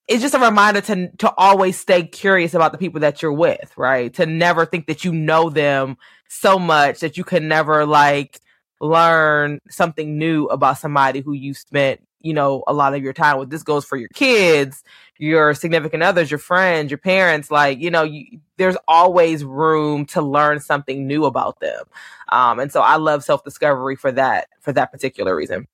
[0.09, 3.73] it's just a reminder to to always stay curious about the people that you're with,
[3.77, 4.13] right?
[4.15, 5.97] To never think that you know them
[6.29, 8.41] so much that you can never like
[8.81, 13.39] learn something new about somebody who you spent, you know, a lot of your time
[13.39, 13.51] with.
[13.51, 14.83] This goes for your kids,
[15.19, 17.51] your significant others, your friends, your parents.
[17.51, 21.85] Like, you know, you, there's always room to learn something new about them.
[22.31, 25.67] Um, and so I love self discovery for that, for that particular reason.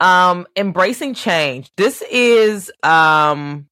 [0.00, 1.72] Um, embracing change.
[1.76, 3.68] This is, um,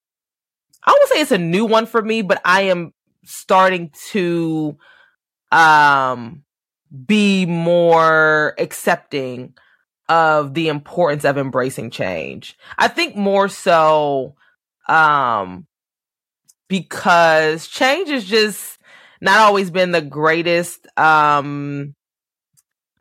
[0.84, 2.92] I won't say it's a new one for me, but I am
[3.24, 4.76] starting to,
[5.52, 6.42] um,
[7.06, 9.54] be more accepting
[10.08, 12.56] of the importance of embracing change.
[12.78, 14.34] I think more so,
[14.88, 15.66] um,
[16.68, 18.78] because change has just
[19.20, 21.94] not always been the greatest, um,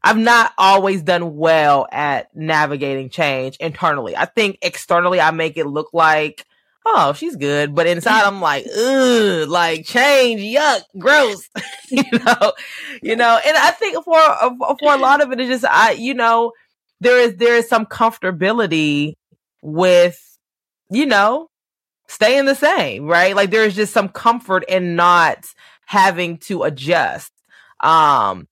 [0.03, 4.15] I've not always done well at navigating change internally.
[4.15, 6.45] I think externally I make it look like,
[6.85, 11.49] oh, she's good, but inside I'm like, ugh, like change, yuck, gross,
[11.89, 12.53] you know,
[13.01, 13.39] you know.
[13.43, 14.19] And I think for
[14.79, 16.53] for a lot of it is just I, you know,
[17.05, 19.13] there is there is some comfortability
[19.61, 20.19] with,
[20.89, 21.49] you know,
[22.07, 23.35] staying the same, right?
[23.35, 25.45] Like there is just some comfort in not
[25.85, 27.31] having to adjust.
[27.79, 28.47] Um,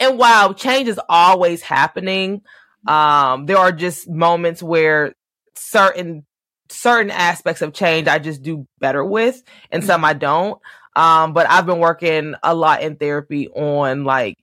[0.00, 2.42] and while change is always happening,
[2.88, 5.14] um, there are just moments where
[5.54, 6.26] certain
[6.70, 10.60] certain aspects of change I just do better with, and some I don't.
[10.96, 14.38] Um, but I've been working a lot in therapy on like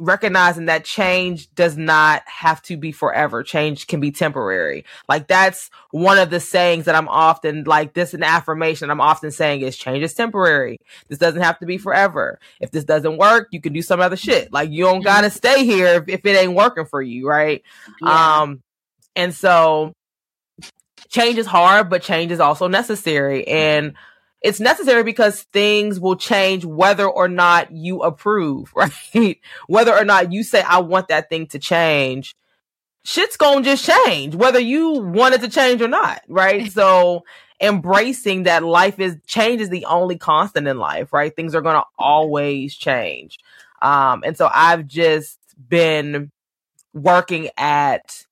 [0.00, 3.42] recognizing that change does not have to be forever.
[3.42, 4.84] Change can be temporary.
[5.08, 9.30] Like that's one of the sayings that I'm often like this an affirmation I'm often
[9.30, 10.78] saying is change is temporary.
[11.08, 12.40] This doesn't have to be forever.
[12.60, 14.50] If this doesn't work, you can do some other shit.
[14.52, 15.36] Like you don't gotta mm-hmm.
[15.36, 17.62] stay here if, if it ain't working for you, right?
[18.00, 18.40] Yeah.
[18.40, 18.62] Um
[19.14, 19.92] and so
[21.10, 23.46] change is hard, but change is also necessary.
[23.46, 23.94] And
[24.42, 29.38] it's necessary because things will change whether or not you approve, right?
[29.66, 32.36] whether or not you say, I want that thing to change,
[33.04, 36.70] shit's gonna just change, whether you want it to change or not, right?
[36.72, 37.24] so
[37.60, 41.34] embracing that life is change is the only constant in life, right?
[41.34, 43.38] Things are gonna always change.
[43.82, 45.38] Um, and so I've just
[45.68, 46.30] been
[46.92, 48.26] working at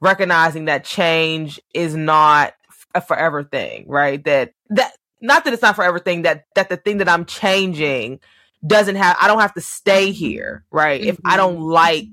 [0.00, 2.54] recognizing that change is not
[2.94, 4.22] a forever thing, right?
[4.24, 4.92] That that
[5.26, 8.20] not that it's not for everything that that the thing that I'm changing
[8.66, 11.00] doesn't have I don't have to stay here, right?
[11.00, 11.10] Mm-hmm.
[11.10, 11.64] If I don't mm-hmm.
[11.64, 12.08] like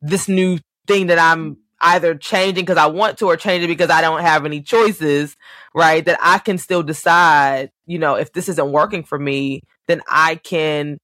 [0.00, 4.00] this new thing that I'm either changing because I want to or changing because I
[4.00, 5.36] don't have any choices,
[5.74, 6.04] right?
[6.04, 10.36] That I can still decide, you know, if this isn't working for me, then I
[10.36, 10.98] can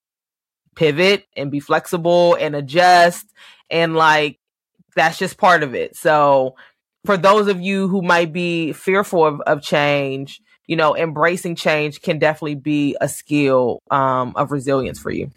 [0.74, 3.26] pivot and be flexible and adjust
[3.70, 4.38] and like
[4.96, 5.96] that's just part of it.
[5.96, 6.56] So
[7.04, 12.02] for those of you who might be fearful of, of change, you know, embracing change
[12.02, 15.30] can definitely be a skill um, of resilience for you.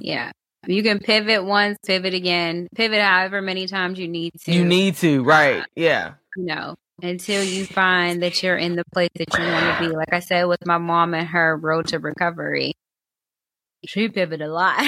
[0.00, 0.32] Yeah.
[0.66, 4.52] You can pivot once, pivot again, pivot however many times you need to.
[4.52, 5.64] You need to, right.
[5.74, 6.14] Yeah.
[6.36, 9.94] You know, until you find that you're in the place that you want to be.
[9.94, 12.74] Like I said with my mom and her road to recovery,
[13.84, 14.78] she pivoted a lot.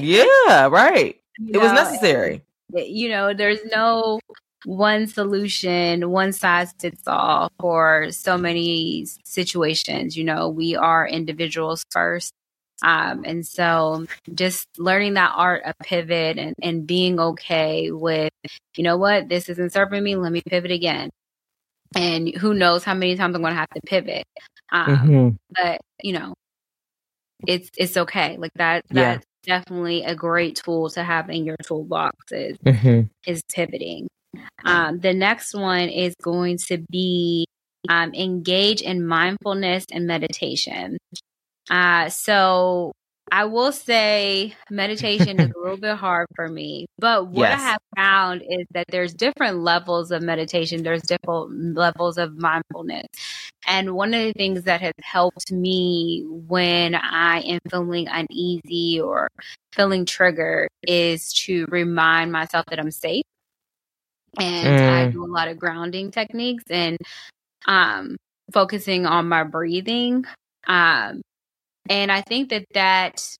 [0.00, 1.18] yeah, right.
[1.38, 2.42] You it know, was necessary.
[2.74, 4.20] You know, there's no
[4.64, 10.16] one solution, one size fits all for so many situations.
[10.16, 12.32] You know, we are individuals first.
[12.82, 18.32] Um, and so just learning that art of pivot and, and being okay with,
[18.76, 21.10] you know what, this isn't serving me, let me pivot again.
[21.94, 24.24] And who knows how many times I'm going to have to pivot.
[24.72, 25.28] Um, mm-hmm.
[25.50, 26.34] But, you know,
[27.46, 28.36] it's it's okay.
[28.36, 29.58] Like that that's yeah.
[29.58, 33.02] definitely a great tool to have in your toolbox is, mm-hmm.
[33.26, 34.08] is pivoting.
[34.64, 37.46] Um, the next one is going to be
[37.88, 40.98] um, engage in mindfulness and meditation.
[41.70, 42.92] Uh, so
[43.30, 47.60] I will say meditation is a little bit hard for me, but what yes.
[47.60, 50.82] I have found is that there's different levels of meditation.
[50.82, 53.06] There's different levels of mindfulness.
[53.66, 59.28] And one of the things that has helped me when I am feeling uneasy or
[59.72, 63.24] feeling triggered is to remind myself that I'm safe.
[64.38, 64.88] And mm.
[64.88, 66.96] I do a lot of grounding techniques and
[67.66, 68.16] um,
[68.52, 70.24] focusing on my breathing.
[70.66, 71.22] Um,
[71.88, 73.36] and I think that that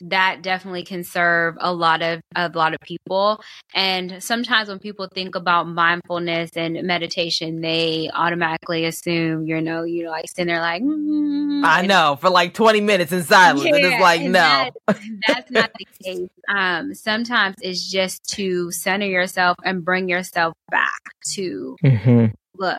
[0.00, 3.42] that definitely can serve a lot of a lot of people.
[3.74, 10.04] And sometimes when people think about mindfulness and meditation they automatically assume you know you
[10.04, 13.74] know like sitting there like mm, i know for like 20 minutes in silence yeah,
[13.74, 14.30] and it's like no.
[14.30, 14.70] that,
[15.26, 16.28] that's not the case.
[16.48, 21.00] Um sometimes it's just to center yourself and bring yourself back
[21.34, 22.26] to mm-hmm.
[22.56, 22.78] look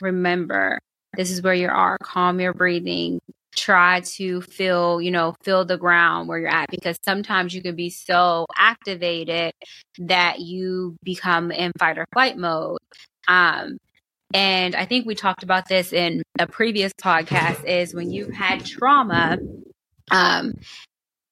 [0.00, 0.78] remember
[1.16, 3.20] this is where you are calm your breathing
[3.54, 7.76] try to feel, you know, feel the ground where you're at because sometimes you can
[7.76, 9.52] be so activated
[9.98, 12.78] that you become in fight or flight mode.
[13.28, 13.78] Um,
[14.34, 18.64] and I think we talked about this in a previous podcast is when you've had
[18.64, 19.36] trauma,
[20.10, 20.54] um,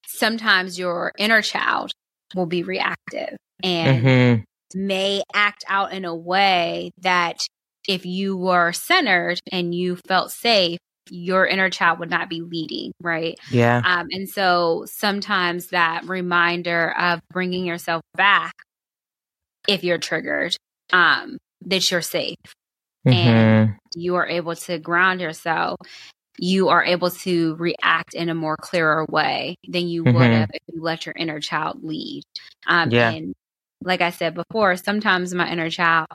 [0.05, 1.91] sometimes your inner child
[2.35, 4.79] will be reactive and mm-hmm.
[4.79, 7.45] may act out in a way that
[7.87, 10.77] if you were centered and you felt safe,
[11.11, 13.37] your inner child would not be leading, right?
[13.51, 13.81] Yeah.
[13.83, 18.53] Um, and so sometimes that reminder of bringing yourself back,
[19.67, 20.55] if you're triggered,
[20.93, 22.37] um, that you're safe
[23.05, 23.11] mm-hmm.
[23.11, 25.77] and you are able to ground yourself.
[26.37, 30.17] You are able to react in a more clearer way than you mm-hmm.
[30.17, 32.23] would have if you let your inner child lead.
[32.67, 33.11] Um, yeah.
[33.11, 33.33] And
[33.83, 36.07] like I said before, sometimes my inner child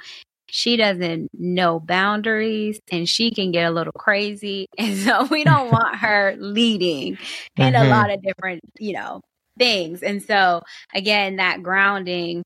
[0.49, 4.67] she doesn't know boundaries and she can get a little crazy.
[4.79, 7.19] And so we don't want her leading
[7.57, 7.87] in mm-hmm.
[7.87, 9.21] a lot of different, you know,
[9.59, 10.03] things.
[10.03, 10.63] And so
[10.95, 12.43] again, that grounding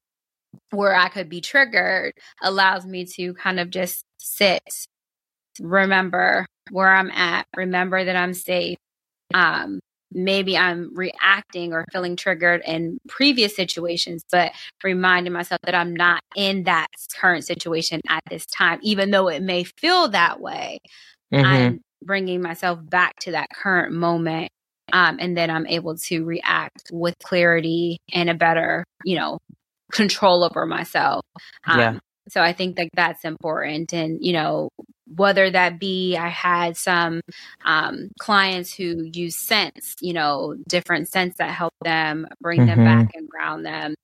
[0.70, 2.12] where I could be triggered
[2.42, 4.62] allows me to kind of just sit,
[5.60, 8.78] remember where I'm at, remember that I'm safe,
[9.34, 9.80] um,
[10.12, 16.22] maybe I'm reacting or feeling triggered in previous situations, but reminding myself that I'm not
[16.36, 20.78] in that current situation at this time, even though it may feel that way.
[21.32, 21.46] Mm-hmm.
[21.46, 24.50] I'm bringing myself back to that current moment.
[24.92, 29.38] Um, and then I'm able to react with clarity and a better, you know,
[29.92, 31.22] control over myself.
[31.64, 31.98] Um, yeah.
[32.28, 33.92] So I think that that's important.
[33.92, 34.70] And, you know,
[35.14, 37.20] whether that be I had some
[37.64, 42.82] um, clients who use scents, you know, different scents that help them bring mm-hmm.
[42.82, 43.94] them back and ground them.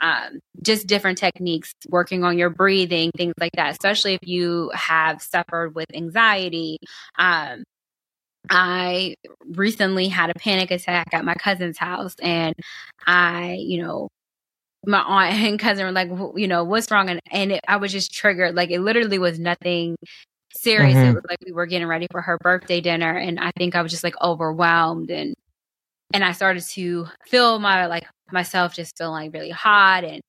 [0.00, 5.22] Um, just different techniques, working on your breathing, things like that, especially if you have
[5.22, 6.78] suffered with anxiety.
[7.18, 7.64] Um,
[8.50, 9.14] I
[9.46, 12.54] recently had a panic attack at my cousin's house, and
[13.06, 14.08] I, you know,
[14.86, 17.10] my aunt and cousin were like, you know, what's wrong?
[17.10, 18.54] And, and it, I was just triggered.
[18.54, 19.96] Like it literally was nothing
[20.60, 20.96] serious.
[20.96, 21.10] Mm-hmm.
[21.10, 23.82] It was like we were getting ready for her birthday dinner, and I think I
[23.82, 25.34] was just like overwhelmed and
[26.12, 30.20] and I started to feel my like myself just feeling like really hot and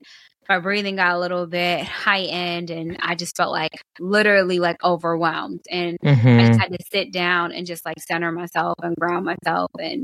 [0.50, 5.62] my breathing got a little bit heightened and I just felt like literally like overwhelmed
[5.70, 6.28] and mm-hmm.
[6.28, 6.60] I just mm-hmm.
[6.60, 10.04] had to sit down and just like center myself and ground myself and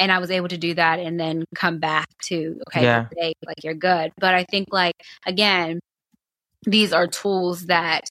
[0.00, 3.04] and I was able to do that and then come back to okay yeah.
[3.04, 4.94] today like you're good but I think like
[5.26, 5.80] again
[6.64, 8.04] these are tools that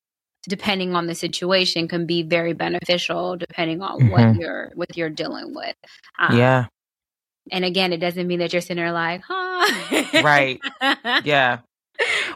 [0.47, 4.09] depending on the situation can be very beneficial depending on mm-hmm.
[4.09, 5.75] what you're what you're dealing with.
[6.19, 6.65] Um, yeah.
[7.51, 10.21] and again it doesn't mean that you're sitting there like huh?
[10.23, 10.59] Right
[11.23, 11.59] yeah.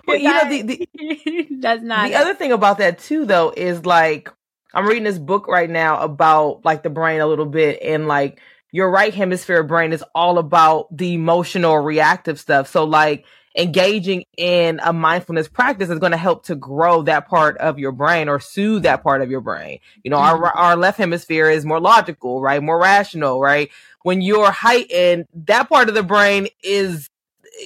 [0.07, 3.84] Well you know the, the does not the other thing about that too though is
[3.84, 4.30] like
[4.76, 8.40] i'm reading this book right now about like the brain a little bit and like
[8.76, 12.68] your right hemisphere brain is all about the emotional reactive stuff.
[12.68, 13.23] So like
[13.57, 17.91] engaging in a mindfulness practice is going to help to grow that part of your
[17.91, 19.80] brain or soothe that part of your brain.
[20.03, 20.44] You know, mm-hmm.
[20.44, 22.61] our our left hemisphere is more logical, right?
[22.61, 23.69] More rational, right?
[24.03, 27.10] When you're heightened, that part of the brain is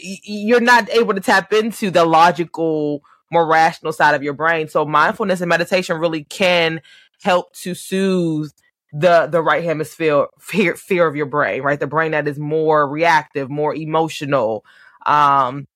[0.01, 3.01] you're not able to tap into the logical,
[3.31, 4.67] more rational side of your brain.
[4.67, 6.81] So mindfulness and meditation really can
[7.23, 8.51] help to soothe
[8.91, 11.79] the the right hemisphere fear fear of your brain, right?
[11.79, 14.63] The brain that is more reactive, more emotional,
[15.05, 15.67] um,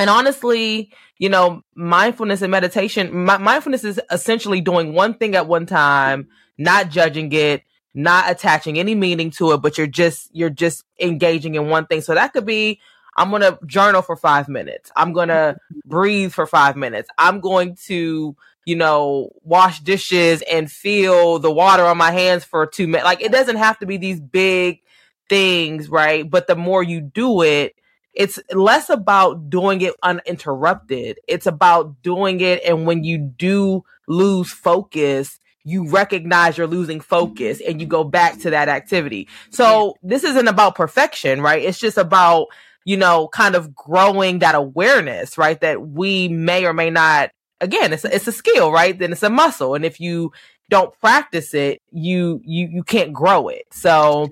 [0.00, 5.46] and honestly, you know, mindfulness and meditation, my, mindfulness is essentially doing one thing at
[5.46, 7.62] one time, not judging it,
[7.92, 12.00] not attaching any meaning to it, but you're just, you're just engaging in one thing.
[12.00, 12.80] So that could be,
[13.16, 14.90] I'm going to journal for five minutes.
[14.96, 17.10] I'm going to breathe for five minutes.
[17.18, 22.66] I'm going to, you know, wash dishes and feel the water on my hands for
[22.66, 23.04] two minutes.
[23.04, 24.80] Like it doesn't have to be these big
[25.28, 26.28] things, right?
[26.28, 27.74] But the more you do it,
[28.14, 31.18] it's less about doing it uninterrupted.
[31.28, 32.62] It's about doing it.
[32.64, 38.38] And when you do lose focus, you recognize you're losing focus and you go back
[38.40, 39.28] to that activity.
[39.50, 41.62] So this isn't about perfection, right?
[41.62, 42.46] It's just about,
[42.84, 45.60] you know, kind of growing that awareness, right?
[45.60, 47.30] That we may or may not,
[47.60, 48.98] again, it's a, it's a skill, right?
[48.98, 49.74] Then it's a muscle.
[49.74, 50.32] And if you
[50.70, 53.64] don't practice it, you, you, you can't grow it.
[53.70, 54.30] So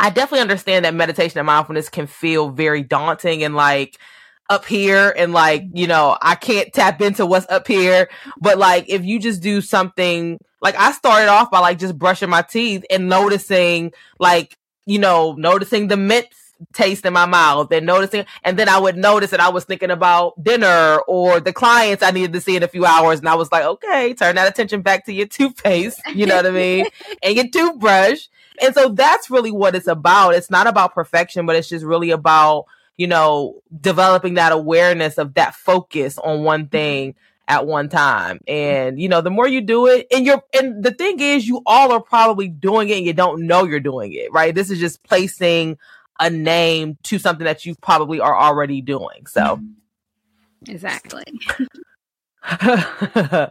[0.00, 3.98] I definitely understand that meditation and mindfulness can feel very daunting and like
[4.48, 8.08] up here and like, you know, I can't tap into what's up here.
[8.40, 12.30] But like if you just do something like I started off by like just brushing
[12.30, 14.56] my teeth and noticing like,
[14.86, 16.28] you know, noticing the mint
[16.72, 19.90] taste in my mouth and noticing and then I would notice that I was thinking
[19.90, 23.34] about dinner or the clients I needed to see in a few hours and I
[23.34, 26.86] was like, okay, turn that attention back to your toothpaste, you know what I mean?
[27.22, 28.28] And your toothbrush
[28.60, 30.34] and so that's really what it's about.
[30.34, 32.66] It's not about perfection, but it's just really about,
[32.96, 36.70] you know, developing that awareness of that focus on one mm-hmm.
[36.70, 37.14] thing
[37.48, 38.40] at one time.
[38.46, 41.62] And, you know, the more you do it, and you're, and the thing is, you
[41.66, 44.54] all are probably doing it and you don't know you're doing it, right?
[44.54, 45.78] This is just placing
[46.20, 49.26] a name to something that you probably are already doing.
[49.26, 50.70] So, mm-hmm.
[50.70, 51.24] exactly.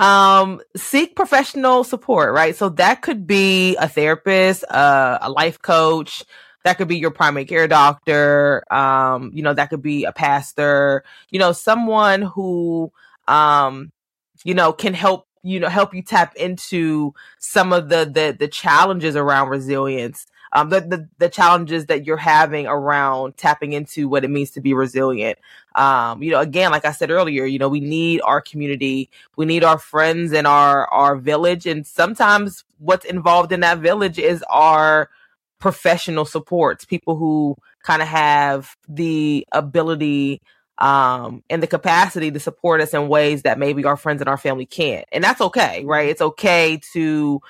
[0.00, 2.56] um seek professional support right?
[2.56, 6.24] So that could be a therapist uh, a life coach.
[6.64, 8.64] That could be your primary care doctor.
[8.74, 11.04] Um you know that could be a pastor.
[11.30, 12.92] You know someone who
[13.28, 13.92] um
[14.44, 18.48] you know can help you know help you tap into some of the the the
[18.48, 24.24] challenges around resilience um, the, the, the challenges that you're having around tapping into what
[24.24, 25.38] it means to be resilient.
[25.74, 29.46] Um, you know, again, like I said earlier, you know, we need our community, we
[29.46, 34.44] need our friends and our our village, and sometimes what's involved in that village is
[34.48, 35.10] our
[35.60, 40.40] professional supports, people who kind of have the ability
[40.78, 44.38] um, and the capacity to support us in ways that maybe our friends and our
[44.38, 45.06] family can't.
[45.12, 46.08] And that's okay, right?
[46.08, 47.40] It's okay to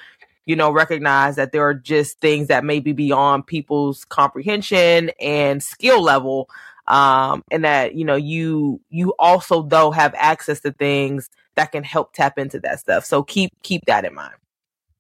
[0.51, 5.63] you know, recognize that there are just things that may be beyond people's comprehension and
[5.63, 6.51] skill level.
[6.89, 11.85] Um, and that, you know, you, you also though have access to things that can
[11.85, 13.05] help tap into that stuff.
[13.05, 14.35] So keep, keep that in mind.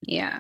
[0.02, 0.38] Yeah.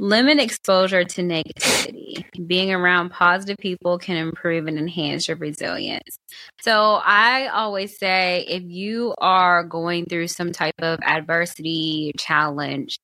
[0.00, 2.24] Limit exposure to negativity.
[2.46, 6.16] Being around positive people can improve and enhance your resilience.
[6.62, 12.96] So I always say if you are going through some type of adversity, challenge,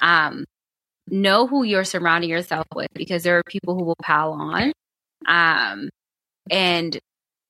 [0.00, 0.44] um,
[1.08, 4.72] know who you're surrounding yourself with because there are people who will pile on.
[5.26, 5.90] Um,
[6.50, 6.98] and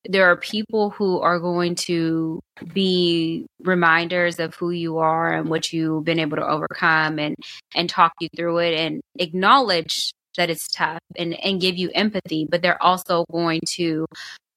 [0.09, 2.39] there are people who are going to
[2.73, 7.35] be reminders of who you are and what you've been able to overcome and
[7.75, 12.47] and talk you through it and acknowledge that it's tough and and give you empathy
[12.49, 14.07] but they're also going to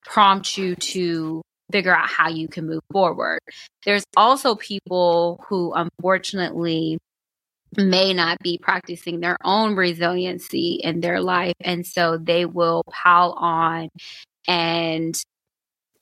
[0.05, 3.41] prompt you to figure out how you can move forward
[3.85, 6.99] there's also people who unfortunately
[7.77, 11.55] may not be practicing their own resiliency in their life.
[11.61, 13.89] And so they will pile on
[14.47, 15.21] and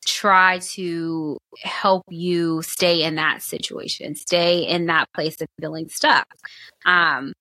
[0.05, 6.27] try to help you stay in that situation, stay in that place of feeling stuck.
[6.85, 7.33] Um,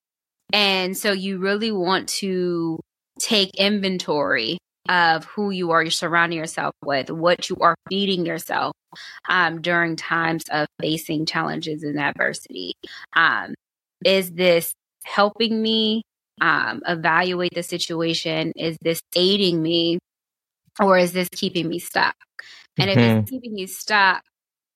[0.53, 2.79] and so you really want to
[3.19, 4.57] take inventory
[4.89, 8.73] of who you are you're surrounding yourself with, what you are feeding yourself
[9.29, 12.73] um, during times of facing challenges and adversity.
[13.15, 13.53] Um,
[14.05, 14.73] is this
[15.03, 16.03] helping me
[16.39, 18.51] um, evaluate the situation?
[18.55, 19.99] Is this aiding me?
[20.79, 22.15] Or is this keeping me stuck?
[22.77, 22.99] And mm-hmm.
[22.99, 23.35] if it's mm-hmm.
[23.35, 24.23] keeping you stuck,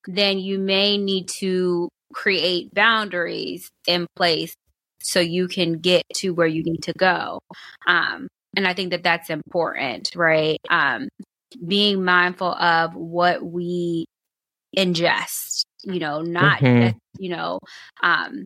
[0.08, 4.54] then you may need to create boundaries in place
[5.02, 7.40] so you can get to where you need to go.
[7.88, 10.58] Um, and I think that that's important, right?
[10.70, 11.10] Um,
[11.66, 14.06] being mindful of what we
[14.78, 16.88] ingest, you know, not mm-hmm.
[16.88, 17.60] just, you know,
[18.02, 18.44] um,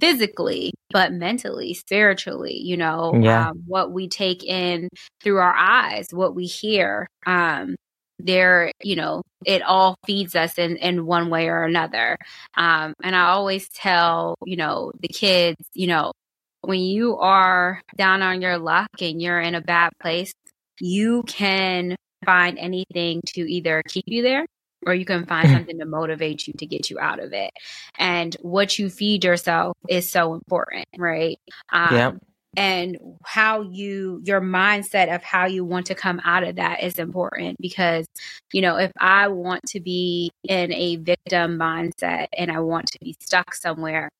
[0.00, 3.50] physically, but mentally, spiritually, you know, yeah.
[3.50, 4.88] um, what we take in
[5.22, 7.08] through our eyes, what we hear.
[7.26, 7.76] Um,
[8.18, 12.16] there, you know, it all feeds us in, in one way or another.
[12.56, 16.12] Um, and I always tell, you know, the kids, you know,
[16.60, 20.32] when you are down on your luck and you're in a bad place,
[20.80, 24.46] you can find anything to either keep you there
[24.86, 27.50] or you can find something to motivate you to get you out of it.
[27.98, 31.38] And what you feed yourself is so important, right?
[31.72, 32.12] Um, yeah.
[32.54, 36.98] And how you, your mindset of how you want to come out of that is
[36.98, 38.06] important because,
[38.52, 42.98] you know, if I want to be in a victim mindset and I want to
[43.00, 44.10] be stuck somewhere,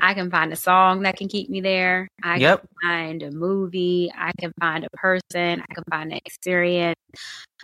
[0.00, 2.08] I can find a song that can keep me there.
[2.22, 2.60] I Yep.
[2.60, 4.12] can find a movie.
[4.16, 5.62] I can find a person.
[5.68, 6.98] I can find an experience.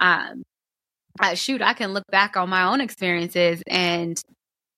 [0.00, 0.42] Um,
[1.20, 4.20] uh, shoot, I can look back on my own experiences and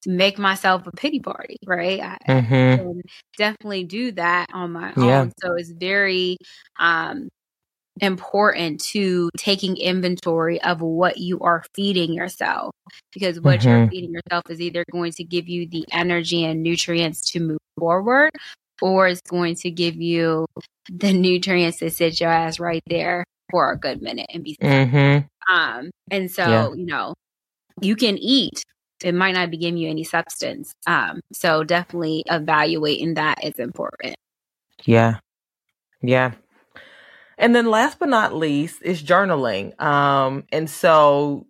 [0.07, 2.01] make myself a pity party, right?
[2.01, 2.77] I, I Mm-hmm.
[2.77, 3.03] can
[3.39, 5.21] definitely do that on my Yeah.
[5.21, 5.33] own.
[5.39, 6.37] So it's very
[6.79, 7.29] um,
[8.01, 12.73] important to taking inventory of what you are feeding yourself
[13.13, 13.91] because what you're Mhm.
[13.91, 18.31] feeding yourself is either going to give you the energy and nutrients to move forward
[18.81, 20.47] or it's going to give you
[20.91, 24.57] the nutrients to sit your ass right there for a good minute and be.
[24.61, 25.55] Mm-hmm.
[25.55, 26.69] Um, and so, Yeah.
[26.75, 27.15] you know,
[27.81, 28.65] you can eat.
[29.03, 30.75] It might not be giving you any substance.
[30.87, 34.17] Um, so definitely evaluating that is important.
[34.85, 35.19] Yeah.
[36.03, 36.33] Yeah.
[37.39, 39.81] And then last but not least is journaling.
[39.81, 41.47] Um, and so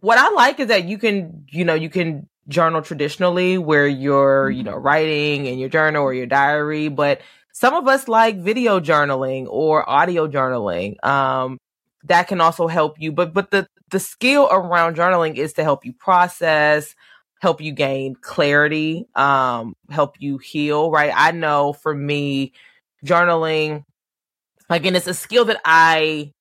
[0.00, 4.50] what I like is that you can, you know, you can journal traditionally where you're,
[4.50, 7.20] you know, writing in your journal or your diary, but
[7.56, 11.02] some of us like video journaling or audio journaling.
[11.02, 11.56] Um,
[12.04, 13.12] that can also help you.
[13.12, 16.94] But but the the skill around journaling is to help you process,
[17.40, 21.10] help you gain clarity, um, help you heal, right?
[21.16, 22.52] I know for me,
[23.02, 23.84] journaling,
[24.68, 26.32] again, it's a skill that I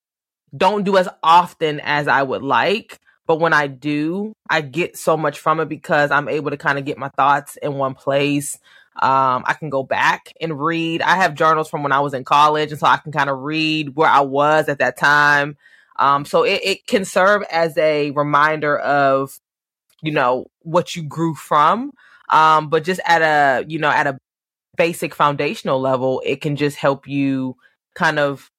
[0.55, 2.99] don't do as often as I would like.
[3.25, 6.77] But when I do, I get so much from it because I'm able to kind
[6.77, 8.59] of get my thoughts in one place.
[9.01, 11.01] Um, I can go back and read.
[11.01, 13.39] I have journals from when I was in college, and so I can kind of
[13.39, 15.57] read where I was at that time.
[15.97, 19.39] Um, so it, it can serve as a reminder of,
[20.01, 21.91] you know, what you grew from.
[22.29, 24.17] Um, but just at a, you know, at a
[24.77, 27.55] basic foundational level, it can just help you
[27.95, 28.51] kind of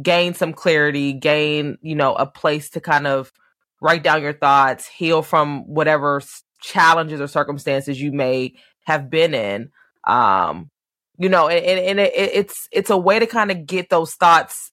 [0.00, 3.32] gain some clarity, gain, you know, a place to kind of
[3.80, 6.22] write down your thoughts, heal from whatever
[6.60, 8.54] challenges or circumstances you may
[8.84, 9.70] have been in.
[10.06, 10.70] Um,
[11.18, 14.14] you know, and, and, and it, it's it's a way to kind of get those
[14.14, 14.72] thoughts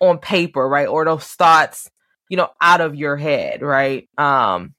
[0.00, 0.86] on paper, right?
[0.88, 1.90] Or those thoughts,
[2.28, 4.08] you know, out of your head, right?
[4.16, 4.74] Um,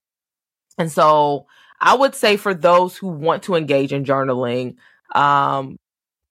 [0.78, 1.48] and so
[1.80, 4.76] I would say for those who want to engage in journaling,
[5.14, 5.78] um,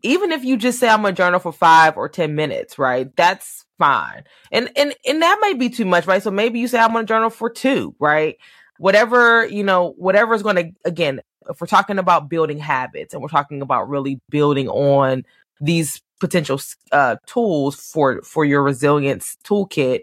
[0.02, 3.14] even if you just say I'm gonna journal for five or ten minutes, right?
[3.16, 4.24] That's fine.
[4.50, 6.22] And and and that might be too much, right?
[6.22, 8.36] So maybe you say I'm gonna journal for two, right?
[8.78, 11.20] Whatever, you know, whatever is gonna again,
[11.50, 15.24] if we're talking about building habits and we're talking about really building on
[15.60, 16.60] these potential
[16.92, 20.02] uh, tools for for your resilience toolkit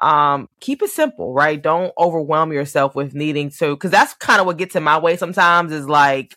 [0.00, 1.62] um keep it simple right?
[1.62, 5.16] Don't overwhelm yourself with needing to because that's kind of what gets in my way
[5.16, 6.36] sometimes is like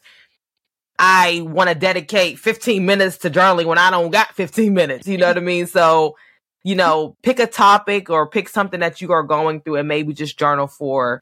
[0.97, 5.17] i want to dedicate 15 minutes to journaling when i don't got 15 minutes you
[5.17, 5.65] know what i mean?
[5.65, 6.15] So
[6.63, 10.13] you know pick a topic or pick something that you are going through and maybe
[10.13, 11.21] just journal for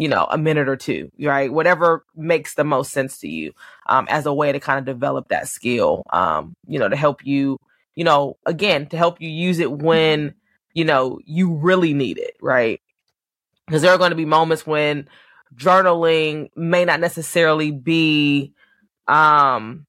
[0.00, 1.52] you know a minute or two right?
[1.52, 3.52] Whatever makes the most sense to you
[3.86, 7.24] um as a way to kind of develop that skill um you know to help
[7.24, 7.58] you
[7.94, 10.34] you know again to help you use it when
[10.72, 12.80] you know you really need it right?
[13.66, 15.06] Because there are going to be moments when
[15.54, 18.54] journaling may not necessarily be
[19.06, 19.86] um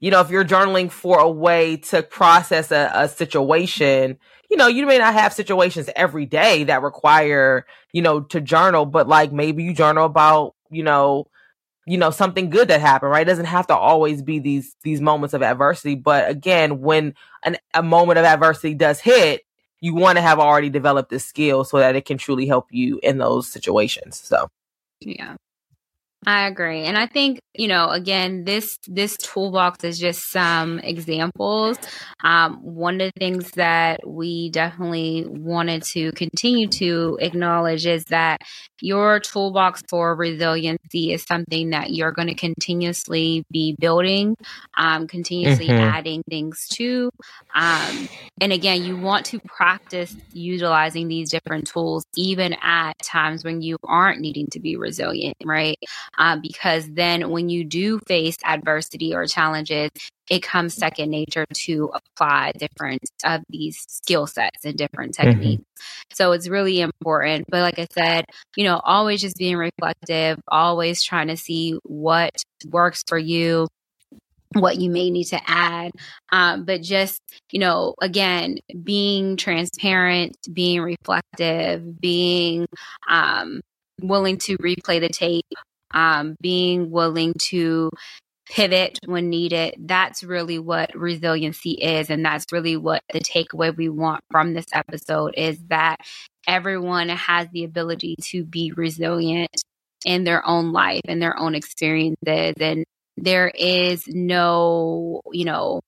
[0.00, 4.18] you know if you're journaling for a way to process a, a situation
[4.52, 8.84] you know you may not have situations every day that require you know to journal
[8.84, 11.26] but like maybe you journal about you know
[11.86, 15.00] you know something good that happened right it doesn't have to always be these these
[15.00, 19.40] moments of adversity but again when an, a moment of adversity does hit
[19.80, 23.00] you want to have already developed this skill so that it can truly help you
[23.02, 24.48] in those situations so
[25.00, 25.36] Yeah.
[26.24, 26.84] I agree.
[26.84, 31.78] And I think, you know, again, this this toolbox is just some examples.
[32.22, 38.40] Um, one of the things that we definitely wanted to continue to acknowledge is that
[38.80, 44.36] your toolbox for resiliency is something that you're going to continuously be building,
[44.78, 45.78] um, continuously Mhm.
[45.78, 47.10] adding things to.
[47.54, 48.06] Um,
[48.40, 53.76] and again, you want to practice utilizing these different tools even at times when you
[53.84, 55.76] aren't needing to be resilient, right?
[56.18, 59.90] Um, because then when you do face adversity or challenges,
[60.30, 65.30] it comes second nature to apply different of these skill sets and different Mhm.
[65.30, 65.64] techniques.
[66.12, 67.46] So it's really important.
[67.50, 68.24] But like I said,
[68.56, 72.30] you know, always just being reflective, always trying to see what
[72.70, 73.68] works for you,
[74.54, 75.92] what you may need to add.
[76.30, 77.20] Um, but just,
[77.50, 82.66] you know, again, being transparent, being reflective, being
[83.08, 83.60] um,
[84.00, 85.46] willing to replay the tape,
[85.92, 87.90] um, being willing to
[88.48, 89.74] pivot when needed.
[89.78, 92.10] That's really what resiliency is.
[92.10, 95.96] And that's really what the takeaway we want from this episode is that
[96.46, 99.50] everyone has the ability to be resilient
[100.04, 102.54] in their own life and their own experiences.
[102.60, 102.84] And
[103.16, 105.80] there is no, you know,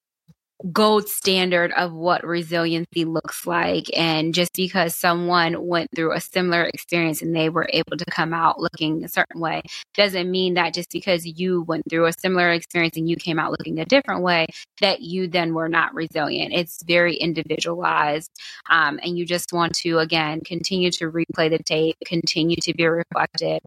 [0.73, 3.87] gold standard of what resiliency looks like.
[3.97, 8.33] And just because someone went through a similar experience and they were able to come
[8.33, 9.63] out looking a certain way
[9.95, 13.51] doesn't mean that just because you went through a similar experience and you came out
[13.51, 14.47] looking a different way,
[14.81, 16.53] that you then were not resilient.
[16.53, 18.31] It's very individualized.
[18.71, 22.87] Um, and you just want to, again, continue to replay the tape, continue to be
[22.87, 23.61] reflective,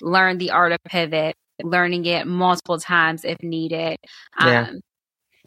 [0.00, 3.98] learn the art of pivot, learning it multiple times if needed.
[4.40, 4.70] Yeah.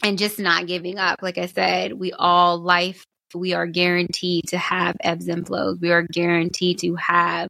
[0.04, 1.22] And just not giving up.
[1.22, 3.04] Like I said, we all life
[3.34, 5.78] we are guaranteed to have ebbs and flows.
[5.80, 7.48] We are guaranteed to have,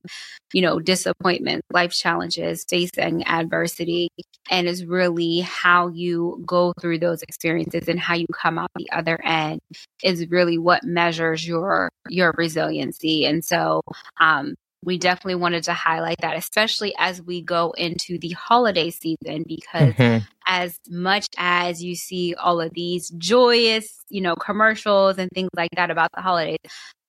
[0.52, 4.08] you know, disappointment, life challenges, facing adversity.
[4.50, 8.88] And it's really how you go through those experiences and how you come out the
[8.92, 9.60] other end
[10.02, 13.26] is really what measures your your resiliency.
[13.26, 13.82] And so
[14.20, 14.54] um
[14.84, 19.94] we definitely wanted to highlight that, especially as we go into the holiday season, because
[19.94, 20.24] mm-hmm.
[20.46, 25.70] as much as you see all of these joyous, you know, commercials and things like
[25.76, 26.58] that about the holidays,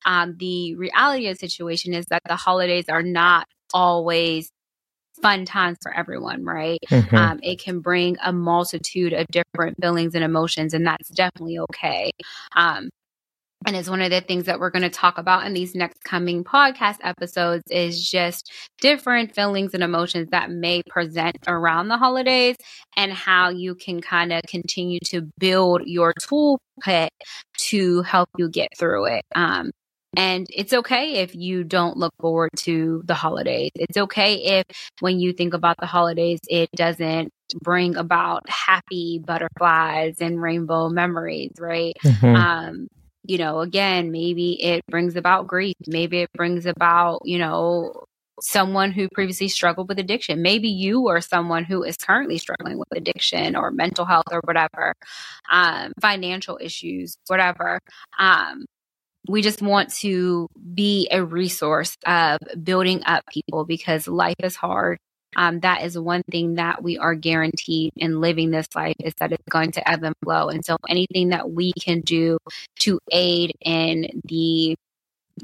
[0.05, 4.51] um, the reality of the situation is that the holidays are not always
[5.21, 6.79] fun times for everyone, right?
[6.89, 7.15] Mm-hmm.
[7.15, 12.11] Um, it can bring a multitude of different feelings and emotions, and that's definitely okay.
[12.55, 12.89] Um,
[13.65, 16.03] and it's one of the things that we're going to talk about in these next
[16.03, 22.55] coming podcast episodes is just different feelings and emotions that may present around the holidays
[22.95, 27.09] and how you can kind of continue to build your toolkit
[27.57, 29.71] to help you get through it um,
[30.17, 33.71] and it's okay if you don't look forward to the holidays.
[33.75, 34.65] It's okay if
[35.01, 37.31] when you think about the holidays, it doesn't
[37.61, 41.93] bring about happy butterflies and rainbow memories, right?
[42.03, 42.35] Mm-hmm.
[42.35, 42.87] Um,
[43.27, 45.75] you know, again, maybe it brings about grief.
[45.87, 48.05] Maybe it brings about, you know,
[48.41, 50.41] someone who previously struggled with addiction.
[50.41, 54.93] Maybe you are someone who is currently struggling with addiction or mental health or whatever,
[55.51, 57.79] um, financial issues, whatever.
[58.19, 58.65] Um,
[59.27, 64.99] we just want to be a resource of building up people because life is hard
[65.35, 69.31] um, that is one thing that we are guaranteed in living this life is that
[69.31, 70.49] it's going to ebb and flow.
[70.49, 72.37] And so anything that we can do
[72.79, 74.75] to aid in the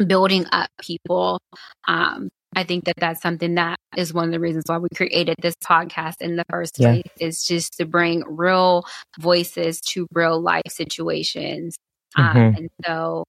[0.06, 1.40] building up people,
[1.88, 5.38] um, I think that that's something that is one of the reasons why we created
[5.42, 6.92] this podcast in the first yeah.
[6.92, 8.86] place is just to bring real
[9.20, 11.78] voices to real life situations.
[12.18, 12.38] Mm-hmm.
[12.38, 13.24] Um, and so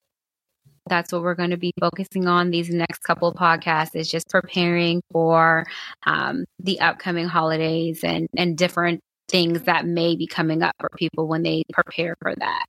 [0.88, 4.28] that's what we're going to be focusing on these next couple of podcasts is just
[4.28, 5.64] preparing for
[6.04, 11.28] um, the upcoming holidays and and different things that may be coming up for people
[11.28, 12.66] when they prepare for that.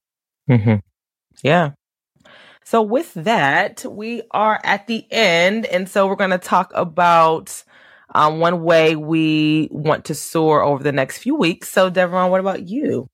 [0.50, 0.76] Mm-hmm.
[1.42, 1.72] yeah.
[2.66, 7.64] So with that we are at the end and so we're going to talk about
[8.16, 11.70] um, one way we want to soar over the next few weeks.
[11.70, 13.10] So Deveron, what about you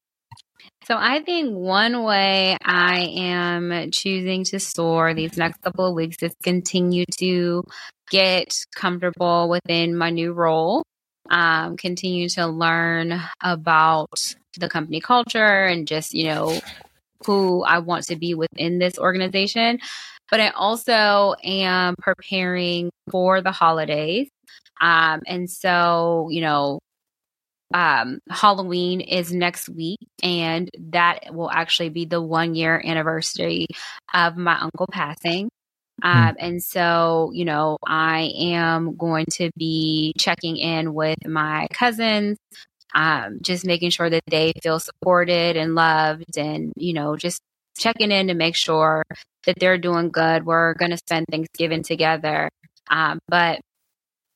[0.90, 6.18] so I think one way I am choosing to soar these next couple of weeks
[6.24, 7.64] is continue to
[8.10, 10.84] get comfortable within my new role.
[11.30, 16.60] Um, continue to learn about the company culture and just, you know,
[17.24, 19.78] who I want to be within this organization.
[20.32, 24.28] But I also am preparing for the holidays.
[24.82, 26.80] Um, and so, you know,
[27.74, 33.68] um, Halloween is next week, and that will actually be the one year anniversary
[34.14, 35.50] of my uncle passing.
[36.02, 36.08] Hmm.
[36.08, 42.38] Um, and so, you know, I am going to be checking in with my cousins,
[42.96, 47.40] um, just making sure that they feel supported and loved, and, you know, just
[47.78, 49.04] checking in to make sure
[49.46, 50.46] that they're doing good.
[50.46, 52.50] We're going to spend Thanksgiving together.
[52.90, 53.60] Um, but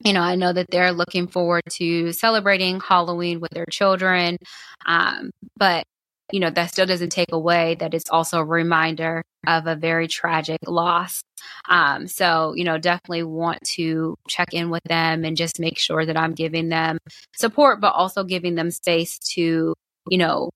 [0.04, 4.38] you know, I know that they're looking forward to celebrating Halloween with their children.
[4.86, 5.86] Um, but,
[6.32, 10.08] you know, that still doesn't take away that it's also a reminder of a very
[10.08, 11.22] tragic loss.
[11.70, 16.06] Um, so, you know, definitely want to check in with them and just make sure
[16.06, 16.98] that I'm giving them
[17.36, 19.74] support, but also giving them space to,
[20.10, 20.50] you know,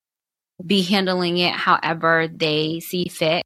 [0.65, 3.44] be handling it however they see fit.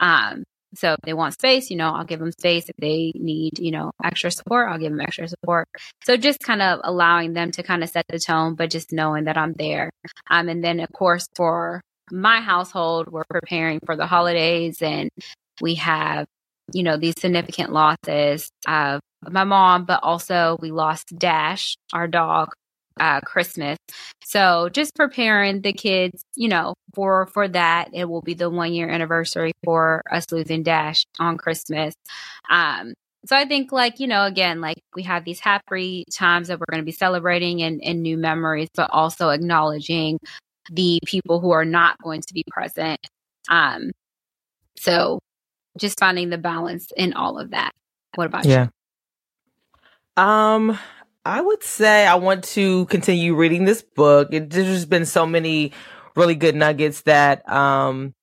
[0.00, 0.44] Um,
[0.76, 2.68] so if they want space, you know, I'll give them space.
[2.68, 5.68] If they need, you know, extra support, I'll give them extra support.
[6.04, 9.24] So just kind of allowing them to kind of set the tone, but just knowing
[9.24, 9.90] that I'm there.
[10.30, 15.10] Um, and then of course for my household, we're preparing for the holidays and
[15.60, 16.26] we have,
[16.72, 22.52] you know, these significant losses of my mom, but also we lost Dash, our dog,
[22.98, 23.78] uh, Christmas.
[24.24, 27.90] So just preparing the kids, you know, for for that.
[27.92, 31.94] It will be the one year anniversary for us losing Dash on Christmas.
[32.50, 32.94] Um,
[33.26, 36.66] so I think like, you know, again, like we have these happy times that we're
[36.70, 40.18] going to be celebrating and, and new memories, but also acknowledging
[40.70, 43.00] the people who are not going to be present.
[43.48, 43.90] Um,
[44.78, 45.18] so
[45.76, 47.72] just finding the balance in all of that.
[48.14, 48.68] What about yeah.
[50.16, 50.22] you?
[50.22, 50.78] Um,
[51.26, 54.28] I would say I want to continue reading this book.
[54.30, 55.72] It, there's just been so many
[56.14, 58.14] really good nuggets that um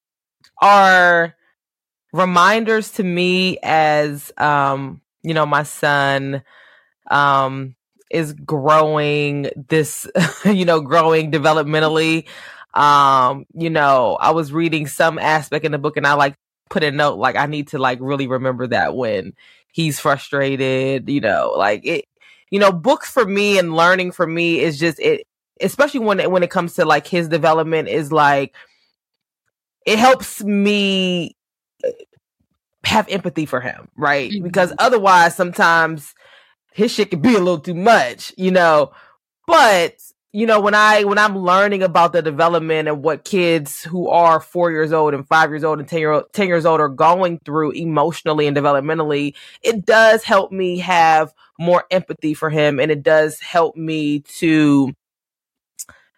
[0.58, 1.36] are
[2.14, 6.42] reminders to me as um you know my son
[7.10, 7.76] um
[8.10, 10.06] is growing this
[10.46, 12.26] you know growing developmentally
[12.72, 16.36] um you know i was reading some aspect in the book and i like
[16.70, 19.34] put a note like i need to like really remember that when
[19.72, 22.04] he's frustrated you know like it
[22.54, 25.26] you know books for me and learning for me is just it
[25.60, 28.54] especially when it, when it comes to like his development is like
[29.84, 31.36] it helps me
[32.84, 34.30] have empathy for him, right?
[34.30, 34.44] Mm-hmm.
[34.44, 36.14] Because otherwise, sometimes
[36.72, 38.92] his shit can be a little too much, you know.
[39.48, 39.96] But
[40.34, 44.40] you know, when I when I'm learning about the development and what kids who are
[44.40, 47.38] four years old and five years old and ten year ten years old are going
[47.44, 53.04] through emotionally and developmentally, it does help me have more empathy for him, and it
[53.04, 54.92] does help me to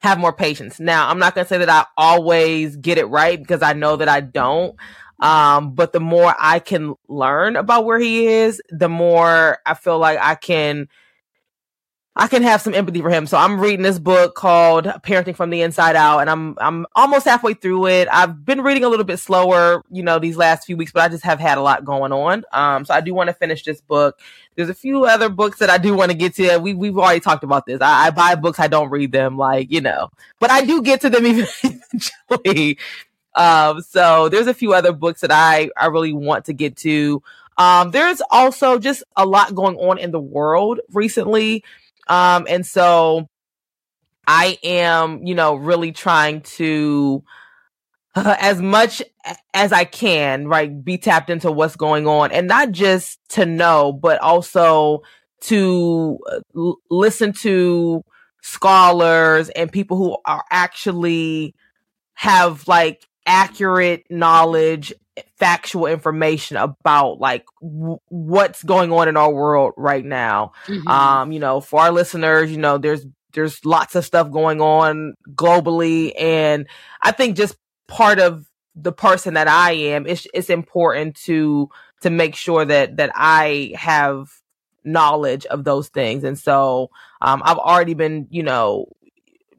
[0.00, 0.80] have more patience.
[0.80, 3.96] Now, I'm not going to say that I always get it right because I know
[3.96, 4.76] that I don't.
[5.20, 9.98] Um, but the more I can learn about where he is, the more I feel
[9.98, 10.88] like I can
[12.18, 13.26] I can have some empathy for him.
[13.26, 17.26] So I'm reading this book called Parenting from the Inside Out and I'm I'm almost
[17.26, 18.08] halfway through it.
[18.10, 21.08] I've been reading a little bit slower, you know, these last few weeks, but I
[21.08, 22.44] just have had a lot going on.
[22.52, 24.18] Um so I do want to finish this book.
[24.54, 26.56] There's a few other books that I do want to get to.
[26.56, 27.82] We we've already talked about this.
[27.82, 30.08] I, I buy books, I don't read them, like, you know.
[30.40, 32.78] But I do get to them eventually.
[33.34, 37.22] Um, so there's a few other books that I, I really want to get to.
[37.58, 41.62] Um, there's also just a lot going on in the world recently.
[42.06, 43.28] Um, and so
[44.26, 47.22] I am, you know, really trying to,
[48.14, 49.02] uh, as much
[49.54, 53.92] as I can, right, be tapped into what's going on and not just to know,
[53.92, 55.02] but also
[55.42, 58.02] to uh, l- listen to
[58.42, 61.54] scholars and people who are actually
[62.14, 64.92] have like accurate knowledge
[65.36, 70.86] factual information about like w- what's going on in our world right now mm-hmm.
[70.88, 75.14] um you know for our listeners you know there's there's lots of stuff going on
[75.34, 76.66] globally and
[77.02, 77.56] i think just
[77.88, 81.68] part of the person that i am it's it's important to
[82.02, 84.28] to make sure that that i have
[84.84, 86.90] knowledge of those things and so
[87.22, 88.86] um i've already been you know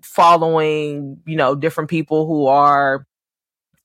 [0.02, 3.06] following you know different people who are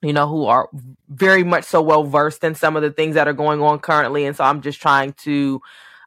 [0.03, 0.69] you know, who are
[1.09, 4.27] very much so well versed in some of the things that are going on currently.
[4.27, 5.61] And so I'm just trying to,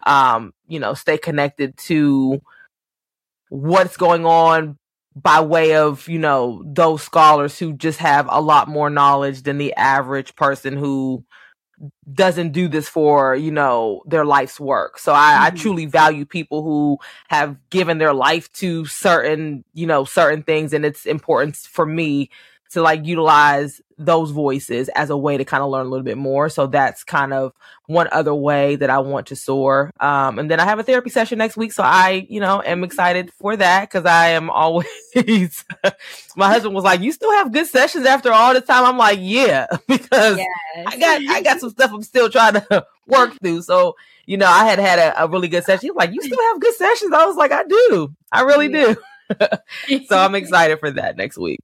[0.06, 2.42] um, you know, stay connected to
[3.50, 4.78] what's going on
[5.16, 9.58] by way of, you know, those scholars who just have a lot more knowledge than
[9.58, 11.24] the average person who
[12.12, 15.00] doesn't do this for, you know, their life's work.
[15.00, 15.44] So I, mm-hmm.
[15.44, 16.98] I truly value people who
[17.30, 20.74] have given their life to certain, you know, certain things.
[20.74, 22.30] And it's important for me
[22.72, 26.18] to like utilize those voices as a way to kind of learn a little bit
[26.18, 26.50] more.
[26.50, 27.54] So that's kind of
[27.88, 29.92] one other way that I want to soar.
[30.00, 31.72] Um, and then I have a therapy session next week.
[31.72, 34.88] So I, you know, am excited for that because I am always,
[36.36, 38.86] my husband was like, you still have good sessions after all this time.
[38.86, 40.48] I'm like, yeah, because yes.
[40.88, 43.62] I got, I got some stuff I'm still trying to work through.
[43.62, 45.82] So, you know, I had had a, a really good session.
[45.82, 47.14] He was like, you still have good sessions.
[47.14, 48.14] I was like, I do.
[48.32, 48.98] I really do.
[50.08, 51.60] so I'm excited for that next week.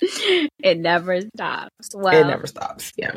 [0.62, 1.90] it never stops.
[1.94, 2.92] Well, it never stops.
[2.96, 3.16] Yeah.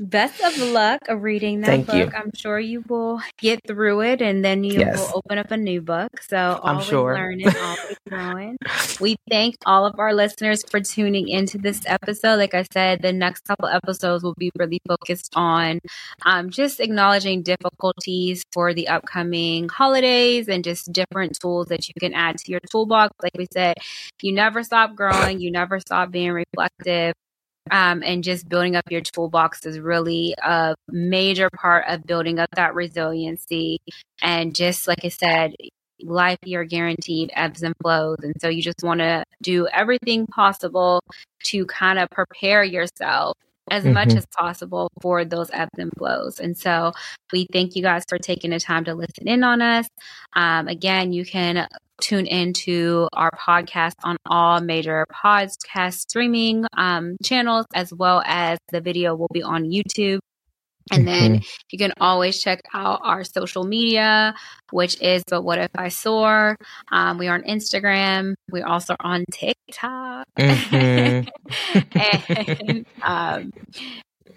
[0.00, 1.94] Best of luck of reading that Thank book.
[1.94, 2.10] You.
[2.16, 4.98] I'm sure you will get through it and then you yes.
[4.98, 6.22] will open up a new book.
[6.22, 7.14] So always sure.
[7.14, 8.56] learning, always growing.
[9.00, 12.36] We thank all of our listeners for tuning into this episode.
[12.36, 15.80] Like I said, the next couple episodes will be really focused on
[16.24, 22.14] um, just acknowledging difficulties for the upcoming holidays and just different tools that you can
[22.14, 23.14] add to your toolbox.
[23.22, 23.76] Like we said,
[24.22, 27.14] you never stop growing, you never stop being reflective
[27.70, 32.48] um, and just building up your toolbox is really a major part of building up
[32.56, 33.80] that resiliency.
[34.22, 35.54] And just like I said,
[36.02, 38.18] life you're guaranteed ebbs and flows.
[38.22, 41.00] And so you just want to do everything possible
[41.44, 43.36] to kind of prepare yourself
[43.70, 43.94] as mm-hmm.
[43.94, 46.40] much as possible for those ebbs and flows.
[46.40, 46.92] And so
[47.32, 49.86] we thank you guys for taking the time to listen in on us.
[50.34, 51.68] Um, again, you can
[52.00, 58.80] tune into our podcast on all major podcast streaming um, channels, as well as the
[58.80, 60.20] video will be on YouTube.
[60.90, 61.32] And mm-hmm.
[61.32, 64.34] then you can always check out our social media,
[64.72, 66.56] which is But What If I Soar?
[66.90, 68.34] Um, we are on Instagram.
[68.50, 70.26] We're also on TikTok.
[70.38, 71.28] Mm-hmm.
[72.68, 73.52] and um,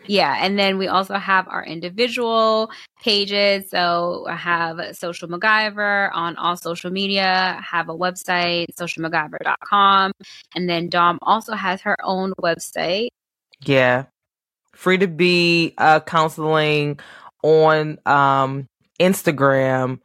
[0.05, 2.71] yeah, and then we also have our individual
[3.01, 3.69] pages.
[3.69, 10.11] So I have Social MacGyver on all social media, I have a website, socialmacgyver.com.
[10.55, 13.09] And then Dom also has her own website.
[13.61, 14.05] Yeah.
[14.73, 16.99] Free to be uh, counseling
[17.43, 18.67] on um,
[18.99, 19.99] Instagram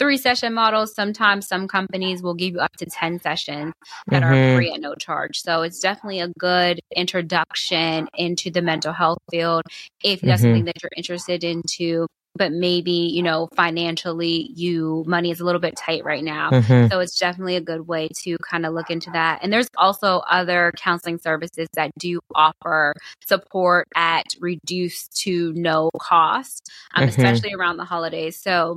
[0.00, 0.94] three session models.
[0.94, 3.72] Sometimes some companies will give you up to 10 sessions
[4.08, 4.32] that mm-hmm.
[4.32, 5.40] are free at no charge.
[5.40, 9.62] So it's definitely a good introduction into the mental health field
[10.02, 10.48] if that's mm-hmm.
[10.48, 15.60] something that you're interested into but maybe you know financially you money is a little
[15.60, 16.88] bit tight right now mm-hmm.
[16.88, 20.18] so it's definitely a good way to kind of look into that and there's also
[20.30, 22.94] other counseling services that do offer
[23.24, 27.08] support at reduced to no cost um, mm-hmm.
[27.08, 28.76] especially around the holidays so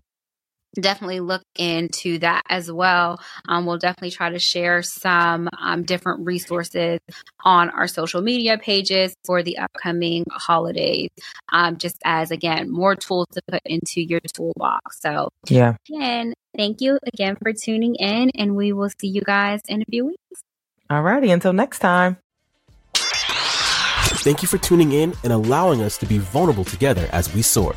[0.75, 3.19] definitely look into that as well.
[3.47, 6.99] Um, we'll definitely try to share some um, different resources
[7.43, 11.09] on our social media pages for the upcoming holidays,
[11.51, 15.01] um, just as again, more tools to put into your toolbox.
[15.01, 15.75] So, yeah.
[15.89, 19.85] Again, thank you again for tuning in, and we will see you guys in a
[19.85, 20.41] few weeks.
[20.89, 21.31] All righty.
[21.31, 22.17] Until next time.
[24.21, 27.73] Thank you for tuning in and allowing us to be vulnerable together as we soar.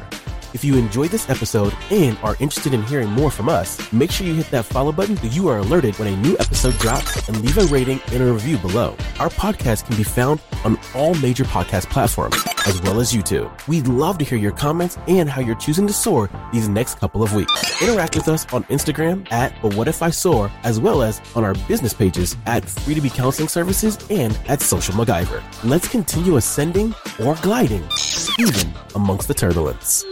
[0.54, 4.26] If you enjoyed this episode and are interested in hearing more from us, make sure
[4.26, 7.40] you hit that follow button so you are alerted when a new episode drops and
[7.40, 8.90] leave a rating and a review below.
[9.18, 13.50] Our podcast can be found on all major podcast platforms, as well as YouTube.
[13.66, 17.22] We'd love to hear your comments and how you're choosing to soar these next couple
[17.22, 17.80] of weeks.
[17.82, 21.44] Interact with us on Instagram at But What If I Soar, as well as on
[21.44, 25.42] our business pages at Free to Be Counseling Services and at Social MacGyver.
[25.64, 27.88] Let's continue ascending or gliding,
[28.38, 30.04] even amongst the turbulence.